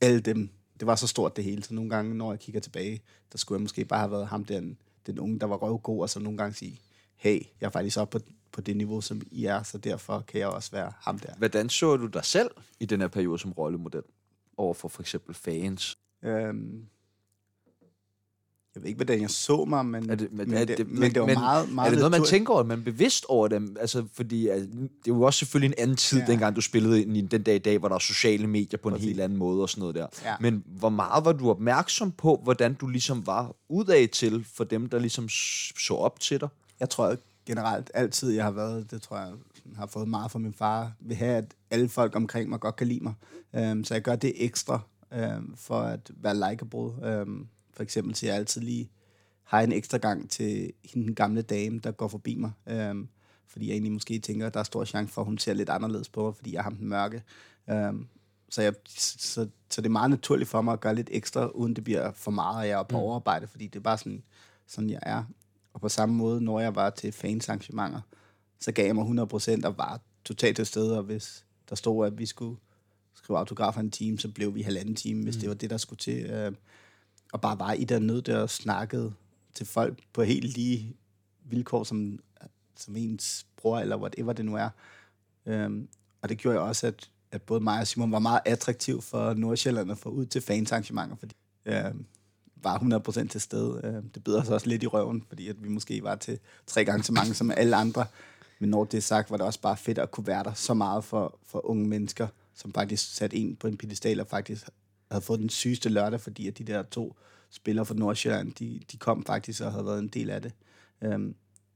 alle 0.00 0.20
dem. 0.20 0.50
Det 0.80 0.86
var 0.86 0.94
så 0.94 1.06
stort 1.06 1.36
det 1.36 1.44
hele, 1.44 1.62
så 1.62 1.74
nogle 1.74 1.90
gange, 1.90 2.14
når 2.14 2.32
jeg 2.32 2.40
kigger 2.40 2.60
tilbage, 2.60 3.00
der 3.32 3.38
skulle 3.38 3.58
jeg 3.58 3.62
måske 3.62 3.84
bare 3.84 4.00
have 4.00 4.10
været 4.10 4.26
ham, 4.26 4.44
den, 4.44 4.78
den 5.06 5.18
unge, 5.18 5.38
der 5.38 5.46
var 5.46 5.56
røvgod, 5.56 6.02
og 6.02 6.10
så 6.10 6.20
nogle 6.20 6.38
gange 6.38 6.54
sige, 6.54 6.80
hey, 7.16 7.46
jeg 7.60 7.66
er 7.66 7.70
faktisk 7.70 7.98
oppe 7.98 8.18
på, 8.18 8.26
på 8.52 8.60
det 8.60 8.76
niveau, 8.76 9.00
som 9.00 9.22
I 9.30 9.44
er, 9.44 9.62
så 9.62 9.78
derfor 9.78 10.20
kan 10.20 10.40
jeg 10.40 10.48
også 10.48 10.70
være 10.70 10.92
ham 10.98 11.18
der. 11.18 11.34
Hvordan 11.38 11.68
så 11.68 11.96
du 11.96 12.06
dig 12.06 12.24
selv 12.24 12.50
i 12.80 12.86
den 12.86 13.00
her 13.00 13.08
periode 13.08 13.38
som 13.38 13.52
rollemodel? 13.52 14.02
Over 14.56 14.74
for 14.74 14.88
for 14.88 15.02
eksempel 15.02 15.34
fans? 15.34 15.98
Øhm, 16.22 16.86
jeg 18.76 18.82
ved 18.82 18.88
ikke, 18.88 18.96
hvordan 18.98 19.20
jeg 19.20 19.30
så 19.30 19.64
mig, 19.64 19.86
men, 19.86 20.10
Er 20.10 20.14
det, 20.14 20.32
men, 20.32 20.48
men, 20.48 20.58
er 20.58 20.64
det, 20.64 20.78
det, 20.78 20.90
men, 20.90 21.14
det 21.14 21.20
var 21.20 21.26
men, 21.26 21.38
meget, 21.38 21.72
meget 21.72 21.86
er 21.86 21.90
det 21.90 21.98
noget, 21.98 22.10
man 22.10 22.24
tænker 22.24 22.52
over, 22.52 22.60
at 22.60 22.66
man 22.66 22.78
er 22.78 22.82
bevidst 22.82 23.24
over 23.28 23.48
dem? 23.48 23.76
Altså, 23.80 24.04
fordi 24.12 24.48
altså, 24.48 24.68
det 24.70 25.10
er 25.10 25.14
jo 25.14 25.22
også 25.22 25.38
selvfølgelig 25.38 25.76
en 25.78 25.82
anden 25.82 25.96
tid, 25.96 26.18
Ja. 26.18 26.26
dengang 26.26 26.56
du 26.56 26.60
spillede 26.60 27.02
ind 27.02 27.16
i 27.16 27.20
den 27.20 27.42
dag 27.42 27.54
i 27.54 27.58
dag, 27.58 27.78
hvor 27.78 27.88
der 27.88 27.94
er 27.94 27.98
sociale 27.98 28.46
medier 28.46 28.78
på 28.82 28.88
en 28.88 28.94
Præcis. 28.94 29.06
helt 29.08 29.20
anden 29.20 29.38
måde 29.38 29.62
og 29.62 29.68
sådan 29.68 29.80
noget 29.80 29.94
der. 29.94 30.06
Ja. 30.24 30.34
Men 30.40 30.64
hvor 30.66 30.88
meget 30.88 31.24
var 31.24 31.32
du 31.32 31.50
opmærksom 31.50 32.12
på, 32.12 32.40
hvordan 32.42 32.74
du 32.74 32.86
ligesom 32.86 33.26
var 33.26 33.54
udad 33.68 34.08
til 34.08 34.46
for 34.54 34.64
dem, 34.64 34.88
der 34.88 34.98
ligesom 34.98 35.28
så 35.28 35.94
op 35.94 36.20
til 36.20 36.40
dig? 36.40 36.48
Jeg 36.80 36.90
tror 36.90 37.16
generelt 37.46 37.90
altid, 37.94 38.30
jeg 38.30 38.44
har 38.44 38.50
været, 38.50 38.90
det 38.90 39.02
tror 39.02 39.16
jeg, 39.16 39.32
har 39.76 39.86
fået 39.86 40.08
meget 40.08 40.30
fra 40.30 40.38
min 40.38 40.54
far, 40.54 40.92
vil 41.00 41.16
have, 41.16 41.36
at 41.36 41.54
alle 41.70 41.88
folk 41.88 42.16
omkring 42.16 42.48
mig 42.50 42.60
godt 42.60 42.76
kan 42.76 42.86
lide 42.86 43.00
mig. 43.04 43.14
Um, 43.70 43.84
så 43.84 43.94
jeg 43.94 44.02
gør 44.02 44.16
det 44.16 44.32
ekstra 44.36 44.80
um, 45.16 45.54
for 45.56 45.80
at 45.80 46.10
være 46.16 46.34
likeable. 46.34 47.22
Um, 47.22 47.46
for 47.76 47.82
eksempel 47.82 48.14
siger 48.14 48.30
jeg 48.30 48.38
altid 48.38 48.60
lige, 48.60 48.90
har 49.42 49.60
en 49.60 49.72
ekstra 49.72 49.98
gang 49.98 50.30
til 50.30 50.72
hende 50.84 51.06
den 51.06 51.14
gamle 51.14 51.42
dame, 51.42 51.78
der 51.78 51.90
går 51.90 52.08
forbi 52.08 52.36
mig. 52.36 52.52
Um, 52.90 53.08
fordi 53.46 53.66
jeg 53.66 53.72
egentlig 53.72 53.92
måske 53.92 54.18
tænker, 54.18 54.46
at 54.46 54.54
der 54.54 54.60
er 54.60 54.64
stor 54.64 54.84
chance 54.84 55.14
for, 55.14 55.20
at 55.20 55.26
hun 55.26 55.38
ser 55.38 55.52
lidt 55.52 55.68
anderledes 55.68 56.08
på 56.08 56.24
mig, 56.24 56.36
fordi 56.36 56.52
jeg 56.52 56.62
har 56.62 56.70
ham 56.70 56.76
den 56.76 56.88
mørke. 56.88 57.22
Um, 57.66 58.08
så, 58.48 58.62
jeg, 58.62 58.74
så, 58.88 59.48
så 59.70 59.80
det 59.80 59.86
er 59.86 59.90
meget 59.90 60.10
naturligt 60.10 60.50
for 60.50 60.62
mig 60.62 60.72
at 60.72 60.80
gøre 60.80 60.94
lidt 60.94 61.08
ekstra, 61.12 61.46
uden 61.46 61.76
det 61.76 61.84
bliver 61.84 62.12
for 62.12 62.30
meget, 62.30 62.56
og 62.56 62.68
jeg 62.68 62.78
er 62.78 62.82
på 62.82 62.98
overarbejde, 62.98 63.46
fordi 63.46 63.66
det 63.66 63.76
er 63.76 63.82
bare 63.82 63.98
sådan, 63.98 64.22
sådan 64.66 64.90
jeg 64.90 65.00
er. 65.02 65.24
Og 65.72 65.80
på 65.80 65.88
samme 65.88 66.14
måde, 66.14 66.40
når 66.40 66.60
jeg 66.60 66.74
var 66.74 66.90
til 66.90 67.12
fansarrangementer, 67.12 68.00
så 68.60 68.72
gav 68.72 68.86
jeg 68.86 68.94
mig 68.94 69.22
100% 69.22 69.66
og 69.66 69.78
var 69.78 70.00
totalt 70.24 70.56
til 70.56 70.66
stede, 70.66 70.98
og 70.98 71.04
hvis 71.04 71.44
der 71.68 71.76
stod, 71.76 72.06
at 72.06 72.18
vi 72.18 72.26
skulle 72.26 72.56
skrive 73.14 73.38
autografer 73.38 73.80
en 73.80 73.90
time, 73.90 74.18
så 74.18 74.28
blev 74.28 74.54
vi 74.54 74.62
halvanden 74.62 74.94
time, 74.94 75.22
hvis 75.22 75.36
det 75.36 75.48
var 75.48 75.54
det, 75.54 75.70
der 75.70 75.76
skulle 75.76 75.98
til. 75.98 76.26
Øh, 76.26 76.52
og 77.36 77.40
bare 77.40 77.58
var 77.58 77.72
i 77.72 77.84
der 77.84 77.98
nød 77.98 78.22
der 78.22 78.38
og 78.38 78.50
snakkede 78.50 79.12
til 79.54 79.66
folk 79.66 79.98
på 80.12 80.22
helt 80.22 80.56
lige 80.56 80.96
vilkår, 81.44 81.84
som, 81.84 82.18
som 82.76 82.96
ens 82.96 83.46
bror, 83.56 83.78
eller 83.78 83.96
whatever 83.96 84.32
det 84.32 84.44
nu 84.44 84.54
er. 84.54 84.68
Øhm, 85.46 85.88
og 86.22 86.28
det 86.28 86.38
gjorde 86.38 86.58
jo 86.58 86.66
også, 86.66 86.86
at, 86.86 87.10
at 87.30 87.42
både 87.42 87.60
mig 87.60 87.80
og 87.80 87.86
Simon 87.86 88.12
var 88.12 88.18
meget 88.18 88.40
attraktiv 88.44 89.02
for 89.02 89.34
Nordsjælland 89.34 89.90
at 89.90 89.98
få 89.98 90.08
ud 90.08 90.26
til 90.26 90.42
fansarrangementer, 90.42 91.16
fordi 91.16 91.34
øhm, 91.66 92.06
var 92.56 92.78
100% 92.78 93.28
til 93.28 93.40
stede. 93.40 93.80
Øhm, 93.84 94.08
det 94.08 94.24
beder 94.24 94.42
os 94.42 94.48
også 94.48 94.66
lidt 94.66 94.82
i 94.82 94.86
røven, 94.86 95.24
fordi 95.28 95.48
at 95.48 95.64
vi 95.64 95.68
måske 95.68 96.02
var 96.02 96.14
til 96.14 96.38
tre 96.66 96.84
gange 96.84 97.02
så 97.02 97.12
mange 97.12 97.34
som 97.34 97.50
alle 97.50 97.76
andre. 97.76 98.06
Men 98.58 98.70
når 98.70 98.84
det 98.84 98.98
er 98.98 99.02
sagt, 99.02 99.30
var 99.30 99.36
det 99.36 99.46
også 99.46 99.60
bare 99.60 99.76
fedt 99.76 99.98
at 99.98 100.10
kunne 100.10 100.26
være 100.26 100.44
der 100.44 100.54
så 100.54 100.74
meget 100.74 101.04
for, 101.04 101.38
for 101.46 101.66
unge 101.66 101.88
mennesker, 101.88 102.28
som 102.54 102.72
faktisk 102.72 103.14
satte 103.14 103.36
en 103.36 103.56
på 103.56 103.66
en 103.66 103.76
pedestal 103.76 104.20
og 104.20 104.26
faktisk 104.26 104.66
havde 105.10 105.22
fået 105.22 105.40
den 105.40 105.48
sygeste 105.48 105.88
lørdag, 105.88 106.20
fordi 106.20 106.48
at 106.48 106.58
de 106.58 106.64
der 106.64 106.82
to 106.82 107.16
spillere 107.50 107.86
fra 107.86 107.94
Nordsjælland, 107.94 108.52
de, 108.52 108.80
de 108.92 108.96
kom 108.96 109.24
faktisk 109.24 109.62
og 109.62 109.72
havde 109.72 109.86
været 109.86 109.98
en 109.98 110.08
del 110.08 110.30
af 110.30 110.42
det. 110.42 110.52
Øhm, 111.02 111.34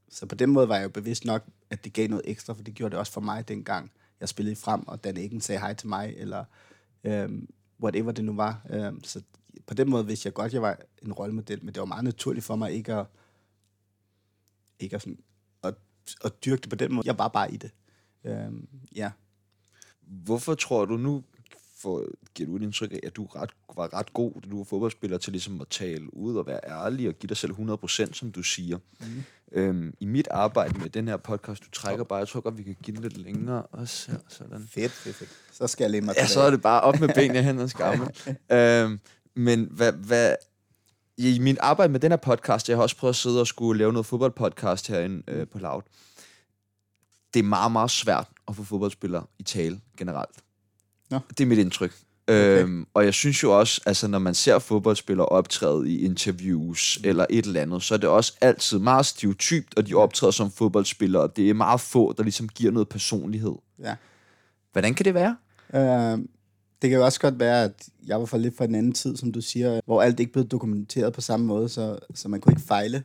så 0.08 0.26
på 0.26 0.34
den 0.34 0.50
måde 0.50 0.68
var 0.68 0.76
jeg 0.76 0.84
jo 0.84 0.88
bevidst 0.88 1.24
nok, 1.24 1.44
at 1.70 1.84
det 1.84 1.92
gav 1.92 2.08
noget 2.08 2.24
ekstra, 2.24 2.54
for 2.54 2.62
det 2.62 2.74
gjorde 2.74 2.90
det 2.90 2.98
også 2.98 3.12
for 3.12 3.20
mig 3.20 3.48
dengang, 3.48 3.90
jeg 4.20 4.28
spillede 4.28 4.56
frem, 4.56 4.88
og 4.88 5.04
Dan 5.04 5.16
Eggen 5.16 5.40
sagde 5.40 5.60
hej 5.60 5.74
til 5.74 5.88
mig, 5.88 6.14
eller 6.16 6.44
øhm, 7.04 7.48
whatever 7.82 8.12
det 8.12 8.24
nu 8.24 8.34
var. 8.34 8.66
Øhm, 8.70 9.04
så 9.04 9.22
på 9.66 9.74
den 9.74 9.90
måde 9.90 10.06
vidste 10.06 10.26
jeg 10.26 10.34
godt, 10.34 10.46
at 10.46 10.52
jeg 10.54 10.62
var 10.62 10.78
en 11.02 11.12
rollemodel, 11.12 11.64
men 11.64 11.74
det 11.74 11.80
var 11.80 11.86
meget 11.86 12.04
naturligt 12.04 12.44
for 12.46 12.56
mig 12.56 12.72
ikke 12.72 12.94
at, 12.94 13.06
ikke 14.78 14.96
at, 14.96 15.02
sådan, 15.02 15.18
at, 15.62 15.74
at 16.24 16.44
dyrke 16.44 16.60
det 16.60 16.70
på 16.70 16.76
den 16.76 16.94
måde. 16.94 17.06
Jeg 17.06 17.18
var 17.18 17.28
bare 17.28 17.52
i 17.52 17.56
det. 17.56 17.70
Øhm, 18.24 18.68
ja. 18.96 19.10
Hvorfor 20.00 20.54
tror 20.54 20.84
du 20.84 20.96
nu, 20.96 21.24
for, 21.82 22.04
giver 22.34 22.46
du 22.46 22.56
et 22.56 22.62
indtryk 22.62 22.92
af, 22.92 23.00
at 23.02 23.16
du 23.16 23.24
ret, 23.24 23.50
var 23.76 23.94
ret 23.94 24.12
god, 24.12 24.32
da 24.44 24.50
du 24.50 24.56
var 24.56 24.64
fodboldspiller, 24.64 25.18
til 25.18 25.32
ligesom 25.32 25.60
at 25.60 25.68
tale 25.68 26.16
ud 26.16 26.36
og 26.36 26.46
være 26.46 26.60
ærlig 26.68 27.08
og 27.08 27.14
give 27.14 27.28
dig 27.28 27.36
selv 27.36 27.52
100%, 27.52 28.12
som 28.12 28.32
du 28.32 28.42
siger. 28.42 28.78
Mm. 29.00 29.06
Øhm, 29.52 29.94
I 30.00 30.06
mit 30.06 30.28
arbejde 30.30 30.78
med 30.78 30.90
den 30.90 31.08
her 31.08 31.16
podcast, 31.16 31.64
du 31.64 31.70
trækker 31.70 32.04
bare, 32.04 32.18
jeg 32.18 32.28
tror 32.28 32.40
godt, 32.40 32.58
vi 32.58 32.62
kan 32.62 32.76
give 32.82 32.96
den 32.96 33.02
lidt 33.02 33.16
længere 33.16 33.62
også 33.62 34.10
her, 34.10 34.18
sådan. 34.28 34.68
Fedt, 34.70 34.92
fedt, 34.92 35.16
fedt. 35.16 35.30
Så 35.52 35.66
skal 35.66 35.84
jeg 35.84 35.90
læne 35.90 36.06
mig 36.06 36.14
Ja, 36.18 36.26
så 36.26 36.40
er 36.40 36.50
det 36.50 36.62
bare 36.62 36.80
op 36.80 37.00
med 37.00 37.08
benene 37.14 37.42
hen 37.42 37.58
og 37.58 37.70
skamme. 37.70 38.08
øhm, 38.52 39.00
men 39.36 39.68
hvad, 39.70 39.92
hvad, 39.92 40.34
i 41.16 41.38
mit 41.38 41.58
arbejde 41.60 41.92
med 41.92 42.00
den 42.00 42.12
her 42.12 42.16
podcast, 42.16 42.68
jeg 42.68 42.76
har 42.76 42.82
også 42.82 42.96
prøvet 42.96 43.12
at 43.12 43.16
sidde 43.16 43.40
og 43.40 43.46
skulle 43.46 43.78
lave 43.78 43.92
noget 43.92 44.06
fodboldpodcast 44.06 44.88
herinde 44.88 45.22
øh, 45.28 45.46
på 45.48 45.58
Loud. 45.58 45.82
Det 47.34 47.40
er 47.40 47.44
meget, 47.44 47.72
meget 47.72 47.90
svært 47.90 48.28
at 48.48 48.56
få 48.56 48.62
fodboldspillere 48.62 49.26
i 49.38 49.42
tale 49.42 49.80
generelt. 49.96 50.36
Nå. 51.10 51.18
Det 51.28 51.40
er 51.40 51.46
mit 51.46 51.58
indtryk. 51.58 51.92
Okay. 52.28 52.62
Øhm, 52.62 52.86
og 52.94 53.04
jeg 53.04 53.14
synes 53.14 53.42
jo 53.42 53.58
også, 53.58 53.80
altså 53.86 54.08
når 54.08 54.18
man 54.18 54.34
ser 54.34 54.58
fodboldspillere 54.58 55.26
optræde 55.26 55.90
i 55.90 56.04
interviews 56.04 56.98
mm. 57.02 57.08
eller 57.08 57.26
et 57.30 57.44
eller 57.44 57.60
andet, 57.60 57.82
så 57.82 57.94
er 57.94 57.98
det 57.98 58.08
også 58.08 58.32
altid 58.40 58.78
meget 58.78 59.06
stereotypt, 59.06 59.76
og 59.76 59.86
de 59.86 59.94
optræder 59.94 60.30
som 60.30 60.50
fodboldspillere. 60.50 61.28
Det 61.36 61.50
er 61.50 61.54
meget 61.54 61.80
få, 61.80 62.12
der 62.12 62.22
ligesom 62.22 62.48
giver 62.48 62.72
noget 62.72 62.88
personlighed. 62.88 63.54
Ja. 63.78 63.96
Hvordan 64.72 64.94
kan 64.94 65.04
det 65.04 65.14
være? 65.14 65.36
Øh, 65.74 66.18
det 66.82 66.90
kan 66.90 66.98
jo 66.98 67.04
også 67.04 67.20
godt 67.20 67.38
være, 67.38 67.64
at 67.64 67.88
jeg 68.06 68.20
var 68.20 68.26
for 68.26 68.38
lidt 68.38 68.56
fra 68.56 68.64
en 68.64 68.74
anden 68.74 68.92
tid, 68.92 69.16
som 69.16 69.32
du 69.32 69.40
siger, 69.40 69.80
hvor 69.84 70.02
alt 70.02 70.20
ikke 70.20 70.32
blev 70.32 70.44
dokumenteret 70.44 71.12
på 71.12 71.20
samme 71.20 71.46
måde, 71.46 71.68
så, 71.68 71.98
så 72.14 72.28
man 72.28 72.40
kunne 72.40 72.52
ikke 72.52 72.66
fejle 72.66 73.02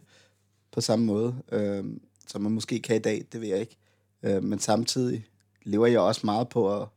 på 0.72 0.82
samme 0.82 1.06
måde, 1.06 1.36
øh, 1.52 1.84
som 2.28 2.42
man 2.42 2.52
måske 2.52 2.80
kan 2.80 2.96
i 2.96 3.00
dag, 3.00 3.26
det 3.32 3.42
ved 3.42 3.48
jeg 3.48 3.60
ikke. 3.60 3.78
Øh, 4.24 4.44
men 4.44 4.60
samtidig 4.60 5.26
lever 5.64 5.88
jeg 5.88 6.00
også 6.00 6.22
meget 6.24 6.50
på 6.50 6.82
at, 6.82 6.88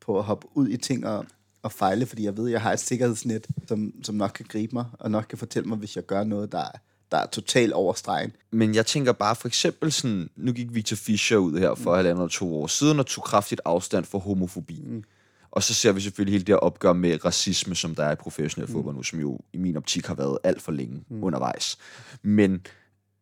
på 0.00 0.18
at 0.18 0.24
hoppe 0.24 0.46
ud 0.54 0.68
i 0.68 0.76
ting 0.76 1.06
og, 1.06 1.26
og 1.62 1.72
fejle, 1.72 2.06
fordi 2.06 2.24
jeg 2.24 2.36
ved, 2.36 2.46
at 2.46 2.52
jeg 2.52 2.60
har 2.60 2.72
et 2.72 2.80
sikkerhedsnet, 2.80 3.46
som, 3.68 3.92
som 4.02 4.14
nok 4.14 4.30
kan 4.34 4.46
gribe 4.48 4.72
mig, 4.72 4.84
og 4.92 5.10
nok 5.10 5.26
kan 5.28 5.38
fortælle 5.38 5.68
mig, 5.68 5.78
hvis 5.78 5.96
jeg 5.96 6.06
gør 6.06 6.24
noget, 6.24 6.52
der 6.52 6.58
er, 6.58 6.78
der 7.12 7.18
er 7.18 7.26
totalt 7.26 7.72
over 7.72 7.94
stregen. 7.94 8.32
Men 8.50 8.74
jeg 8.74 8.86
tænker 8.86 9.12
bare 9.12 9.36
for 9.36 9.48
eksempel 9.48 9.92
sådan, 9.92 10.30
nu 10.36 10.52
gik 10.52 10.74
Victor 10.74 10.96
Fischer 10.96 11.36
ud 11.36 11.58
her 11.58 11.74
for 11.74 11.90
mm. 11.90 11.96
halvandet 11.96 12.20
eller 12.20 12.28
to 12.28 12.62
år 12.62 12.66
siden 12.66 12.98
og 12.98 13.06
tog 13.06 13.24
kraftigt 13.24 13.60
afstand 13.64 14.04
for 14.04 14.18
homofobi. 14.18 14.84
Mm. 14.86 15.04
Og 15.50 15.62
så 15.62 15.74
ser 15.74 15.92
vi 15.92 16.00
selvfølgelig 16.00 16.32
hele 16.32 16.44
det 16.44 16.52
her 16.52 16.56
opgør 16.56 16.92
med 16.92 17.24
racisme, 17.24 17.74
som 17.74 17.94
der 17.94 18.04
er 18.04 18.12
i 18.12 18.16
professionel 18.16 18.68
mm. 18.68 18.74
fodbold 18.74 18.96
nu, 18.96 19.02
som 19.02 19.20
jo 19.20 19.38
i 19.52 19.58
min 19.58 19.76
optik 19.76 20.06
har 20.06 20.14
været 20.14 20.38
alt 20.44 20.62
for 20.62 20.72
længe 20.72 21.04
mm. 21.08 21.24
undervejs. 21.24 21.78
Men 22.22 22.66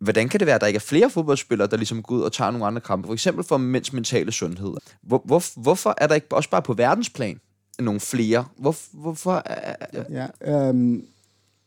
hvordan 0.01 0.29
kan 0.29 0.41
det 0.41 0.47
være, 0.47 0.55
at 0.55 0.61
der 0.61 0.67
ikke 0.67 0.77
er 0.77 0.81
flere 0.81 1.11
fodboldspillere, 1.11 1.69
der 1.69 1.77
ligesom 1.77 2.03
går 2.03 2.15
ud 2.15 2.23
og 2.23 2.33
tager 2.33 2.51
nogle 2.51 2.67
andre 2.67 2.81
kampe? 2.81 3.07
For 3.07 3.13
eksempel 3.13 3.45
for 3.45 3.57
mænds 3.57 3.93
mentale 3.93 4.33
sundhed. 4.33 4.75
Hvor, 5.03 5.23
hvor, 5.25 5.61
hvorfor 5.63 5.95
er 5.99 6.07
der 6.07 6.15
ikke 6.15 6.27
også 6.31 6.51
bare 6.51 6.63
på 6.63 6.73
verdensplan 6.73 7.41
nogle 7.79 8.01
flere? 8.01 8.45
Hvor, 8.57 8.77
hvorfor? 8.93 9.43
Er, 9.47 10.05
ja, 10.11 10.69
øhm, 10.69 11.07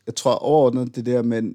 jeg 0.06 0.14
tror 0.14 0.34
overordnet 0.34 0.96
det 0.96 1.06
der 1.06 1.22
med, 1.22 1.52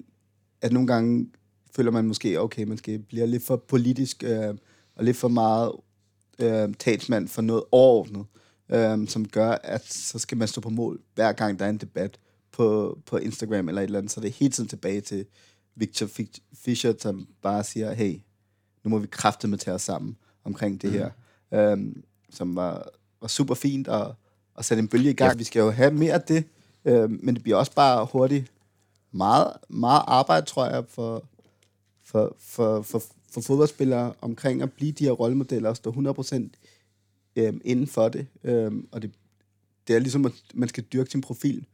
at 0.61 0.71
nogle 0.71 0.87
gange 0.87 1.29
føler 1.75 1.91
man 1.91 2.05
måske, 2.05 2.41
okay, 2.41 2.63
man 2.63 2.77
skal 2.77 2.99
bliver 2.99 3.25
lidt 3.25 3.45
for 3.45 3.55
politisk 3.55 4.23
øh, 4.23 4.53
og 4.95 5.03
lidt 5.03 5.17
for 5.17 5.27
meget 5.27 5.71
øh, 6.39 6.73
talsmand 6.79 7.27
for 7.27 7.41
noget 7.41 7.63
overordnet 7.71 8.25
øh, 8.69 9.07
som 9.07 9.27
gør, 9.27 9.51
at 9.51 9.93
så 9.93 10.19
skal 10.19 10.37
man 10.37 10.47
stå 10.47 10.61
på 10.61 10.69
mål, 10.69 10.99
hver 11.15 11.31
gang 11.31 11.59
der 11.59 11.65
er 11.65 11.69
en 11.69 11.77
debat 11.77 12.19
på, 12.51 12.97
på 13.05 13.17
Instagram 13.17 13.69
eller 13.69 13.81
et 13.81 13.85
eller 13.85 13.99
andet. 13.99 14.11
Så 14.11 14.21
det 14.21 14.27
er 14.27 14.33
hele 14.33 14.51
tiden 14.51 14.69
tilbage 14.69 15.01
til 15.01 15.25
Victor 15.77 16.09
Fischer, 16.53 16.93
som 16.99 17.27
bare 17.41 17.63
siger, 17.63 17.93
hey, 17.93 18.19
nu 18.83 18.89
må 18.89 18.99
vi 18.99 19.07
kræfte 19.07 19.47
med 19.47 19.57
tage 19.57 19.75
os 19.75 19.81
sammen 19.81 20.17
omkring 20.43 20.81
det 20.81 20.91
her. 20.91 21.09
Mm. 21.51 21.57
Øhm, 21.57 22.03
som 22.29 22.55
var, 22.55 22.89
var 23.21 23.27
super 23.27 23.55
fint 23.55 23.87
at, 23.87 24.07
at 24.57 24.65
sætte 24.65 24.81
en 24.81 24.87
bølge 24.87 25.09
i 25.09 25.13
gang. 25.13 25.31
Ja. 25.31 25.37
Vi 25.37 25.43
skal 25.43 25.59
jo 25.59 25.71
have 25.71 25.91
mere 25.91 26.13
af 26.13 26.21
det, 26.21 26.45
øhm, 26.85 27.19
men 27.23 27.35
det 27.35 27.43
bliver 27.43 27.57
også 27.57 27.71
bare 27.71 28.05
hurtigt 28.05 28.51
meget, 29.11 29.53
meget 29.69 30.01
arbejde, 30.07 30.45
tror 30.45 30.65
jeg, 30.65 30.83
for, 30.87 31.23
for, 32.03 32.35
for, 32.39 32.81
for, 32.81 33.03
for 33.31 33.41
fodboldspillere 33.41 34.13
omkring 34.21 34.61
at 34.61 34.71
blive 34.71 34.91
de 34.91 35.03
her 35.03 35.11
rollemodeller 35.11 35.69
og 35.69 35.75
stå 35.75 35.91
100% 35.91 36.49
øh, 37.35 37.53
inden 37.65 37.87
for 37.87 38.09
det. 38.09 38.27
Øh, 38.43 38.71
og 38.91 39.01
det, 39.01 39.11
det 39.87 39.95
er 39.95 39.99
ligesom, 39.99 40.25
at 40.25 40.31
man 40.53 40.69
skal 40.69 40.83
dyrke 40.83 41.11
sin 41.11 41.21
profil 41.21 41.65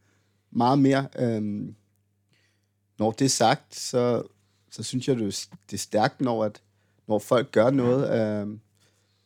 meget 0.50 0.78
mere. 0.78 1.08
Øh, 1.18 1.68
når 2.98 3.10
det 3.10 3.24
er 3.24 3.28
sagt, 3.28 3.74
så, 3.74 4.22
så 4.70 4.82
synes 4.82 5.08
jeg, 5.08 5.16
det 5.16 5.72
er 5.72 5.76
stærkt, 5.76 6.20
når, 6.20 6.44
at, 6.44 6.62
når 7.08 7.18
folk 7.18 7.52
gør 7.52 7.70
noget. 7.70 8.20
Øh, 8.20 8.58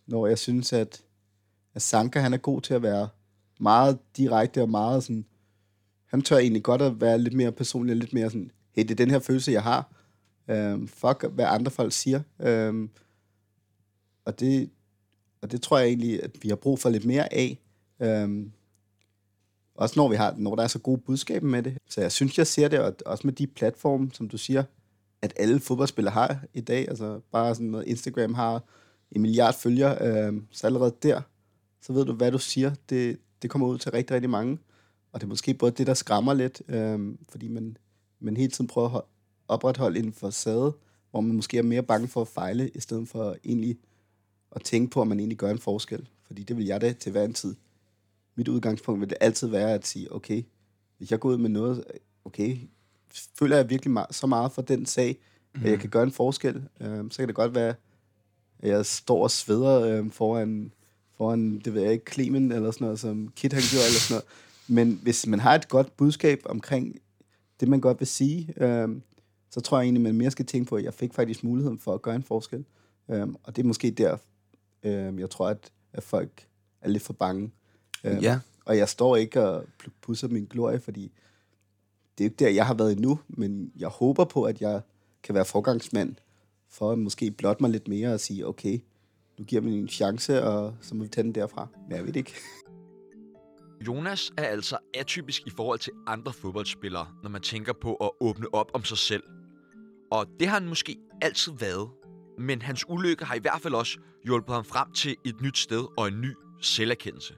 når 0.07 0.27
jeg 0.27 0.39
synes, 0.39 0.73
at, 0.73 1.03
at 1.75 1.83
Sanka 1.83 2.21
han 2.21 2.33
er 2.33 2.39
god 2.39 2.61
til 2.61 2.75
at 2.75 2.83
være 2.83 3.09
meget 3.61 3.99
direkte 4.17 4.63
og 4.63 4.71
meget 4.71 5.03
sådan... 5.03 5.25
Han 6.07 6.23
tør 6.23 6.39
egentlig 6.39 6.63
godt 6.63 6.83
at 6.83 7.01
være 7.01 7.19
lidt 7.19 7.35
mere 7.35 7.53
personlig, 7.53 7.97
lidt 7.97 8.13
mere 8.13 8.31
sådan, 8.31 8.51
hey, 8.73 8.83
det 8.83 8.91
er 8.91 8.95
den 8.95 9.11
her 9.11 9.19
følelse, 9.19 9.53
jeg 9.53 9.63
har. 9.63 9.93
Øh, 10.49 10.89
fuck, 10.89 11.25
hvad 11.31 11.45
andre 11.45 11.71
folk 11.71 11.93
siger. 11.93 12.23
Øh, 12.41 12.89
og 14.25 14.41
det, 14.41 14.71
og 15.43 15.53
det 15.53 15.63
tror 15.63 15.79
jeg 15.79 15.89
egentlig, 15.89 16.23
at 16.23 16.31
vi 16.43 16.49
har 16.49 16.57
brug 16.57 16.79
for 16.79 16.89
lidt 16.89 17.05
mere 17.05 17.33
af. 17.33 17.59
Øhm, 18.01 18.53
også 19.79 19.95
når, 19.97 20.09
vi 20.09 20.17
har, 20.17 20.35
når 20.37 20.55
der 20.55 20.63
er 20.63 20.67
så 20.67 20.79
gode 20.79 20.99
budskaber 20.99 21.47
med 21.47 21.63
det. 21.63 21.79
Så 21.89 22.01
jeg 22.01 22.13
synes, 22.13 22.39
jeg 22.39 22.47
ser 22.47 22.69
det, 22.69 22.81
og 22.81 22.95
også 23.07 23.27
med 23.27 23.33
de 23.33 23.47
platforme, 23.47 24.11
som 24.13 24.29
du 24.29 24.39
siger, 24.39 24.65
at 25.23 25.33
alle 25.37 25.61
fodboldspillere 25.61 26.13
har 26.13 26.45
i 26.55 26.61
dag. 26.61 26.89
Altså 26.89 27.21
bare 27.33 27.55
sådan 27.55 27.67
noget, 27.67 27.87
Instagram 27.87 28.35
har 28.35 28.63
en 29.11 29.23
milliard 29.23 29.55
følgere. 29.55 29.99
øh, 30.01 30.43
så 30.51 30.67
allerede 30.67 30.95
der, 31.03 31.21
så 31.83 31.93
ved 31.93 32.05
du, 32.05 32.13
hvad 32.13 32.33
du 32.33 32.39
siger. 32.39 32.75
Det, 32.91 33.19
det 33.43 33.51
kommer 33.51 33.69
ud 33.69 33.79
til 33.79 33.93
rigtig, 33.93 34.15
rigtig 34.15 34.31
mange. 34.31 34.59
Og 35.13 35.21
det 35.21 35.27
er 35.27 35.29
måske 35.29 35.55
både 35.55 35.73
det, 35.73 35.87
der 35.87 35.95
skræmmer 35.95 36.35
lidt, 36.35 36.63
øh, 36.69 37.15
fordi 37.29 37.49
man, 37.49 37.77
man 38.21 38.37
hele 38.37 38.51
tiden 38.51 38.69
prøver 38.69 38.95
at 38.95 39.03
opretholde 39.49 39.99
en 39.99 40.13
facade, 40.13 40.73
hvor 41.11 41.21
man 41.21 41.37
måske 41.37 41.59
er 41.59 41.63
mere 41.63 41.83
bange 41.83 42.09
for 42.09 42.21
at 42.21 42.29
fejle, 42.29 42.69
i 42.69 42.81
stedet 42.81 43.09
for 43.09 43.37
egentlig 43.45 43.79
at 44.53 44.63
tænke 44.63 44.91
på, 44.91 45.01
om 45.01 45.07
man 45.07 45.19
egentlig 45.19 45.39
gør 45.39 45.51
en 45.51 45.59
forskel. 45.59 46.09
Fordi 46.27 46.43
det 46.43 46.57
vil 46.57 46.67
jeg 46.67 46.81
da 46.81 46.93
til 46.93 47.13
hver 47.13 47.25
en 47.25 47.35
tid. 47.35 47.55
Mit 48.39 48.49
udgangspunkt 48.49 49.01
vil 49.01 49.11
det 49.11 49.19
altid 49.21 49.49
være 49.49 49.75
at 49.75 49.87
sige, 49.87 50.15
okay, 50.15 50.43
hvis 50.99 51.11
jeg 51.11 51.21
går 51.21 51.29
ud 51.29 51.39
med 51.39 51.51
noget, 51.51 51.85
okay, 52.25 52.57
føler 53.39 53.57
jeg 53.57 53.71
virkelig 53.71 53.97
så 54.11 54.27
meget 54.27 54.53
for 54.53 54.63
den 54.63 54.87
sag, 54.87 55.17
mm. 55.55 55.61
at 55.61 55.67
jeg 55.67 55.73
mhm. 55.73 55.81
kan 55.81 55.91
gøre 55.91 56.03
en 56.03 56.13
forskel, 56.13 56.69
øh, 56.81 57.05
så 57.11 57.19
kan 57.19 57.29
det 57.29 57.35
godt 57.35 57.55
være, 57.55 57.75
at 58.59 58.69
jeg 58.69 58.87
står 58.87 59.23
og 59.23 59.31
sveder 59.31 59.81
øh, 59.81 60.11
foran, 60.11 60.73
foran, 61.17 61.59
det 61.59 61.75
ved 61.75 61.83
jeg 61.83 61.93
ikke, 61.93 62.13
Clemen 62.13 62.53
eller 62.53 62.71
sådan 62.71 62.85
noget, 62.85 63.01
som 63.01 63.29
Kit 63.37 63.53
han 63.53 63.63
gjorde, 63.71 63.87
eller 63.87 64.01
sådan 64.01 64.15
noget. 64.15 64.25
Men 64.69 65.01
hvis 65.03 65.27
man 65.27 65.41
har 65.41 65.55
et 65.55 65.69
godt 65.69 65.97
budskab 65.97 66.41
omkring 66.45 66.99
det, 67.61 67.69
man 67.69 67.81
godt 67.81 68.01
vil 68.01 68.07
sige, 68.07 68.55
øh, 68.65 68.89
så 69.51 69.61
tror 69.61 69.79
jeg 69.79 69.85
egentlig, 69.85 70.03
man 70.03 70.15
mere 70.15 70.31
skal 70.31 70.47
tænke 70.47 70.69
på, 70.69 70.77
at 70.77 70.85
jeg 70.85 70.95
fik 70.95 71.15
faktisk 71.15 71.45
muligheden 71.45 71.79
for 71.79 71.95
at 71.95 72.03
gøre 72.03 72.17
en 72.17 72.23
forskel. 72.23 72.65
Øh, 73.11 73.29
og 73.43 73.57
det 73.57 73.63
er 73.63 73.67
måske 73.67 73.91
der, 73.91 74.17
Øh, 74.83 75.21
jeg 75.21 75.31
tror, 75.31 75.49
at, 75.49 75.73
at 75.93 76.03
folk 76.03 76.49
er 76.81 76.89
lidt 76.89 77.03
for 77.03 77.13
bange. 77.13 77.51
Øh, 78.05 78.23
ja. 78.23 78.41
Og 78.65 78.77
jeg 78.77 78.89
står 78.89 79.17
ikke 79.17 79.43
og 79.43 79.65
pusser 80.01 80.29
min 80.29 80.45
glorie, 80.45 80.81
fordi 80.81 81.13
det 82.19 82.25
er 82.25 82.29
ikke 82.29 82.45
der, 82.45 82.49
jeg 82.49 82.67
har 82.67 82.75
været 82.75 82.93
endnu, 82.93 83.21
men 83.29 83.73
jeg 83.77 83.89
håber 83.89 84.25
på, 84.25 84.45
at 84.45 84.61
jeg 84.61 84.81
kan 85.23 85.35
være 85.35 85.45
forgangsmand 85.45 86.17
for 86.69 86.93
at 86.93 86.99
måske 86.99 87.31
blot 87.31 87.61
mig 87.61 87.71
lidt 87.71 87.89
mere 87.89 88.15
og 88.15 88.21
sige, 88.21 88.47
okay, 88.47 88.81
nu 89.39 89.45
giver 89.45 89.63
vi 89.63 89.71
en 89.71 89.89
chance, 89.89 90.43
og 90.43 90.75
så 90.81 90.95
må 90.95 91.03
vi 91.03 91.09
tage 91.09 91.25
den 91.25 91.35
derfra. 91.35 91.69
Men 91.89 91.97
jeg 91.97 92.07
ved 92.07 92.17
ikke. 92.17 92.35
Jonas 93.87 94.33
er 94.37 94.43
altså 94.43 94.79
atypisk 94.95 95.47
i 95.47 95.51
forhold 95.51 95.79
til 95.79 95.93
andre 96.07 96.33
fodboldspillere, 96.33 97.07
når 97.23 97.31
man 97.31 97.43
tænker 97.43 97.73
på 97.73 97.95
at 97.95 98.11
åbne 98.21 98.55
op 98.55 98.71
om 98.75 98.85
sig 98.85 98.99
selv. 98.99 99.23
Og 100.11 100.27
det 100.41 100.49
har 100.49 100.61
han 100.61 100.69
måske 100.69 100.97
altid 101.23 101.53
været, 101.59 101.89
men 102.39 102.63
hans 102.63 102.89
ulykke 102.89 103.25
har 103.25 103.35
i 103.35 103.39
hvert 103.39 103.61
fald 103.63 103.75
også 103.75 103.99
hjulpet 104.25 104.55
ham 104.55 104.65
frem 104.65 104.93
til 104.93 105.17
et 105.25 105.41
nyt 105.41 105.59
sted 105.59 105.87
og 105.99 106.09
en 106.09 106.21
ny 106.21 106.35
selverkendelse. 106.61 107.35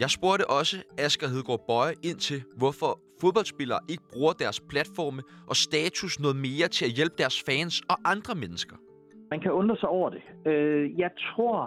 Jeg 0.00 0.10
spurgte 0.10 0.44
også 0.58 0.76
Asger 0.98 1.28
Hedegaard 1.32 1.64
Bøje 1.68 1.94
ind 2.08 2.18
til, 2.28 2.40
hvorfor 2.60 2.92
fodboldspillere 3.20 3.80
ikke 3.92 4.04
bruger 4.12 4.32
deres 4.32 4.60
platforme 4.70 5.22
og 5.50 5.56
status 5.56 6.20
noget 6.24 6.36
mere 6.36 6.68
til 6.76 6.84
at 6.88 6.92
hjælpe 6.98 7.16
deres 7.22 7.36
fans 7.46 7.74
og 7.92 7.96
andre 8.12 8.34
mennesker. 8.42 8.76
Man 9.30 9.40
kan 9.40 9.52
undre 9.52 9.76
sig 9.76 9.88
over 9.88 10.10
det. 10.10 10.22
Øh, 10.50 10.98
jeg 10.98 11.10
tror, 11.28 11.58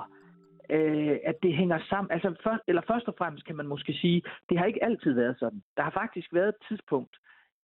øh, 0.69 1.17
at 1.29 1.35
det 1.43 1.53
hænger 1.61 1.79
sammen. 1.89 2.11
Altså, 2.11 2.29
først, 2.43 2.63
eller 2.67 2.81
først 2.91 3.07
og 3.11 3.15
fremmest 3.17 3.45
kan 3.45 3.55
man 3.55 3.67
måske 3.67 3.93
sige, 4.01 4.21
det 4.49 4.57
har 4.57 4.65
ikke 4.65 4.83
altid 4.83 5.11
været 5.13 5.35
sådan. 5.39 5.61
Der 5.77 5.83
har 5.83 5.93
faktisk 6.01 6.33
været 6.33 6.49
et 6.49 6.61
tidspunkt 6.67 7.13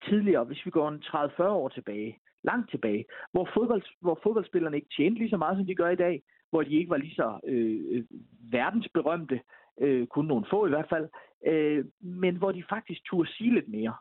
tidligere, 0.10 0.44
hvis 0.44 0.66
vi 0.66 0.72
går 0.72 0.90
en 0.90 1.04
30-40 1.06 1.44
år 1.44 1.70
tilbage, 1.70 2.20
langt 2.44 2.70
tilbage, 2.72 3.06
hvor, 3.32 3.50
fodbold, 3.54 3.84
hvor 4.02 4.20
fodboldspillerne 4.24 4.78
ikke 4.78 4.94
tjente 4.98 5.20
lige 5.20 5.30
så 5.30 5.38
meget, 5.38 5.58
som 5.58 5.66
de 5.66 5.76
gør 5.76 5.90
i 5.90 6.04
dag, 6.06 6.24
hvor 6.50 6.62
de 6.64 6.76
ikke 6.80 6.90
var 6.90 6.98
lige 6.98 7.16
så 7.16 7.40
øh, 7.48 7.80
øh 7.92 8.04
verdensberømte, 8.52 9.40
øh, 9.82 10.08
kun 10.08 10.26
nogle 10.26 10.46
få 10.50 10.66
i 10.66 10.70
hvert 10.70 10.90
fald, 10.90 11.08
øh, 11.48 11.86
men 12.02 12.36
hvor 12.36 12.52
de 12.52 12.64
faktisk 12.70 13.02
turde 13.06 13.30
sige 13.32 13.54
lidt 13.54 13.70
mere. 13.70 13.94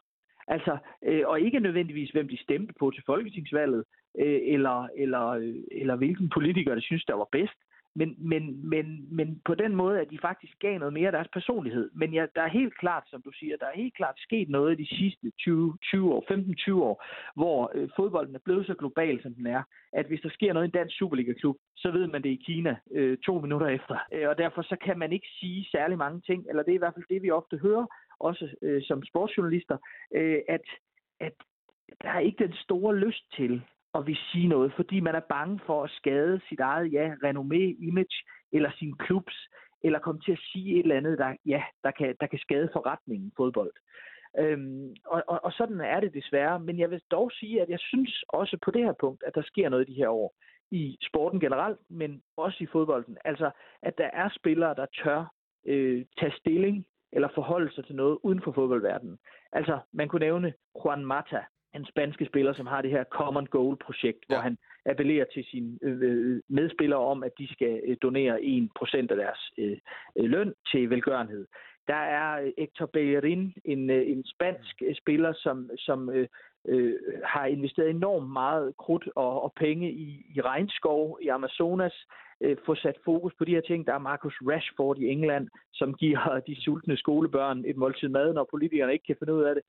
Altså, 0.48 0.78
øh, 1.04 1.22
og 1.26 1.40
ikke 1.40 1.60
nødvendigvis, 1.60 2.10
hvem 2.10 2.28
de 2.28 2.42
stemte 2.42 2.74
på 2.78 2.90
til 2.90 3.02
folketingsvalget, 3.06 3.84
øh, 4.18 4.40
eller, 4.42 4.88
eller, 4.96 5.26
øh, 5.28 5.54
eller 5.72 5.96
hvilken 5.96 6.28
politiker, 6.28 6.74
de 6.74 6.80
synes, 6.80 7.04
der 7.04 7.14
var 7.14 7.28
bedst. 7.32 7.58
Men, 8.00 8.14
men, 8.18 8.68
men, 8.68 8.86
men 9.16 9.40
på 9.44 9.54
den 9.54 9.76
måde, 9.76 10.00
at 10.00 10.10
de 10.10 10.18
faktisk 10.22 10.58
gav 10.58 10.78
noget 10.78 10.92
mere 10.92 11.06
af 11.06 11.12
deres 11.12 11.28
personlighed. 11.32 11.90
Men 11.94 12.14
ja, 12.14 12.26
der 12.34 12.42
er 12.42 12.58
helt 12.60 12.78
klart, 12.78 13.04
som 13.06 13.22
du 13.22 13.32
siger, 13.32 13.56
der 13.56 13.66
er 13.66 13.82
helt 13.82 13.96
klart 13.96 14.14
sket 14.18 14.48
noget 14.48 14.72
i 14.72 14.82
de 14.82 14.96
sidste 14.96 15.30
20, 15.38 15.78
20 15.82 16.14
år, 16.14 16.20
15-20 16.70 16.82
år, 16.82 17.04
hvor 17.34 17.70
øh, 17.74 17.88
fodbolden 17.96 18.34
er 18.34 18.44
blevet 18.44 18.66
så 18.66 18.74
global, 18.74 19.22
som 19.22 19.34
den 19.34 19.46
er, 19.46 19.62
at 19.92 20.06
hvis 20.06 20.20
der 20.20 20.30
sker 20.30 20.52
noget 20.52 20.66
i 20.66 20.70
en 20.70 20.78
dansk 20.78 20.98
Superliga-klub, 20.98 21.56
så 21.76 21.90
ved 21.90 22.06
man 22.06 22.22
det 22.22 22.30
i 22.30 22.42
Kina 22.46 22.76
øh, 22.92 23.18
to 23.18 23.40
minutter 23.40 23.66
efter. 23.66 23.96
Øh, 24.12 24.28
og 24.28 24.38
derfor 24.38 24.62
så 24.62 24.76
kan 24.84 24.98
man 24.98 25.12
ikke 25.12 25.28
sige 25.40 25.68
særlig 25.70 25.98
mange 25.98 26.20
ting, 26.20 26.46
eller 26.48 26.62
det 26.62 26.70
er 26.70 26.80
i 26.80 26.84
hvert 26.84 26.94
fald 26.94 27.14
det, 27.14 27.22
vi 27.22 27.30
ofte 27.30 27.56
hører, 27.56 27.86
også 28.20 28.48
øh, 28.62 28.82
som 28.82 29.02
sportsjournalister, 29.04 29.78
øh, 30.14 30.38
at, 30.48 30.66
at 31.20 31.32
der 32.02 32.10
er 32.10 32.20
ikke 32.20 32.44
den 32.44 32.54
store 32.54 32.96
lyst 32.96 33.24
til 33.36 33.62
at 33.98 34.06
vil 34.06 34.18
sige 34.32 34.48
noget, 34.48 34.72
fordi 34.76 35.00
man 35.00 35.14
er 35.14 35.20
bange 35.28 35.60
for 35.66 35.84
at 35.84 35.90
skade 35.90 36.40
sit 36.48 36.60
eget 36.60 36.92
ja, 36.92 37.14
renommé, 37.24 37.86
image 37.88 38.16
eller 38.52 38.70
sin 38.78 38.96
klubs, 38.96 39.34
eller 39.82 39.98
komme 39.98 40.20
til 40.20 40.32
at 40.32 40.44
sige 40.52 40.74
et 40.74 40.82
eller 40.82 40.96
andet, 40.96 41.18
der, 41.18 41.36
ja, 41.46 41.62
der, 41.84 41.90
kan, 41.90 42.16
der 42.20 42.26
kan 42.26 42.38
skade 42.38 42.68
forretningen 42.72 43.32
fodbold. 43.36 43.72
Øhm, 44.38 44.94
og, 45.06 45.22
og, 45.28 45.44
og 45.44 45.52
sådan 45.52 45.80
er 45.80 46.00
det 46.00 46.14
desværre. 46.14 46.60
Men 46.60 46.78
jeg 46.78 46.90
vil 46.90 47.00
dog 47.10 47.32
sige, 47.32 47.62
at 47.62 47.68
jeg 47.68 47.78
synes 47.78 48.24
også 48.28 48.58
på 48.64 48.70
det 48.70 48.84
her 48.84 48.92
punkt, 49.00 49.22
at 49.26 49.34
der 49.34 49.42
sker 49.42 49.68
noget 49.68 49.88
i 49.88 49.92
de 49.92 49.98
her 49.98 50.08
år. 50.08 50.34
I 50.70 50.98
sporten 51.02 51.40
generelt, 51.40 51.78
men 51.90 52.22
også 52.36 52.64
i 52.64 52.66
fodbolden. 52.66 53.16
Altså, 53.24 53.50
at 53.82 53.98
der 53.98 54.10
er 54.12 54.28
spillere, 54.38 54.74
der 54.74 54.86
tør 54.86 55.32
øh, 55.66 56.04
tage 56.18 56.32
stilling 56.32 56.86
eller 57.12 57.28
forholde 57.34 57.74
sig 57.74 57.84
til 57.86 57.96
noget 57.96 58.18
uden 58.22 58.42
for 58.42 58.52
fodboldverdenen. 58.52 59.18
Altså, 59.52 59.78
man 59.92 60.08
kunne 60.08 60.26
nævne 60.26 60.54
Juan 60.84 61.06
Mata, 61.06 61.44
en 61.76 61.86
spanske 61.86 62.26
spiller, 62.26 62.52
som 62.52 62.66
har 62.66 62.82
det 62.82 62.90
her 62.90 63.04
Common 63.04 63.46
Goal-projekt, 63.46 64.24
ja. 64.28 64.34
hvor 64.34 64.42
han 64.42 64.58
appellerer 64.86 65.24
til 65.24 65.44
sine 65.44 65.78
øh, 65.82 65.98
øh, 66.02 66.42
medspillere 66.48 67.00
om, 67.00 67.22
at 67.22 67.32
de 67.38 67.52
skal 67.52 67.80
øh, 67.86 67.96
donere 68.02 68.38
1% 68.40 68.96
af 69.10 69.16
deres 69.16 69.52
øh, 69.58 69.78
øh, 70.18 70.24
løn 70.24 70.54
til 70.72 70.90
velgørenhed. 70.90 71.46
Der 71.88 72.02
er 72.18 72.50
Hector 72.58 72.86
Bellerin, 72.86 73.54
en, 73.64 73.90
en 73.90 74.24
spansk 74.24 74.82
spiller, 75.02 75.32
som, 75.32 75.70
som 75.78 76.10
øh, 76.10 76.28
øh, 76.68 76.94
har 77.24 77.46
investeret 77.46 77.90
enormt 77.90 78.30
meget 78.32 78.76
krudt 78.76 79.08
og, 79.16 79.42
og 79.42 79.52
penge 79.56 79.92
i, 79.92 80.26
i 80.36 80.40
regnskov 80.40 81.18
i 81.22 81.28
Amazonas, 81.28 82.06
øh, 82.40 82.56
få 82.66 82.74
sat 82.74 82.96
fokus 83.04 83.32
på 83.38 83.44
de 83.44 83.54
her 83.54 83.60
ting. 83.60 83.86
Der 83.86 83.94
er 83.94 83.98
Marcus 83.98 84.34
Rashford 84.42 84.98
i 84.98 85.08
England, 85.08 85.48
som 85.72 85.94
giver 85.94 86.40
de 86.48 86.62
sultne 86.62 86.96
skolebørn 86.96 87.64
et 87.66 87.76
måltid 87.76 88.08
mad, 88.08 88.34
når 88.34 88.48
politikerne 88.50 88.92
ikke 88.92 89.06
kan 89.06 89.16
finde 89.18 89.34
ud 89.34 89.42
af 89.42 89.54
det 89.54 89.64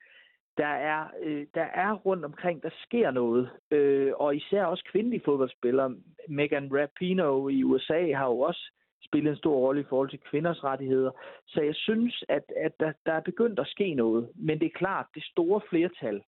der 0.57 0.67
er, 0.67 1.07
øh, 1.23 1.45
der 1.55 1.63
er 1.63 1.93
rundt 1.93 2.25
omkring, 2.25 2.63
der 2.63 2.69
sker 2.85 3.11
noget. 3.11 3.49
Øh, 3.71 4.13
og 4.15 4.35
især 4.35 4.65
også 4.65 4.83
kvindelige 4.91 5.21
fodboldspillere. 5.25 5.95
Megan 6.29 6.69
Rapinoe 6.73 7.53
i 7.53 7.63
USA 7.63 8.13
har 8.13 8.25
jo 8.25 8.39
også 8.39 8.71
spillet 9.05 9.31
en 9.31 9.37
stor 9.37 9.55
rolle 9.55 9.81
i 9.81 9.89
forhold 9.89 10.09
til 10.09 10.19
kvinders 10.19 10.63
rettigheder. 10.63 11.11
Så 11.47 11.61
jeg 11.61 11.75
synes, 11.75 12.23
at, 12.29 12.43
at 12.57 12.71
der, 12.79 12.91
der 13.05 13.13
er 13.13 13.21
begyndt 13.21 13.59
at 13.59 13.67
ske 13.67 13.93
noget. 13.93 14.29
Men 14.35 14.59
det 14.59 14.65
er 14.65 14.77
klart, 14.77 15.05
det 15.15 15.23
store 15.23 15.61
flertal 15.69 16.21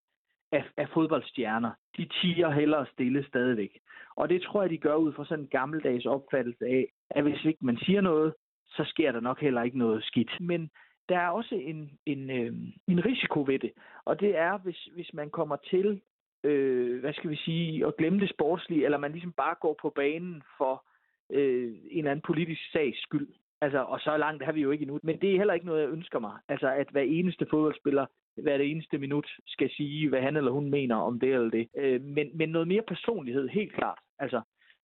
af, 0.52 0.64
af 0.78 0.90
fodboldstjerner, 0.94 1.72
de 1.98 2.08
tiger 2.22 2.50
hellere 2.50 2.86
stille 2.94 3.28
stadigvæk. 3.28 3.80
Og 4.16 4.30
det 4.30 4.42
tror 4.42 4.62
jeg, 4.62 4.70
de 4.70 4.78
gør 4.78 4.96
ud 4.96 5.14
fra 5.14 5.26
sådan 5.26 5.44
en 5.44 5.50
gammeldags 5.50 6.06
opfattelse 6.06 6.66
af, 6.66 6.86
at 7.10 7.24
hvis 7.24 7.46
ikke 7.46 7.66
man 7.66 7.78
siger 7.78 8.02
noget, 8.02 8.34
så 8.68 8.84
sker 8.84 9.12
der 9.12 9.20
nok 9.20 9.40
heller 9.42 9.62
ikke 9.64 9.78
noget 9.78 10.04
skidt. 10.04 10.32
Men 10.40 10.70
der 11.10 11.18
er 11.20 11.30
også 11.30 11.56
en, 11.56 11.92
en, 12.06 12.30
øh, 12.30 12.54
en 12.88 13.06
risiko 13.06 13.44
ved 13.48 13.60
det, 13.60 13.72
og 14.06 14.20
det 14.20 14.38
er, 14.38 14.58
hvis, 14.58 14.90
hvis 14.94 15.14
man 15.14 15.30
kommer 15.30 15.56
til, 15.56 16.02
øh, 16.44 17.00
hvad 17.00 17.14
skal 17.14 17.30
vi 17.30 17.36
sige, 17.36 17.86
at 17.86 17.98
glemme 17.98 18.20
det 18.20 18.30
sportslige, 18.30 18.86
eller 18.86 18.98
man 18.98 19.12
ligesom 19.12 19.32
bare 19.32 19.56
går 19.62 19.76
på 19.82 19.90
banen 19.90 20.44
for 20.58 20.84
øh, 21.32 21.72
en 21.92 21.98
eller 21.98 22.12
anden 22.12 22.28
politisk 22.28 22.72
sags 22.72 23.02
skyld. 23.02 23.28
Altså, 23.62 23.80
og 23.80 24.00
så 24.00 24.18
langt 24.18 24.46
har 24.46 24.52
vi 24.52 24.62
jo 24.62 24.72
ikke 24.72 24.82
endnu. 24.82 25.00
Men 25.04 25.22
det 25.22 25.32
er 25.32 25.38
heller 25.38 25.54
ikke 25.54 25.66
noget, 25.66 25.82
jeg 25.82 25.90
ønsker 25.90 26.20
mig. 26.20 26.38
Altså, 26.48 26.68
at 26.68 26.88
hver 26.92 27.02
eneste 27.02 27.46
fodboldspiller 27.50 28.06
hver 28.42 28.58
det 28.58 28.72
eneste 28.72 28.98
minut 28.98 29.28
skal 29.48 29.70
sige, 29.70 30.10
hvad 30.10 30.22
han 30.22 30.38
eller 30.38 30.52
hun 30.52 30.70
mener 30.70 30.96
om 30.96 31.20
det 31.20 31.34
eller 31.34 31.50
det. 31.50 31.68
Øh, 31.78 32.02
men, 32.02 32.38
men 32.38 32.50
noget 32.50 32.68
mere 32.68 32.82
personlighed, 32.88 33.48
helt 33.48 33.74
klart. 33.74 34.00
Altså, 34.20 34.42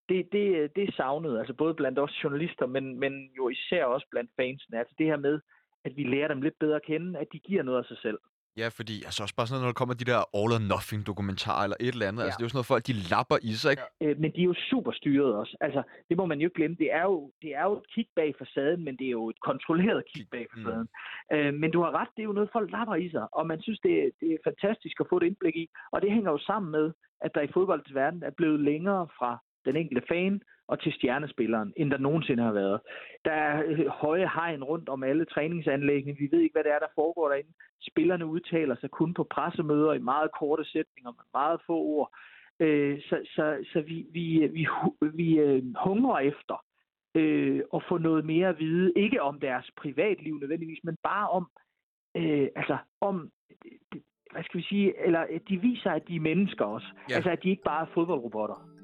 det, 0.09 0.31
det, 0.31 0.75
det 0.75 0.83
er 0.83 0.91
savnet, 0.91 1.39
altså 1.39 1.53
både 1.53 1.73
blandt 1.73 1.99
os 1.99 2.23
journalister, 2.23 2.65
men, 2.65 2.99
men 2.99 3.29
jo 3.38 3.49
især 3.49 3.85
også 3.85 4.07
blandt 4.11 4.31
fansene. 4.35 4.79
Altså 4.79 4.95
det 4.97 5.05
her 5.05 5.17
med, 5.17 5.39
at 5.85 5.91
vi 5.97 6.03
lærer 6.03 6.27
dem 6.27 6.41
lidt 6.41 6.59
bedre 6.59 6.75
at 6.75 6.85
kende, 6.85 7.19
at 7.19 7.27
de 7.33 7.39
giver 7.39 7.63
noget 7.63 7.79
af 7.79 7.85
sig 7.85 7.97
selv. 8.01 8.19
Ja, 8.61 8.67
fordi 8.79 8.95
altså 9.07 9.19
også 9.23 9.35
bare 9.35 9.47
sådan 9.47 9.55
noget, 9.55 9.65
når 9.65 9.73
der 9.73 9.81
kommer 9.81 9.95
de 10.01 10.09
der 10.11 10.19
all 10.39 10.51
or 10.57 10.63
nothing 10.73 11.01
dokumentarer 11.11 11.63
eller 11.65 11.79
et 11.79 11.93
eller 11.95 12.07
andet. 12.09 12.21
Ja. 12.21 12.25
Altså, 12.25 12.37
det 12.37 12.43
er 12.43 12.47
jo 12.47 12.53
sådan 12.53 12.59
noget, 12.61 12.73
folk 12.73 12.83
de 12.89 13.01
lapper 13.13 13.37
i 13.49 13.51
sig, 13.61 13.69
ikke? 13.73 13.85
Ja. 14.01 14.05
Øh, 14.05 14.15
men 14.21 14.29
de 14.35 14.39
er 14.43 14.49
jo 14.51 14.57
super 14.71 14.91
styret 14.99 15.31
også. 15.41 15.53
Altså, 15.67 15.81
det 16.09 16.15
må 16.19 16.25
man 16.31 16.39
jo 16.39 16.45
ikke 16.47 16.59
glemme. 16.59 16.77
Det 16.83 16.89
er 16.99 17.05
jo, 17.11 17.17
det 17.43 17.51
er 17.59 17.63
jo 17.69 17.73
et 17.81 17.87
kig 17.93 18.07
bag 18.19 18.29
facaden, 18.39 18.81
men 18.85 18.93
det 18.99 19.07
er 19.07 19.15
jo 19.19 19.25
et 19.33 19.39
kontrolleret 19.49 20.03
kig 20.13 20.25
bag 20.35 20.45
mm. 20.45 20.53
facaden. 20.53 20.87
Mm. 21.31 21.35
Øh, 21.35 21.53
men 21.61 21.69
du 21.71 21.79
har 21.83 21.91
ret, 21.99 22.11
det 22.15 22.21
er 22.21 22.29
jo 22.31 22.37
noget, 22.37 22.55
folk 22.57 22.71
lapper 22.75 22.95
i 23.05 23.07
sig, 23.15 23.25
og 23.37 23.43
man 23.51 23.59
synes, 23.61 23.79
det 23.85 23.93
er, 24.03 24.09
det 24.21 24.29
er 24.33 24.45
fantastisk 24.49 24.95
at 24.99 25.09
få 25.09 25.17
et 25.17 25.27
indblik 25.29 25.55
i. 25.63 25.65
Og 25.93 26.01
det 26.01 26.11
hænger 26.15 26.31
jo 26.31 26.39
sammen 26.49 26.71
med, 26.77 26.85
at 27.25 27.31
der 27.35 27.41
i 27.41 27.53
fodboldens 27.53 27.95
verden 27.95 28.23
er 28.23 28.33
blevet 28.39 28.59
længere 28.59 29.07
fra 29.17 29.31
den 29.65 29.75
enkelte 29.75 30.07
fan 30.11 30.41
og 30.67 30.80
til 30.80 30.93
stjernespilleren, 30.93 31.73
end 31.75 31.91
der 31.91 31.97
nogensinde 31.97 32.43
har 32.43 32.51
været. 32.51 32.80
Der 33.25 33.32
er 33.32 33.63
øh, 33.65 33.88
høje 33.88 34.30
hegn 34.36 34.63
rundt 34.63 34.89
om 34.89 35.04
alle 35.04 35.25
træningsanlæggene. 35.25 36.17
Vi 36.17 36.28
ved 36.32 36.39
ikke, 36.39 36.54
hvad 36.54 36.63
det 36.63 36.71
er, 36.71 36.80
der 36.80 36.95
foregår 36.95 37.30
derinde. 37.30 37.54
Spillerne 37.91 38.25
udtaler 38.25 38.75
sig 38.75 38.91
kun 38.91 39.13
på 39.13 39.23
pressemøder 39.23 39.93
i 39.93 39.99
meget 39.99 40.30
korte 40.39 40.65
sætninger 40.65 41.12
med 41.12 41.25
meget 41.34 41.62
få 41.67 41.78
ord. 41.78 42.15
Øh, 42.60 43.01
så 43.01 43.19
så, 43.36 43.65
så 43.73 43.82
vi, 43.82 44.06
vi, 44.12 44.47
vi, 44.54 44.67
vi 45.13 45.39
øh, 45.39 45.63
hungrer 45.84 46.19
efter 46.19 46.65
at 47.75 47.84
få 47.89 47.97
noget 47.97 48.25
mere 48.25 48.47
at 48.49 48.60
vide. 48.60 48.93
Ikke 48.95 49.21
om 49.21 49.39
deres 49.39 49.71
privatliv 49.78 50.39
nødvendigvis, 50.39 50.84
men 50.84 50.97
bare 51.04 51.30
om, 51.30 51.49
altså 52.56 52.78
om 53.01 53.32
hvad 54.32 54.43
skal 54.43 54.58
vi 54.58 54.63
sige, 54.63 55.06
eller 55.06 55.25
de 55.49 55.58
viser, 55.62 55.91
at 55.91 56.08
de 56.08 56.15
er 56.15 56.19
mennesker 56.19 56.65
også. 56.65 56.88
Ja. 57.10 57.15
Altså, 57.15 57.30
at 57.30 57.43
de 57.43 57.49
ikke 57.49 57.63
bare 57.63 57.82
er 57.82 57.91
fodboldrobotter. 57.93 58.74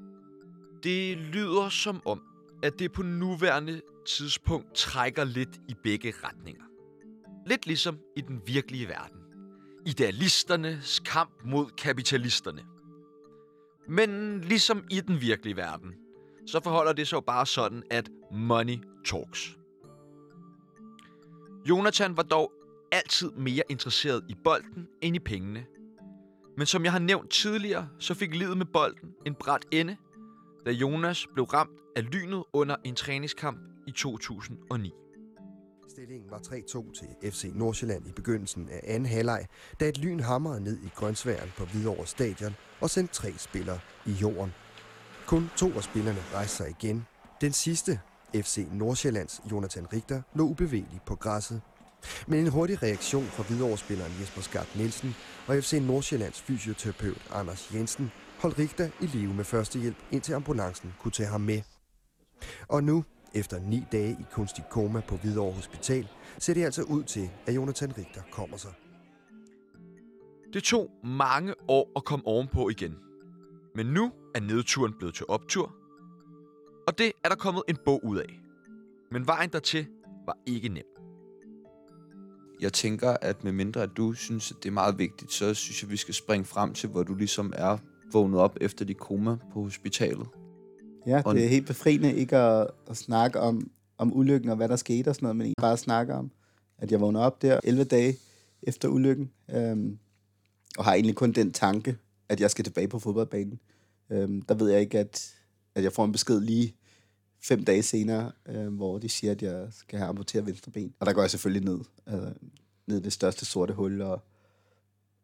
Det 0.82 1.18
lyder 1.18 1.68
som 1.68 2.02
om, 2.04 2.22
at 2.62 2.78
det 2.78 2.92
på 2.92 3.02
nuværende 3.02 3.80
tidspunkt 4.06 4.74
trækker 4.74 5.24
lidt 5.24 5.60
i 5.68 5.74
begge 5.82 6.12
retninger. 6.24 6.62
Lidt 7.46 7.66
ligesom 7.66 7.98
i 8.16 8.20
den 8.20 8.42
virkelige 8.46 8.88
verden. 8.88 9.16
Idealisternes 9.86 11.00
kamp 11.04 11.30
mod 11.44 11.66
kapitalisterne. 11.78 12.62
Men 13.88 14.40
ligesom 14.40 14.84
i 14.90 15.00
den 15.00 15.20
virkelige 15.20 15.56
verden, 15.56 15.94
så 16.46 16.60
forholder 16.62 16.92
det 16.92 17.08
sig 17.08 17.16
jo 17.16 17.20
bare 17.20 17.46
sådan, 17.46 17.82
at 17.90 18.10
money 18.32 18.78
talks. 19.04 19.58
Jonathan 21.68 22.16
var 22.16 22.22
dog 22.22 22.52
altid 22.92 23.30
mere 23.30 23.62
interesseret 23.68 24.24
i 24.28 24.34
bolden 24.44 24.88
end 25.02 25.16
i 25.16 25.18
pengene. 25.18 25.66
Men 26.56 26.66
som 26.66 26.84
jeg 26.84 26.92
har 26.92 26.98
nævnt 26.98 27.30
tidligere, 27.30 27.88
så 27.98 28.14
fik 28.14 28.34
livet 28.34 28.56
med 28.56 28.66
bolden 28.66 29.14
en 29.26 29.34
bræt 29.34 29.66
ende, 29.70 29.96
da 30.66 30.70
Jonas 30.70 31.26
blev 31.34 31.44
ramt 31.44 31.78
af 31.96 32.04
lynet 32.12 32.44
under 32.52 32.76
en 32.84 32.94
træningskamp 32.94 33.58
i 33.86 33.90
2009. 33.90 34.92
Stillingen 35.88 36.30
var 36.30 36.38
3-2 36.38 36.92
til 36.98 37.30
FC 37.32 37.50
Nordsjælland 37.54 38.08
i 38.08 38.12
begyndelsen 38.12 38.68
af 38.68 38.80
anden 38.84 39.06
halvleg, 39.06 39.46
da 39.80 39.88
et 39.88 39.98
lyn 39.98 40.20
hamrede 40.20 40.64
ned 40.64 40.78
i 40.82 40.88
grønsværen 40.94 41.52
på 41.56 41.64
Hvidovre 41.64 42.06
Stadion 42.06 42.54
og 42.80 42.90
sendte 42.90 43.14
tre 43.14 43.32
spillere 43.38 43.78
i 44.06 44.12
jorden. 44.12 44.52
Kun 45.26 45.50
to 45.56 45.72
af 45.72 45.82
spillerne 45.82 46.20
rejste 46.34 46.56
sig 46.56 46.70
igen. 46.70 47.06
Den 47.40 47.52
sidste, 47.52 48.00
FC 48.34 48.66
Nordsjællands 48.72 49.40
Jonathan 49.50 49.92
Richter, 49.92 50.22
lå 50.34 50.44
ubevægelig 50.44 51.00
på 51.06 51.14
græsset. 51.14 51.60
Men 52.26 52.38
en 52.38 52.48
hurtig 52.48 52.82
reaktion 52.82 53.24
fra 53.24 53.42
Hvidovre-spilleren 53.42 54.12
Jesper 54.20 54.42
Skart 54.42 54.76
Nielsen 54.76 55.14
og 55.46 55.56
FC 55.56 55.72
Nordsjællands 55.82 56.42
fysioterapeut 56.42 57.22
Anders 57.30 57.74
Jensen 57.74 58.12
holdt 58.42 58.58
Richter 58.58 58.90
i 59.00 59.06
live 59.06 59.34
med 59.34 59.44
førstehjælp, 59.44 59.96
indtil 60.10 60.32
ambulancen 60.32 60.94
kunne 61.00 61.12
tage 61.12 61.28
ham 61.28 61.40
med. 61.40 61.62
Og 62.68 62.84
nu, 62.84 63.04
efter 63.34 63.60
ni 63.60 63.84
dage 63.92 64.10
i 64.20 64.24
kunstig 64.32 64.64
koma 64.70 65.00
på 65.08 65.16
Hvidovre 65.16 65.52
Hospital, 65.52 66.08
ser 66.38 66.54
det 66.54 66.64
altså 66.64 66.82
ud 66.82 67.04
til, 67.04 67.30
at 67.46 67.54
Jonathan 67.54 67.98
Richter 67.98 68.22
kommer 68.32 68.56
sig. 68.56 68.72
Det 70.52 70.62
tog 70.62 70.90
mange 71.04 71.54
år 71.68 71.92
at 71.96 72.04
komme 72.04 72.26
ovenpå 72.26 72.68
igen. 72.68 72.96
Men 73.74 73.86
nu 73.86 74.12
er 74.34 74.40
nedturen 74.40 74.94
blevet 74.98 75.14
til 75.14 75.26
optur, 75.28 75.74
og 76.86 76.98
det 76.98 77.12
er 77.24 77.28
der 77.28 77.36
kommet 77.36 77.62
en 77.68 77.76
bog 77.84 78.04
ud 78.04 78.18
af. 78.18 78.40
Men 79.10 79.26
vejen 79.26 79.50
dertil 79.50 79.86
var 80.26 80.36
ikke 80.46 80.68
nem. 80.68 80.84
Jeg 82.60 82.72
tænker, 82.72 83.16
at 83.20 83.44
med 83.44 83.52
mindre 83.52 83.82
at 83.82 83.90
du 83.96 84.12
synes, 84.12 84.50
at 84.50 84.56
det 84.62 84.68
er 84.68 84.72
meget 84.72 84.98
vigtigt, 84.98 85.32
så 85.32 85.54
synes 85.54 85.82
jeg, 85.82 85.88
at 85.88 85.92
vi 85.92 85.96
skal 85.96 86.14
springe 86.14 86.44
frem 86.44 86.74
til, 86.74 86.88
hvor 86.88 87.02
du 87.02 87.14
ligesom 87.14 87.52
er 87.56 87.78
vågnet 88.12 88.40
op 88.40 88.56
efter 88.60 88.84
dit 88.84 88.98
koma 88.98 89.36
på 89.52 89.62
hospitalet. 89.62 90.26
Ja, 91.06 91.22
og 91.24 91.34
det 91.34 91.44
er 91.44 91.48
helt 91.48 91.66
befriende 91.66 92.14
ikke 92.14 92.36
at, 92.36 92.70
at 92.90 92.96
snakke 92.96 93.40
om 93.40 93.70
om 94.02 94.16
ulykken 94.16 94.50
og 94.50 94.56
hvad 94.56 94.68
der 94.68 94.76
skete 94.76 95.08
og 95.08 95.14
sådan 95.14 95.24
noget, 95.26 95.36
men 95.36 95.54
bare 95.60 95.76
snakke 95.76 96.14
om, 96.14 96.30
at 96.78 96.92
jeg 96.92 97.00
vågner 97.00 97.20
op 97.20 97.42
der 97.42 97.60
11 97.64 97.84
dage 97.84 98.16
efter 98.62 98.88
ulykken, 98.88 99.30
øhm, 99.50 99.98
og 100.78 100.84
har 100.84 100.94
egentlig 100.94 101.16
kun 101.16 101.32
den 101.32 101.52
tanke, 101.52 101.96
at 102.28 102.40
jeg 102.40 102.50
skal 102.50 102.64
tilbage 102.64 102.88
på 102.88 102.98
fodboldbanen. 102.98 103.60
Øhm, 104.10 104.42
der 104.42 104.54
ved 104.54 104.70
jeg 104.70 104.80
ikke, 104.80 104.98
at, 104.98 105.34
at 105.74 105.82
jeg 105.82 105.92
får 105.92 106.04
en 106.04 106.12
besked 106.12 106.40
lige 106.40 106.74
fem 107.42 107.64
dage 107.64 107.82
senere, 107.82 108.32
øh, 108.48 108.74
hvor 108.74 108.98
de 108.98 109.08
siger, 109.08 109.30
at 109.30 109.42
jeg 109.42 109.68
skal 109.70 109.98
have 109.98 110.08
amputeret 110.08 110.46
venstre 110.46 110.72
ben. 110.72 110.94
Og 111.00 111.06
der 111.06 111.12
går 111.12 111.20
jeg 111.20 111.30
selvfølgelig 111.30 111.64
ned, 111.64 111.80
øh, 112.08 112.32
ned 112.86 112.98
i 112.98 113.02
det 113.02 113.12
største 113.12 113.44
sorte 113.44 113.74
hul, 113.74 114.00
og, 114.00 114.20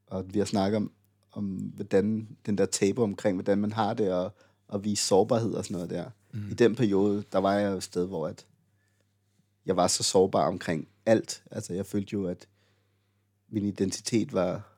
og 0.07 0.35
vi 0.35 0.39
har 0.39 0.47
snakket 0.47 0.77
om, 0.77 0.93
om 1.33 1.45
hvordan 1.45 2.29
den 2.47 2.59
der 2.59 2.67
tabu 2.67 3.03
omkring, 3.03 3.37
hvordan 3.37 3.59
man 3.59 3.73
har 3.73 3.95
det, 3.95 4.13
og, 4.13 4.33
og 4.69 4.85
vise 4.85 5.07
sårbarhed 5.07 5.53
og 5.55 5.65
sådan 5.65 5.75
noget 5.75 5.91
der. 5.91 6.11
Mm. 6.33 6.51
I 6.51 6.55
den 6.55 6.75
periode, 6.75 7.25
der 7.33 7.39
var 7.39 7.55
jeg 7.55 7.71
jo 7.71 7.77
et 7.77 7.83
sted, 7.83 8.07
hvor 8.07 8.29
at 8.29 8.47
jeg 9.67 9.77
var 9.77 9.87
så 9.87 10.03
sårbar 10.03 10.47
omkring 10.47 10.89
alt. 11.07 11.43
Altså, 11.51 11.75
jeg 11.75 11.87
følte 11.87 12.13
jo, 12.13 12.27
at 12.27 12.49
min 13.49 13.65
identitet 13.65 14.33
var, 14.33 14.73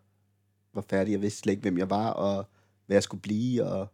var 0.74 0.84
færdig. 0.90 1.12
Jeg 1.12 1.22
vidste 1.22 1.38
slet 1.38 1.50
ikke, 1.50 1.62
hvem 1.62 1.78
jeg 1.78 1.90
var, 1.90 2.10
og 2.10 2.46
hvad 2.86 2.94
jeg 2.94 3.02
skulle 3.02 3.22
blive, 3.22 3.64
og 3.64 3.88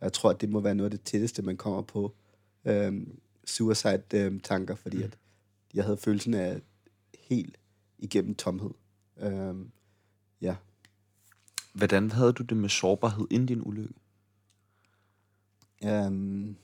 jeg 0.00 0.12
tror, 0.12 0.30
at 0.30 0.40
det 0.40 0.50
må 0.50 0.60
være 0.60 0.74
noget 0.74 0.92
af 0.92 0.98
det 0.98 1.06
tætteste, 1.06 1.42
man 1.42 1.56
kommer 1.56 1.82
på 1.82 2.14
øhm, 2.64 3.20
suicide-tanker, 3.44 4.74
fordi 4.74 4.96
mm. 4.96 5.02
at 5.02 5.18
jeg 5.74 5.84
havde 5.84 5.96
følelsen 5.96 6.34
af 6.34 6.60
helt 7.18 7.58
igennem 7.98 8.34
tomhed. 8.34 8.70
Øhm, 9.20 9.70
ja. 10.40 10.56
Hvordan 11.72 12.10
havde 12.10 12.32
du 12.32 12.42
det 12.42 12.56
med 12.56 12.68
sårbarhed 12.68 13.26
inden 13.30 13.46
din 13.46 13.62
ulykke? 13.66 13.94
Um, 15.84 16.56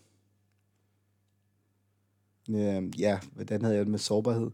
um, 2.49 2.87
ja, 2.99 3.21
hvordan 3.33 3.63
havde 3.63 3.77
jeg 3.77 3.85
det 3.85 3.91
med 3.91 3.99
sårbarhed? 3.99 4.51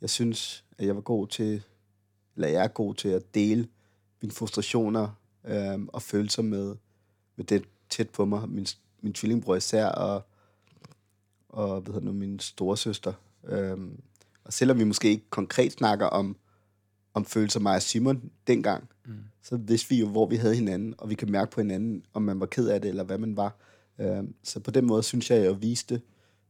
Jeg 0.00 0.10
synes, 0.10 0.64
at 0.78 0.86
jeg 0.86 0.94
var 0.94 1.00
god 1.00 1.26
til, 1.26 1.62
eller 2.34 2.48
jeg 2.48 2.64
er 2.64 2.68
god 2.68 2.94
til 2.94 3.08
at 3.08 3.34
dele 3.34 3.68
mine 4.22 4.32
frustrationer 4.32 5.08
um, 5.44 5.90
og 5.92 6.02
følelser 6.02 6.42
med, 6.42 6.76
med 7.36 7.44
det 7.44 7.64
tæt 7.90 8.10
på 8.10 8.24
mig. 8.24 8.48
Min, 8.48 8.66
min 9.00 9.12
tvillingbror 9.12 9.56
især, 9.56 9.86
og, 9.86 10.26
og 11.48 11.80
hvad 11.80 11.94
hedder 11.94 12.06
nu, 12.06 12.12
min 12.12 12.38
storesøster. 12.38 13.12
Um, 13.42 14.00
og 14.44 14.52
selvom 14.52 14.78
vi 14.78 14.84
måske 14.84 15.08
ikke 15.08 15.30
konkret 15.30 15.72
snakker 15.72 16.06
om, 16.06 16.36
om 17.14 17.24
følelser 17.24 17.60
mig 17.60 17.74
og 17.74 17.82
Simon 17.82 18.30
dengang, 18.46 18.88
mm 19.04 19.24
så 19.48 19.56
vidste 19.56 19.88
vi 19.88 20.00
jo, 20.00 20.08
hvor 20.08 20.26
vi 20.26 20.36
havde 20.36 20.54
hinanden, 20.54 20.94
og 20.98 21.10
vi 21.10 21.14
kan 21.14 21.30
mærke 21.30 21.50
på 21.50 21.60
hinanden, 21.60 22.04
om 22.14 22.22
man 22.22 22.40
var 22.40 22.46
ked 22.46 22.68
af 22.68 22.80
det, 22.80 22.88
eller 22.88 23.04
hvad 23.04 23.18
man 23.18 23.36
var. 23.36 23.56
Um, 23.98 24.34
så 24.42 24.60
på 24.60 24.70
den 24.70 24.86
måde 24.86 25.02
synes 25.02 25.30
jeg, 25.30 25.38
at 25.38 25.44
jeg 25.44 25.62
viste 25.62 26.02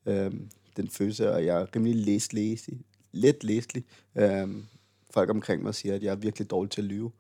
um, 0.07 0.51
den 0.77 0.89
følelse, 0.89 1.33
og 1.33 1.45
jeg 1.45 1.61
er 1.61 1.77
rimelig 1.77 1.97
læslæsig, 1.97 2.81
let 3.13 3.45
læselig. 3.45 3.85
Um, 4.15 4.23
øhm, 4.23 4.67
folk 5.11 5.31
omkring 5.31 5.63
mig 5.63 5.75
siger, 5.75 5.95
at 5.95 6.03
jeg 6.03 6.11
er 6.11 6.17
virkelig 6.17 6.51
dårlig 6.51 6.71
til 6.71 6.81
at 6.81 6.85
lyve, 6.85 7.11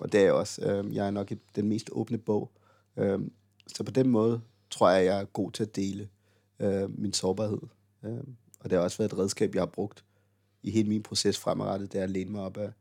og 0.00 0.12
det 0.12 0.20
er 0.20 0.24
jeg 0.24 0.32
også. 0.32 0.80
Um, 0.80 0.92
jeg 0.92 1.06
er 1.06 1.10
nok 1.10 1.32
den 1.56 1.68
mest 1.68 1.90
åbne 1.92 2.18
bog. 2.18 2.50
Um, 2.96 3.32
så 3.66 3.84
på 3.84 3.90
den 3.90 4.08
måde 4.08 4.40
tror 4.70 4.90
jeg, 4.90 5.00
at 5.00 5.06
jeg 5.06 5.20
er 5.20 5.24
god 5.24 5.50
til 5.50 5.62
at 5.62 5.76
dele 5.76 6.08
uh, 6.60 7.00
min 7.00 7.12
sårbarhed. 7.12 7.62
Um, 8.02 8.36
og 8.60 8.70
det 8.70 8.72
har 8.72 8.78
også 8.78 8.98
været 8.98 9.12
et 9.12 9.18
redskab, 9.18 9.54
jeg 9.54 9.60
har 9.60 9.66
brugt 9.66 10.04
i 10.62 10.70
hele 10.70 10.88
min 10.88 11.02
proces 11.02 11.38
fremadrettet, 11.38 11.92
det 11.92 11.98
er 11.98 12.04
at 12.04 12.10
læne 12.10 12.30
mig 12.30 12.42
op 12.42 12.56
af 12.56 12.72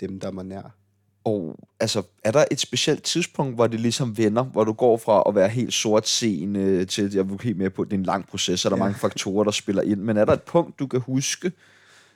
dem, 0.00 0.20
der 0.20 0.28
er 0.28 0.32
mig 0.32 0.44
nær. 0.44 0.81
Og 1.24 1.58
altså, 1.80 2.02
er 2.24 2.30
der 2.30 2.44
et 2.50 2.60
specielt 2.60 3.02
tidspunkt, 3.02 3.54
hvor 3.54 3.66
det 3.66 3.80
ligesom 3.80 4.18
vender, 4.18 4.42
hvor 4.42 4.64
du 4.64 4.72
går 4.72 4.96
fra 4.96 5.22
at 5.28 5.34
være 5.34 5.48
helt 5.48 5.74
sortseende 5.74 6.84
til, 6.84 7.12
jeg 7.12 7.20
er 7.20 7.42
helt 7.42 7.56
med 7.56 7.70
på, 7.70 7.82
at 7.82 7.88
det 7.88 7.94
er 7.94 7.98
en 7.98 8.04
lang 8.04 8.26
proces, 8.26 8.64
og 8.64 8.70
der 8.70 8.76
er 8.76 8.80
ja. 8.80 8.84
mange 8.84 8.98
faktorer, 8.98 9.44
der 9.44 9.50
spiller 9.50 9.82
ind, 9.82 10.00
men 10.00 10.16
er 10.16 10.24
der 10.24 10.32
et 10.32 10.42
punkt, 10.42 10.78
du 10.78 10.86
kan 10.86 11.00
huske, 11.00 11.52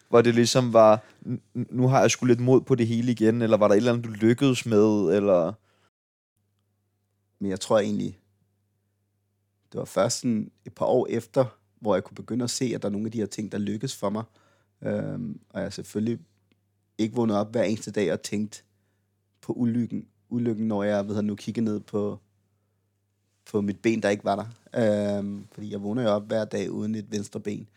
hvor 0.08 0.22
det 0.22 0.34
ligesom 0.34 0.72
var, 0.72 1.02
nu 1.54 1.88
har 1.88 2.00
jeg 2.00 2.10
sgu 2.10 2.26
lidt 2.26 2.40
mod 2.40 2.60
på 2.60 2.74
det 2.74 2.86
hele 2.86 3.12
igen, 3.12 3.42
eller 3.42 3.56
var 3.56 3.68
der 3.68 3.74
et 3.74 3.76
eller 3.76 3.92
andet, 3.92 4.04
du 4.04 4.10
lykkedes 4.10 4.66
med, 4.66 5.16
eller... 5.16 5.52
Men 7.38 7.50
jeg 7.50 7.60
tror 7.60 7.78
egentlig, 7.78 8.18
det 9.72 9.78
var 9.78 9.84
først 9.84 10.20
sådan 10.20 10.50
et 10.64 10.72
par 10.74 10.86
år 10.86 11.06
efter, 11.10 11.44
hvor 11.80 11.94
jeg 11.94 12.04
kunne 12.04 12.14
begynde 12.14 12.44
at 12.44 12.50
se, 12.50 12.72
at 12.74 12.82
der 12.82 12.88
er 12.88 12.92
nogle 12.92 13.06
af 13.06 13.12
de 13.12 13.18
her 13.18 13.26
ting, 13.26 13.52
der 13.52 13.58
lykkes 13.58 13.96
for 13.96 14.10
mig. 14.10 14.24
Øhm, 14.82 15.40
og 15.50 15.62
jeg 15.62 15.72
selvfølgelig 15.72 16.18
ikke 16.98 17.14
vågnet 17.14 17.36
op 17.36 17.52
hver 17.52 17.62
eneste 17.62 17.90
dag 17.90 18.12
og 18.12 18.22
tænkt 18.22 18.64
på 19.46 19.52
ulykken, 19.52 20.06
ulykken 20.28 20.68
når 20.68 20.82
jeg 20.82 21.08
ved 21.08 21.22
nu 21.22 21.34
kigger 21.34 21.62
ned 21.62 21.80
på, 21.80 22.18
på 23.50 23.60
mit 23.60 23.80
ben, 23.80 24.02
der 24.02 24.08
ikke 24.08 24.24
var 24.24 24.36
der. 24.36 25.18
Øhm, 25.18 25.46
fordi 25.52 25.72
jeg 25.72 25.82
vågner 25.82 26.02
jo 26.02 26.08
op 26.08 26.26
hver 26.26 26.44
dag 26.44 26.70
uden 26.70 26.94
et 26.94 27.10
venstre 27.10 27.40
ben. 27.40 27.68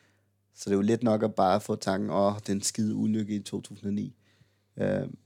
Så 0.54 0.70
det 0.70 0.72
er 0.72 0.78
jo 0.78 0.82
let 0.82 1.04
nok 1.04 1.24
at 1.24 1.36
bare 1.36 1.62
få 1.62 1.76
tanken, 1.76 2.10
åh, 2.10 2.34
den 2.48 2.62
skide 2.62 2.96
ulykke 2.96 3.36
i 3.36 3.40
2009. 3.40 4.16
Øhm, 4.78 5.18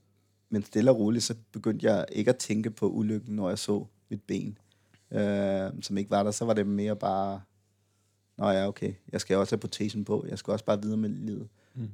men 0.50 0.64
stille 0.64 0.90
og 0.90 0.98
roligt, 0.98 1.24
så 1.24 1.34
begyndte 1.52 1.86
jeg 1.86 2.06
ikke 2.12 2.28
at 2.28 2.36
tænke 2.36 2.70
på 2.70 2.88
ulykken, 2.90 3.36
når 3.36 3.48
jeg 3.48 3.58
så 3.58 3.84
mit 4.08 4.22
ben, 4.22 4.58
øhm, 5.10 5.82
som 5.82 5.98
ikke 5.98 6.10
var 6.10 6.22
der. 6.22 6.30
Så 6.30 6.44
var 6.44 6.54
det 6.54 6.66
mere 6.66 6.96
bare, 6.96 7.40
nå 8.36 8.48
ja, 8.48 8.68
okay, 8.68 8.94
jeg 9.12 9.20
skal 9.20 9.36
også 9.36 9.52
have 9.52 9.60
protesen 9.60 10.04
på. 10.04 10.24
Jeg 10.28 10.38
skal 10.38 10.52
også 10.52 10.64
bare 10.64 10.82
videre 10.82 10.96
med 10.96 11.08
livet. 11.08 11.48
Mm. 11.74 11.90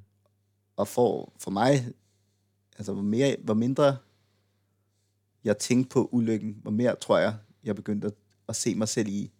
Og 0.76 0.88
for, 0.88 1.32
for 1.38 1.50
mig, 1.50 1.86
altså 2.78 2.92
hvor, 2.92 3.02
mere, 3.02 3.36
hvor 3.44 3.54
mindre 3.54 3.96
jeg 5.44 5.58
tænkte 5.58 5.88
på 5.88 6.08
ulykken, 6.12 6.58
hvor 6.62 6.70
mere 6.70 6.96
tror 6.96 7.18
jeg, 7.18 7.34
jeg 7.64 7.76
begyndte 7.76 8.06
at, 8.06 8.14
at 8.48 8.56
se 8.56 8.74
mig 8.74 8.88
selv 8.88 9.08
i, 9.08 9.30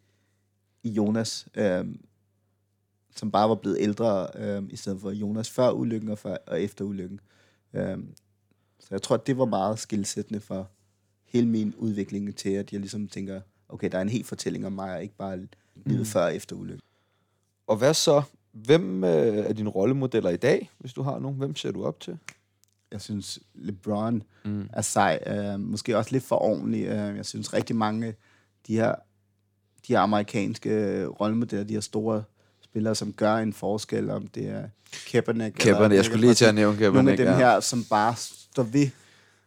i 0.83 0.91
Jonas, 0.91 1.49
øhm, 1.55 2.01
som 3.17 3.31
bare 3.31 3.49
var 3.49 3.55
blevet 3.55 3.77
ældre, 3.81 4.27
øhm, 4.35 4.69
i 4.71 4.77
stedet 4.77 5.01
for 5.01 5.11
Jonas 5.11 5.51
før 5.51 5.71
ulykken 5.71 6.09
og, 6.09 6.19
før, 6.19 6.37
og 6.47 6.63
efter 6.63 6.85
ulykken. 6.85 7.21
Øhm, 7.75 8.15
så 8.79 8.89
jeg 8.91 9.03
tror, 9.03 9.17
det 9.17 9.39
var 9.39 9.45
meget 9.45 9.79
skilsættende 9.79 10.41
for 10.41 10.71
hele 11.25 11.49
min 11.49 11.75
udvikling 11.75 12.37
til, 12.37 12.51
at 12.51 12.73
jeg 12.73 12.81
ligesom 12.81 13.09
tænker, 13.09 13.41
okay, 13.69 13.91
der 13.93 13.99
er 13.99 14.03
en 14.03 14.09
helt 14.09 14.27
fortælling 14.27 14.67
om 14.67 14.73
mig, 14.73 14.95
og 14.95 15.03
ikke 15.03 15.17
bare 15.17 15.37
livet 15.75 16.01
mm. 16.01 16.05
før 16.05 16.25
og 16.25 16.37
efter 16.37 16.57
ulykken. 16.57 16.83
Og 17.67 17.77
hvad 17.77 17.95
så? 17.95 18.23
Hvem 18.53 19.05
øh, 19.05 19.37
er 19.37 19.53
dine 19.53 19.71
rollemodeller 19.71 20.31
i 20.31 20.37
dag, 20.37 20.71
hvis 20.79 20.93
du 20.93 21.03
har 21.03 21.19
nogen? 21.19 21.39
Hvem 21.39 21.57
ser 21.57 21.71
du 21.71 21.85
op 21.85 22.01
til? 22.01 22.19
Jeg 22.93 23.01
synes, 23.01 23.39
LeBron 23.55 24.23
mm. 24.45 24.69
er 24.73 24.83
sej. 24.83 25.19
Øh, 25.27 25.61
måske 25.61 25.99
også 25.99 26.13
lidt 26.13 26.25
for 26.25 26.37
ordentlig. 26.37 26.85
Øh, 26.85 27.17
jeg 27.17 27.27
synes 27.27 27.53
rigtig 27.53 27.77
mange 27.77 28.15
de 28.67 28.75
her, 28.77 28.95
de 29.89 29.93
her 29.93 30.01
amerikanske 30.01 31.07
rollemodeller, 31.07 31.65
de 31.65 31.75
her 31.75 31.81
store 31.81 32.23
spillere, 32.61 32.95
som 32.95 33.13
gør 33.13 33.37
en 33.37 33.53
forskel, 33.53 34.11
om 34.11 34.27
det 34.27 34.49
er 34.49 34.69
Kaepernick. 35.11 35.57
Kaepernick, 35.57 35.97
jeg 35.97 36.05
skulle 36.05 36.21
lige 36.21 36.35
til 36.35 36.45
at 36.45 36.55
nævne 36.55 36.77
Kaepernick. 36.79 36.95
Nogle 36.95 37.11
af 37.11 37.17
dem 37.17 37.27
ja. 37.27 37.37
her, 37.37 37.61
som 37.61 37.85
bare 37.85 38.15
står 38.17 38.63
ved, 38.63 38.89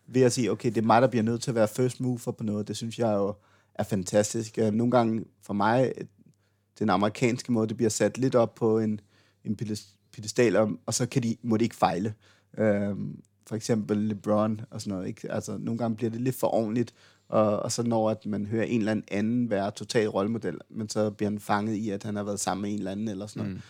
ved 0.08 0.21
at 0.21 0.34
sige, 0.34 0.51
okay, 0.51 0.69
det 0.69 0.77
er 0.77 0.86
mig, 0.86 1.01
der 1.01 1.08
bliver 1.08 1.23
nødt 1.23 1.41
til 1.41 1.51
at 1.51 1.56
være 1.56 1.67
first 1.67 2.01
mover 2.01 2.32
på 2.32 2.43
noget. 2.43 2.67
Det 2.67 2.77
synes 2.77 2.99
jeg 2.99 3.13
jo 3.13 3.34
er 3.75 3.84
fantastisk. 3.84 4.58
Øh, 4.58 4.73
nogle 4.73 4.91
gange 4.91 5.25
for 5.41 5.53
mig, 5.53 5.93
den 6.79 6.89
amerikanske 6.89 7.51
måde, 7.51 7.67
det 7.67 7.77
bliver 7.77 7.89
sat 7.89 8.17
lidt 8.17 8.36
op 8.36 8.56
på 8.56 8.79
en, 8.79 8.99
en 9.45 9.56
pedestal, 10.13 10.56
og, 10.56 10.69
og 10.86 10.93
så 10.93 11.06
kan 11.06 11.23
de, 11.23 11.38
må 11.41 11.58
de 11.58 11.63
ikke 11.63 11.75
fejle. 11.75 12.13
Øhm, 12.58 13.19
for 13.47 13.56
eksempel 13.56 13.97
LeBron 13.97 14.62
og 14.71 14.82
sådan 14.82 14.93
noget. 14.93 15.08
Ikke? 15.08 15.32
Altså, 15.32 15.58
nogle 15.58 15.77
gange 15.77 15.95
bliver 15.95 16.10
det 16.10 16.21
lidt 16.21 16.36
for 16.36 16.47
ordentligt, 16.47 16.93
og, 17.29 17.60
og 17.60 17.71
så 17.71 17.84
når 17.84 18.10
at 18.10 18.25
man 18.25 18.45
hører 18.45 18.63
en 18.63 18.79
eller 18.79 19.01
anden 19.12 19.49
være 19.49 19.71
total 19.71 20.08
rollemodel, 20.08 20.58
men 20.69 20.89
så 20.89 21.10
bliver 21.10 21.29
han 21.29 21.39
fanget 21.39 21.75
i, 21.75 21.89
at 21.89 22.03
han 22.03 22.15
har 22.15 22.23
været 22.23 22.39
sammen 22.39 22.62
med 22.62 22.71
en 22.71 22.77
eller 22.77 22.91
anden 22.91 23.08
eller 23.08 23.27
sådan 23.27 23.43
noget. 23.43 23.56
Mm. 23.56 23.62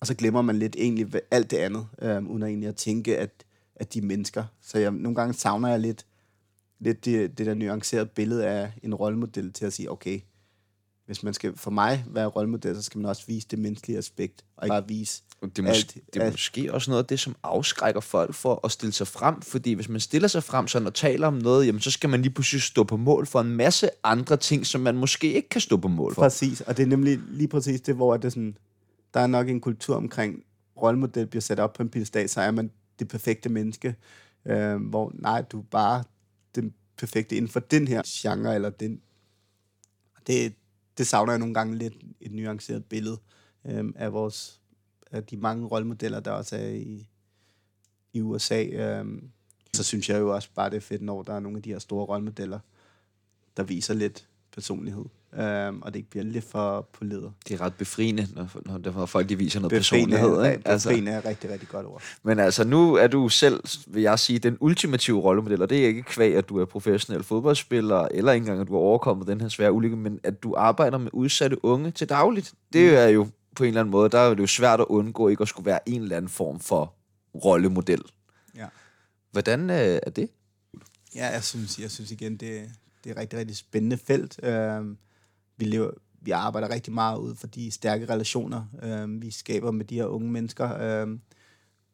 Og 0.00 0.06
så 0.06 0.14
glemmer 0.14 0.42
man 0.42 0.58
lidt 0.58 0.76
egentlig 0.78 1.20
alt 1.30 1.50
det 1.50 1.56
andet, 1.56 1.86
øhm, 2.02 2.26
uden 2.26 2.42
at 2.42 2.48
egentlig 2.48 2.68
at 2.68 2.76
tænke, 2.76 3.18
at, 3.18 3.44
at 3.76 3.94
de 3.94 3.98
er 3.98 4.02
mennesker. 4.02 4.44
Så 4.62 4.78
jeg, 4.78 4.90
nogle 4.90 5.14
gange 5.14 5.34
savner 5.34 5.68
jeg 5.68 5.80
lidt, 5.80 6.06
lidt 6.78 7.04
det, 7.04 7.38
det 7.38 7.46
der 7.46 7.54
nuancerede 7.54 8.06
billede 8.06 8.46
af 8.46 8.72
en 8.82 8.94
rollemodel 8.94 9.52
til 9.52 9.66
at 9.66 9.72
sige, 9.72 9.90
okay, 9.90 10.20
hvis 11.08 11.22
man 11.22 11.34
skal 11.34 11.56
for 11.56 11.70
mig 11.70 12.04
være 12.06 12.26
rollemodel, 12.26 12.76
så 12.76 12.82
skal 12.82 12.98
man 12.98 13.08
også 13.10 13.22
vise 13.26 13.48
det 13.50 13.58
menneskelige 13.58 13.98
aspekt, 13.98 14.44
og 14.56 14.66
ikke 14.66 14.72
bare 14.72 14.88
vise 14.88 15.22
det 15.42 15.58
er, 15.58 15.62
måske, 15.62 15.70
alt, 15.70 15.94
det 16.14 16.20
er 16.20 16.24
alt. 16.24 16.32
måske 16.32 16.74
også 16.74 16.90
noget 16.90 17.02
af 17.02 17.06
det, 17.06 17.20
som 17.20 17.36
afskrækker 17.42 18.00
folk 18.00 18.34
for 18.34 18.60
at 18.64 18.72
stille 18.72 18.92
sig 18.92 19.06
frem, 19.06 19.42
fordi 19.42 19.72
hvis 19.72 19.88
man 19.88 20.00
stiller 20.00 20.28
sig 20.28 20.42
frem 20.42 20.66
sådan 20.66 20.86
og 20.86 20.94
taler 20.94 21.26
om 21.26 21.34
noget, 21.34 21.66
jamen 21.66 21.80
så 21.80 21.90
skal 21.90 22.10
man 22.10 22.22
lige 22.22 22.32
pludselig 22.32 22.62
stå 22.62 22.84
på 22.84 22.96
mål 22.96 23.26
for 23.26 23.40
en 23.40 23.56
masse 23.56 23.90
andre 24.04 24.36
ting, 24.36 24.66
som 24.66 24.80
man 24.80 24.96
måske 24.96 25.32
ikke 25.32 25.48
kan 25.48 25.60
stå 25.60 25.76
på 25.76 25.88
mål 25.88 26.14
for. 26.14 26.22
Præcis, 26.22 26.60
og 26.60 26.76
det 26.76 26.82
er 26.82 26.86
nemlig 26.86 27.18
lige 27.28 27.48
præcis 27.48 27.80
det, 27.80 27.94
hvor 27.94 28.16
det 28.16 28.24
er 28.24 28.30
sådan, 28.30 28.56
der 29.14 29.20
er 29.20 29.26
nok 29.26 29.48
en 29.48 29.60
kultur 29.60 29.96
omkring, 29.96 30.44
rollemodel 30.82 31.26
bliver 31.26 31.42
sat 31.42 31.60
op 31.60 31.72
på 31.72 31.82
en 31.82 31.88
pedestal, 31.88 32.28
så 32.28 32.40
er 32.40 32.50
man 32.50 32.70
det 32.98 33.08
perfekte 33.08 33.48
menneske, 33.48 33.94
øh, 34.46 34.76
hvor 34.76 35.12
nej, 35.14 35.42
du 35.42 35.58
er 35.58 35.64
bare 35.70 36.04
den 36.54 36.74
perfekte 36.98 37.36
inden 37.36 37.50
for 37.50 37.60
den 37.60 37.88
her 37.88 38.02
genre, 38.06 38.54
eller 38.54 38.70
den, 38.70 39.00
det, 40.26 40.54
det 40.98 41.06
savner 41.06 41.32
jeg 41.32 41.38
nogle 41.38 41.54
gange 41.54 41.76
lidt 41.76 41.94
et 42.20 42.32
nuanceret 42.32 42.84
billede 42.84 43.18
øhm, 43.64 43.94
af 43.96 44.12
vores 44.12 44.60
af 45.10 45.24
de 45.24 45.36
mange 45.36 45.66
rollemodeller, 45.66 46.20
der 46.20 46.30
også 46.30 46.56
er 46.56 46.68
i, 46.68 47.08
i 48.12 48.20
USA. 48.20 48.64
Øhm, 48.64 49.30
så 49.74 49.84
synes 49.84 50.08
jeg 50.08 50.20
jo 50.20 50.34
også 50.34 50.48
bare, 50.54 50.70
det 50.70 50.76
er 50.76 50.80
fedt, 50.80 51.02
når 51.02 51.22
der 51.22 51.34
er 51.34 51.40
nogle 51.40 51.56
af 51.56 51.62
de 51.62 51.72
her 51.72 51.78
store 51.78 52.04
rollemodeller, 52.04 52.58
der 53.56 53.62
viser 53.62 53.94
lidt 53.94 54.28
personlighed, 54.54 55.04
øhm, 55.34 55.82
og 55.82 55.92
det 55.92 55.96
ikke 55.96 56.10
bliver 56.10 56.24
lidt 56.24 56.44
for 56.44 56.88
poleret. 56.92 57.32
Det 57.48 57.54
er 57.54 57.60
ret 57.60 57.74
befriende, 57.74 58.28
når, 58.34 58.48
når, 58.66 58.92
når 58.92 59.06
folk 59.06 59.28
de 59.28 59.38
viser 59.38 59.60
noget 59.60 59.70
Befriende, 59.70 60.16
personlighed. 60.16 60.52
Ikke? 60.52 60.68
altså. 60.68 60.88
befriende 60.88 61.12
er 61.12 61.24
rigtig, 61.24 61.50
rigtig 61.50 61.68
godt 61.68 61.86
ord. 61.86 62.02
Men 62.22 62.38
altså, 62.38 62.64
nu 62.64 62.94
er 62.94 63.06
du 63.06 63.28
selv, 63.28 63.60
vil 63.86 64.02
jeg 64.02 64.18
sige, 64.18 64.38
den 64.38 64.56
ultimative 64.60 65.20
rollemodel, 65.20 65.62
og 65.62 65.70
det 65.70 65.82
er 65.82 65.86
ikke 65.86 66.02
kvæg, 66.02 66.36
at 66.36 66.48
du 66.48 66.58
er 66.58 66.64
professionel 66.64 67.22
fodboldspiller, 67.22 68.08
eller 68.10 68.32
ikke 68.32 68.42
engang, 68.42 68.60
at 68.60 68.68
du 68.68 68.72
har 68.72 68.80
overkommet 68.80 69.26
den 69.26 69.40
her 69.40 69.48
svære 69.48 69.72
ulykke, 69.72 69.96
men 69.96 70.20
at 70.22 70.42
du 70.42 70.54
arbejder 70.56 70.98
med 70.98 71.10
udsatte 71.12 71.64
unge 71.64 71.90
til 71.90 72.08
dagligt. 72.08 72.54
Det 72.72 72.98
er 72.98 73.08
jo 73.08 73.26
på 73.56 73.64
en 73.64 73.68
eller 73.68 73.80
anden 73.80 73.90
måde, 73.90 74.08
der 74.08 74.18
er 74.18 74.34
det 74.34 74.40
jo 74.40 74.46
svært 74.46 74.80
at 74.80 74.86
undgå 74.88 75.28
ikke 75.28 75.42
at 75.42 75.48
skulle 75.48 75.66
være 75.66 75.88
en 75.88 76.02
eller 76.02 76.16
anden 76.16 76.28
form 76.28 76.60
for 76.60 76.94
rollemodel. 77.44 78.02
Ja. 78.56 78.66
Hvordan 79.32 79.70
øh, 79.70 79.76
er 79.76 80.10
det? 80.10 80.28
Ja, 81.14 81.26
jeg 81.26 81.44
synes, 81.44 81.78
jeg 81.78 81.90
synes 81.90 82.10
igen, 82.10 82.36
det, 82.36 82.70
det 83.08 83.14
er 83.14 83.18
et 83.18 83.22
rigtig, 83.22 83.38
rigtig 83.38 83.56
spændende 83.56 83.96
felt. 83.96 84.40
Øhm, 84.42 84.98
vi, 85.56 85.64
lever, 85.64 85.90
vi 86.20 86.30
arbejder 86.30 86.70
rigtig 86.70 86.92
meget 86.92 87.18
ud 87.18 87.34
for 87.34 87.46
de 87.46 87.70
stærke 87.70 88.08
relationer, 88.08 88.64
øhm, 88.82 89.22
vi 89.22 89.30
skaber 89.30 89.70
med 89.70 89.84
de 89.84 89.94
her 89.94 90.06
unge 90.06 90.30
mennesker. 90.30 90.78
Øhm, 90.80 91.20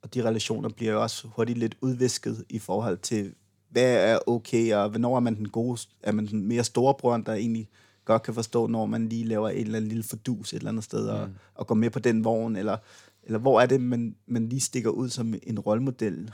og 0.03 0.15
de 0.15 0.25
relationer 0.25 0.69
bliver 0.69 0.93
jo 0.93 1.03
også 1.03 1.29
hurtigt 1.29 1.59
lidt 1.59 1.77
udvisket 1.81 2.45
i 2.49 2.59
forhold 2.59 2.99
til, 2.99 3.35
hvad 3.69 4.13
er 4.13 4.19
okay, 4.27 4.75
og 4.75 4.89
hvornår 4.89 5.17
er 5.17 5.21
man 5.21 5.37
den 5.37 5.49
gode, 5.49 5.81
er 6.03 6.13
man 6.13 6.27
den 6.27 6.47
mere 6.47 6.65
storebror, 6.65 7.17
der 7.17 7.33
egentlig 7.33 7.69
godt 8.05 8.23
kan 8.23 8.35
forstå, 8.35 8.67
når 8.67 8.87
man 8.87 9.09
lige 9.09 9.25
laver 9.25 9.51
et 9.51 9.61
eller 9.61 9.77
andet 9.77 9.89
lille 9.89 10.05
fordus 10.05 10.53
et 10.53 10.57
eller 10.57 10.71
andet 10.71 10.85
sted, 10.85 11.09
og, 11.09 11.29
og 11.55 11.67
går 11.67 11.75
med 11.75 11.91
på 11.91 11.99
den 11.99 12.25
vogn, 12.25 12.57
eller, 12.57 12.77
eller 13.23 13.39
hvor 13.39 13.61
er 13.61 13.67
det, 13.67 13.81
man, 13.81 14.17
man 14.27 14.49
lige 14.49 14.61
stikker 14.61 14.91
ud 14.91 15.09
som 15.09 15.35
en 15.43 15.59
rollemodel, 15.59 16.31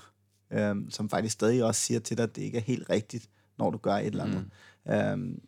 øhm, 0.51 0.91
som 0.91 1.09
faktisk 1.09 1.33
stadig 1.33 1.65
også 1.65 1.81
siger 1.81 2.01
til 2.01 2.17
dig, 2.17 2.25
at 2.25 2.37
det 2.37 2.43
ikke 2.43 2.59
er 2.59 2.63
helt 2.63 2.91
rigtigt, 2.91 3.29
når 3.59 3.71
du 3.71 3.79
gør 3.79 3.95
et 3.95 4.07
eller 4.07 4.25
andet, 4.25 4.45
mm 4.45 4.51
øhm, 4.89 5.43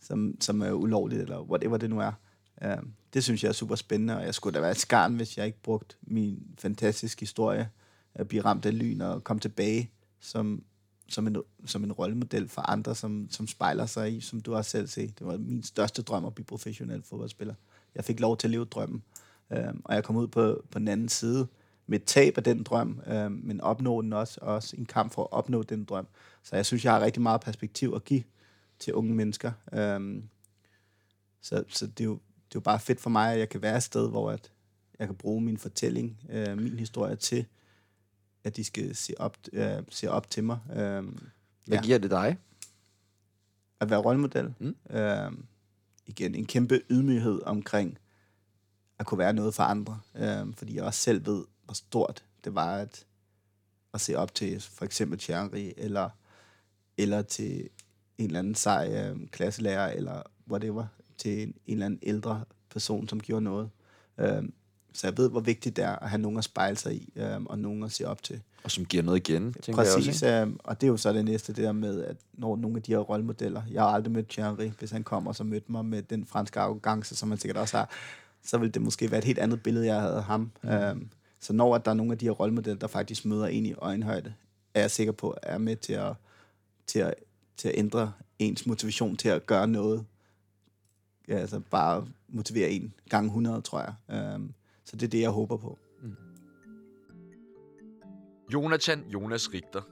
som, 0.00 0.36
som 0.40 0.62
er 0.62 0.72
ulovligt, 0.72 1.22
eller 1.22 1.40
whatever 1.40 1.76
det 1.76 1.90
nu 1.90 2.00
er. 2.00 2.12
Øhm, 2.62 2.92
det 3.14 3.24
synes 3.24 3.42
jeg 3.42 3.48
er 3.48 3.52
super 3.52 3.74
spændende, 3.74 4.16
og 4.16 4.24
jeg 4.24 4.34
skulle 4.34 4.54
da 4.54 4.60
være 4.60 4.70
et 4.70 4.78
skarn, 4.78 5.14
hvis 5.14 5.38
jeg 5.38 5.46
ikke 5.46 5.62
brugte 5.62 5.96
min 6.02 6.42
fantastiske 6.58 7.20
historie, 7.20 7.70
at 8.14 8.28
blive 8.28 8.44
ramt 8.44 8.66
af 8.66 8.78
lyn 8.78 9.00
og 9.00 9.24
komme 9.24 9.40
tilbage 9.40 9.90
som, 10.20 10.62
som, 11.08 11.26
en, 11.26 11.36
som 11.66 11.84
en 11.84 11.92
rollemodel 11.92 12.48
for 12.48 12.62
andre, 12.62 12.94
som, 12.94 13.28
som 13.30 13.46
spejler 13.46 13.86
sig 13.86 14.16
i, 14.16 14.20
som 14.20 14.40
du 14.40 14.52
har 14.52 14.62
selv 14.62 14.86
set. 14.86 15.18
Det 15.18 15.26
var 15.26 15.36
min 15.36 15.62
største 15.62 16.02
drøm 16.02 16.24
at 16.24 16.34
blive 16.34 16.46
professionel 16.46 17.02
fodboldspiller. 17.02 17.54
Jeg 17.94 18.04
fik 18.04 18.20
lov 18.20 18.36
til 18.36 18.46
at 18.46 18.50
leve 18.50 18.64
drømmen, 18.64 19.02
øhm, 19.52 19.80
og 19.84 19.94
jeg 19.94 20.04
kom 20.04 20.16
ud 20.16 20.28
på, 20.28 20.62
på 20.70 20.78
den 20.78 20.88
anden 20.88 21.08
side, 21.08 21.46
med 21.90 22.00
tab 22.00 22.36
af 22.36 22.44
den 22.44 22.62
drøm, 22.62 23.00
øh, 23.06 23.30
men 23.32 23.60
opnå 23.60 24.02
den 24.02 24.12
også, 24.12 24.38
også 24.42 24.76
en 24.76 24.86
kamp 24.86 25.12
for 25.12 25.22
at 25.22 25.32
opnå 25.32 25.62
den 25.62 25.84
drøm. 25.84 26.06
Så 26.42 26.56
jeg 26.56 26.66
synes, 26.66 26.84
jeg 26.84 26.92
har 26.92 27.00
rigtig 27.00 27.22
meget 27.22 27.40
perspektiv 27.40 27.92
at 27.96 28.04
give 28.04 28.22
til 28.78 28.94
unge 28.94 29.14
mennesker. 29.14 29.52
Øh, 29.72 30.22
så 31.40 31.64
så 31.68 31.86
det, 31.86 32.00
er 32.00 32.04
jo, 32.04 32.12
det 32.14 32.54
er 32.54 32.54
jo 32.54 32.60
bare 32.60 32.80
fedt 32.80 33.00
for 33.00 33.10
mig, 33.10 33.32
at 33.32 33.38
jeg 33.38 33.48
kan 33.48 33.62
være 33.62 33.76
et 33.76 33.82
sted, 33.82 34.08
hvor 34.10 34.30
at 34.30 34.52
jeg 34.98 35.08
kan 35.08 35.16
bruge 35.16 35.40
min 35.40 35.58
fortælling, 35.58 36.18
øh, 36.30 36.58
min 36.58 36.78
historie 36.78 37.16
til, 37.16 37.46
at 38.44 38.56
de 38.56 38.64
skal 38.64 38.96
se 38.96 39.14
op, 39.18 39.36
øh, 39.52 39.82
se 39.90 40.10
op 40.10 40.30
til 40.30 40.44
mig. 40.44 40.58
Øh, 40.70 40.76
Hvad 40.76 41.78
Ja. 41.78 41.82
giver 41.82 41.98
det 41.98 42.10
dig? 42.10 42.36
at 43.80 43.90
være 43.90 43.98
rollemodel. 43.98 44.54
Mm. 44.58 44.76
Øh, 44.96 45.32
igen, 46.06 46.34
en 46.34 46.46
kæmpe 46.46 46.80
ydmyghed 46.90 47.42
omkring 47.46 47.98
at 48.98 49.06
kunne 49.06 49.18
være 49.18 49.32
noget 49.32 49.54
for 49.54 49.62
andre. 49.62 50.00
Øh, 50.16 50.54
fordi 50.56 50.76
jeg 50.76 50.84
også 50.84 51.00
selv 51.00 51.26
ved, 51.26 51.44
hvor 51.68 51.74
stort 51.74 52.24
det 52.44 52.54
var 52.54 52.76
at, 52.76 53.04
at 53.94 54.00
se 54.00 54.14
op 54.14 54.34
til 54.34 54.60
for 54.60 54.84
eksempel 54.84 55.18
Thierry, 55.18 55.72
eller, 55.76 56.10
eller 56.96 57.22
til 57.22 57.68
en 58.18 58.26
eller 58.26 58.38
anden 58.38 58.54
sej 58.54 58.92
øh, 58.92 59.28
klasselærer, 59.30 59.92
eller 59.92 60.22
whatever, 60.50 60.86
til 61.18 61.42
en, 61.42 61.48
en 61.48 61.54
eller 61.66 61.86
anden 61.86 62.00
ældre 62.02 62.44
person, 62.70 63.08
som 63.08 63.20
gjorde 63.20 63.44
noget. 63.44 63.70
Øh, 64.18 64.42
så 64.92 65.06
jeg 65.06 65.18
ved, 65.18 65.30
hvor 65.30 65.40
vigtigt 65.40 65.76
det 65.76 65.84
er 65.84 65.96
at 65.96 66.10
have 66.10 66.20
nogen 66.20 66.38
at 66.38 66.44
spejle 66.44 66.76
sig 66.76 66.94
i, 66.94 67.12
øh, 67.16 67.42
og 67.42 67.58
nogen 67.58 67.82
at 67.82 67.92
se 67.92 68.04
op 68.04 68.22
til. 68.22 68.40
Og 68.64 68.70
som 68.70 68.84
giver 68.84 69.02
noget 69.02 69.28
igen, 69.28 69.52
tænker 69.62 69.82
jeg 69.82 69.92
Præcis, 69.94 70.08
også. 70.22 70.26
øh, 70.26 70.52
og 70.64 70.80
det 70.80 70.86
er 70.86 70.90
jo 70.90 70.96
så 70.96 71.12
det 71.12 71.24
næste, 71.24 71.52
det 71.52 71.64
der 71.64 71.72
med, 71.72 72.04
at 72.04 72.16
når 72.32 72.56
nogle 72.56 72.76
af 72.76 72.82
de 72.82 72.92
her 72.92 72.98
rollemodeller, 72.98 73.62
jeg 73.70 73.82
har 73.82 73.88
aldrig 73.88 74.12
mødt 74.12 74.28
Thierry, 74.28 74.70
hvis 74.78 74.90
han 74.90 75.04
kommer 75.04 75.30
og 75.30 75.36
så 75.36 75.44
mødte 75.44 75.72
mig 75.72 75.84
med 75.84 76.02
den 76.02 76.26
franske 76.26 76.60
arrogance, 76.60 77.16
som 77.16 77.30
han 77.30 77.38
sikkert 77.38 77.56
også 77.56 77.76
har, 77.76 77.90
så 78.44 78.58
ville 78.58 78.72
det 78.72 78.82
måske 78.82 79.10
være 79.10 79.18
et 79.18 79.24
helt 79.24 79.38
andet 79.38 79.62
billede, 79.62 79.86
jeg 79.86 80.00
havde 80.00 80.16
af 80.16 80.24
ham. 80.24 80.50
Mm. 80.62 80.68
Øhm, 80.68 81.08
så 81.40 81.52
når 81.52 81.74
at 81.74 81.84
der 81.84 81.90
er 81.90 81.94
nogle 81.94 82.12
af 82.12 82.18
de 82.18 82.24
her 82.24 82.32
rollemodeller, 82.32 82.78
der 82.78 82.86
faktisk 82.86 83.24
møder 83.24 83.46
en 83.46 83.66
i 83.66 83.74
øjenhøjde, 83.74 84.34
er 84.74 84.80
jeg 84.80 84.90
sikker 84.90 85.12
på, 85.12 85.36
er 85.42 85.58
med 85.58 85.76
til 85.76 85.92
at, 85.92 86.14
til 86.86 86.98
at, 86.98 87.14
til 87.56 87.68
at 87.68 87.74
ændre 87.78 88.12
ens 88.38 88.66
motivation 88.66 89.16
til 89.16 89.28
at 89.28 89.46
gøre 89.46 89.68
noget. 89.68 90.06
Ja, 91.28 91.36
altså 91.36 91.60
bare 91.60 92.08
motivere 92.28 92.70
en 92.70 92.94
gang 93.10 93.26
100, 93.26 93.60
tror 93.60 93.80
jeg. 93.80 94.34
Um, 94.34 94.54
så 94.84 94.96
det 94.96 95.06
er 95.06 95.10
det, 95.10 95.20
jeg 95.20 95.30
håber 95.30 95.56
på. 95.56 95.78
Mm. 96.02 96.16
Jonathan 98.52 99.04
Jonas 99.08 99.52
Richter 99.52 99.82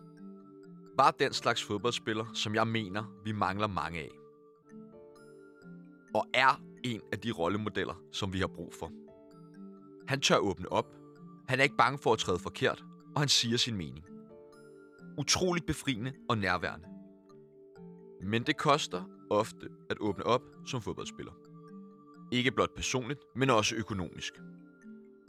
var 0.97 1.11
den 1.11 1.33
slags 1.33 1.63
fodboldspiller, 1.63 2.25
som 2.35 2.55
jeg 2.55 2.67
mener, 2.67 3.05
vi 3.25 3.33
mangler 3.33 3.67
mange 3.67 4.01
af. 4.01 4.11
Og 6.15 6.27
er 6.35 6.63
en 6.85 7.01
af 7.13 7.19
de 7.19 7.31
rollemodeller, 7.31 7.95
som 8.13 8.33
vi 8.33 8.39
har 8.39 8.47
brug 8.47 8.75
for. 8.75 8.93
Han 10.09 10.21
tør 10.21 10.37
åbne 10.37 10.73
op, 10.73 10.96
han 11.49 11.59
er 11.59 11.63
ikke 11.63 11.77
bange 11.77 11.99
for 11.99 12.13
at 12.13 12.19
træde 12.19 12.39
forkert, 12.39 12.85
og 13.15 13.21
han 13.21 13.29
siger 13.29 13.57
sin 13.57 13.77
mening. 13.77 14.05
Utroligt 15.19 15.67
befriende 15.67 16.13
og 16.29 16.39
nærværende. 16.39 16.87
Men 18.23 18.43
det 18.43 18.57
koster 18.57 19.05
ofte 19.31 19.69
at 19.91 19.97
åbne 20.01 20.27
op 20.27 20.43
som 20.67 20.83
fodboldspiller. 20.83 21.33
Ikke 22.33 22.51
blot 22.51 22.75
personligt, 22.75 23.21
men 23.37 23.51
også 23.51 23.75
økonomisk. 23.75 24.33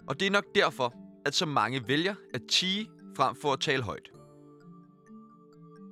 Og 0.07 0.19
det 0.19 0.25
er 0.25 0.31
nok 0.31 0.45
derfor, 0.55 0.93
at 1.25 1.35
så 1.35 1.45
mange 1.45 1.87
vælger 1.87 2.15
at 2.33 2.41
tige 2.49 2.89
frem 3.17 3.35
for 3.35 3.53
at 3.53 3.59
tale 3.59 3.83
højt. 3.83 4.11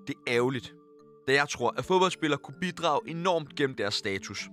Det 0.07 0.15
er 0.15 0.33
ærgerligt, 0.33 0.75
da 1.27 1.33
jeg 1.33 1.49
tror, 1.49 1.73
at 1.77 1.85
fodboldspillere 1.85 2.39
kunne 2.39 2.59
bidrage 2.61 3.01
enormt 3.07 3.55
gennem 3.55 3.75
deres 3.75 3.93
status. 3.93 4.49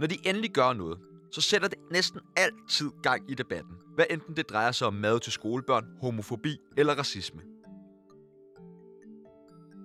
Når 0.00 0.06
de 0.06 0.28
endelig 0.28 0.50
gør 0.50 0.72
noget, 0.72 0.98
så 1.34 1.40
sætter 1.40 1.68
det 1.68 1.78
næsten 1.90 2.20
altid 2.36 2.90
gang 3.02 3.30
i 3.30 3.34
debatten, 3.34 3.76
hvad 3.94 4.04
enten 4.10 4.36
det 4.36 4.48
drejer 4.48 4.72
sig 4.72 4.86
om 4.86 4.94
mad 4.94 5.20
til 5.20 5.32
skolebørn, 5.32 5.84
homofobi 6.00 6.58
eller 6.76 6.94
racisme. 6.94 7.42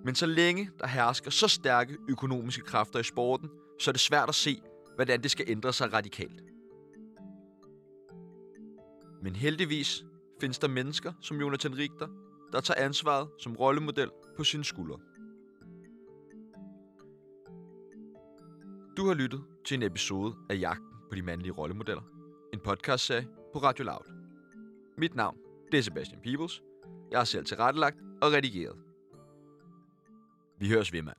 Men 0.04 0.14
så 0.14 0.26
længe 0.26 0.70
der 0.78 0.86
hersker 0.86 1.30
så 1.30 1.48
stærke 1.48 1.96
økonomiske 2.08 2.62
kræfter 2.62 2.98
i 2.98 3.02
sporten, 3.02 3.50
så 3.80 3.90
er 3.90 3.92
det 3.92 4.00
svært 4.00 4.28
at 4.28 4.34
se, 4.34 4.60
hvordan 4.94 5.22
det 5.22 5.30
skal 5.30 5.44
ændre 5.48 5.72
sig 5.72 5.92
radikalt. 5.92 6.42
Men 9.22 9.36
heldigvis 9.36 10.04
findes 10.40 10.58
der 10.58 10.68
mennesker 10.68 11.12
som 11.20 11.40
Jonathan 11.40 11.76
Richter, 11.78 12.08
der 12.52 12.60
tager 12.60 12.84
ansvaret 12.84 13.28
som 13.38 13.56
rollemodel 13.56 14.10
på 14.36 14.44
sine 14.44 14.64
skuldre. 14.64 14.98
Du 18.96 19.06
har 19.06 19.14
lyttet 19.14 19.44
til 19.66 19.74
en 19.74 19.82
episode 19.82 20.34
af 20.50 20.60
Jagt 20.60 20.89
på 21.10 21.14
de 21.14 21.22
mandlige 21.22 21.52
rollemodeller, 21.52 22.02
en 22.52 22.60
podcastserie 22.60 23.28
på 23.52 23.58
Radio 23.58 23.84
Loud. 23.84 24.12
Mit 24.98 25.14
navn 25.14 25.36
det 25.72 25.78
er 25.78 25.82
Sebastian 25.82 26.20
Peebles. 26.20 26.62
Jeg 27.10 27.18
har 27.18 27.24
selv 27.24 27.44
tilrettelagt 27.44 27.96
og 28.22 28.32
redigeret. 28.32 28.76
Vi 30.58 30.68
høres 30.68 30.92
ved, 30.92 31.02
mand. 31.02 31.16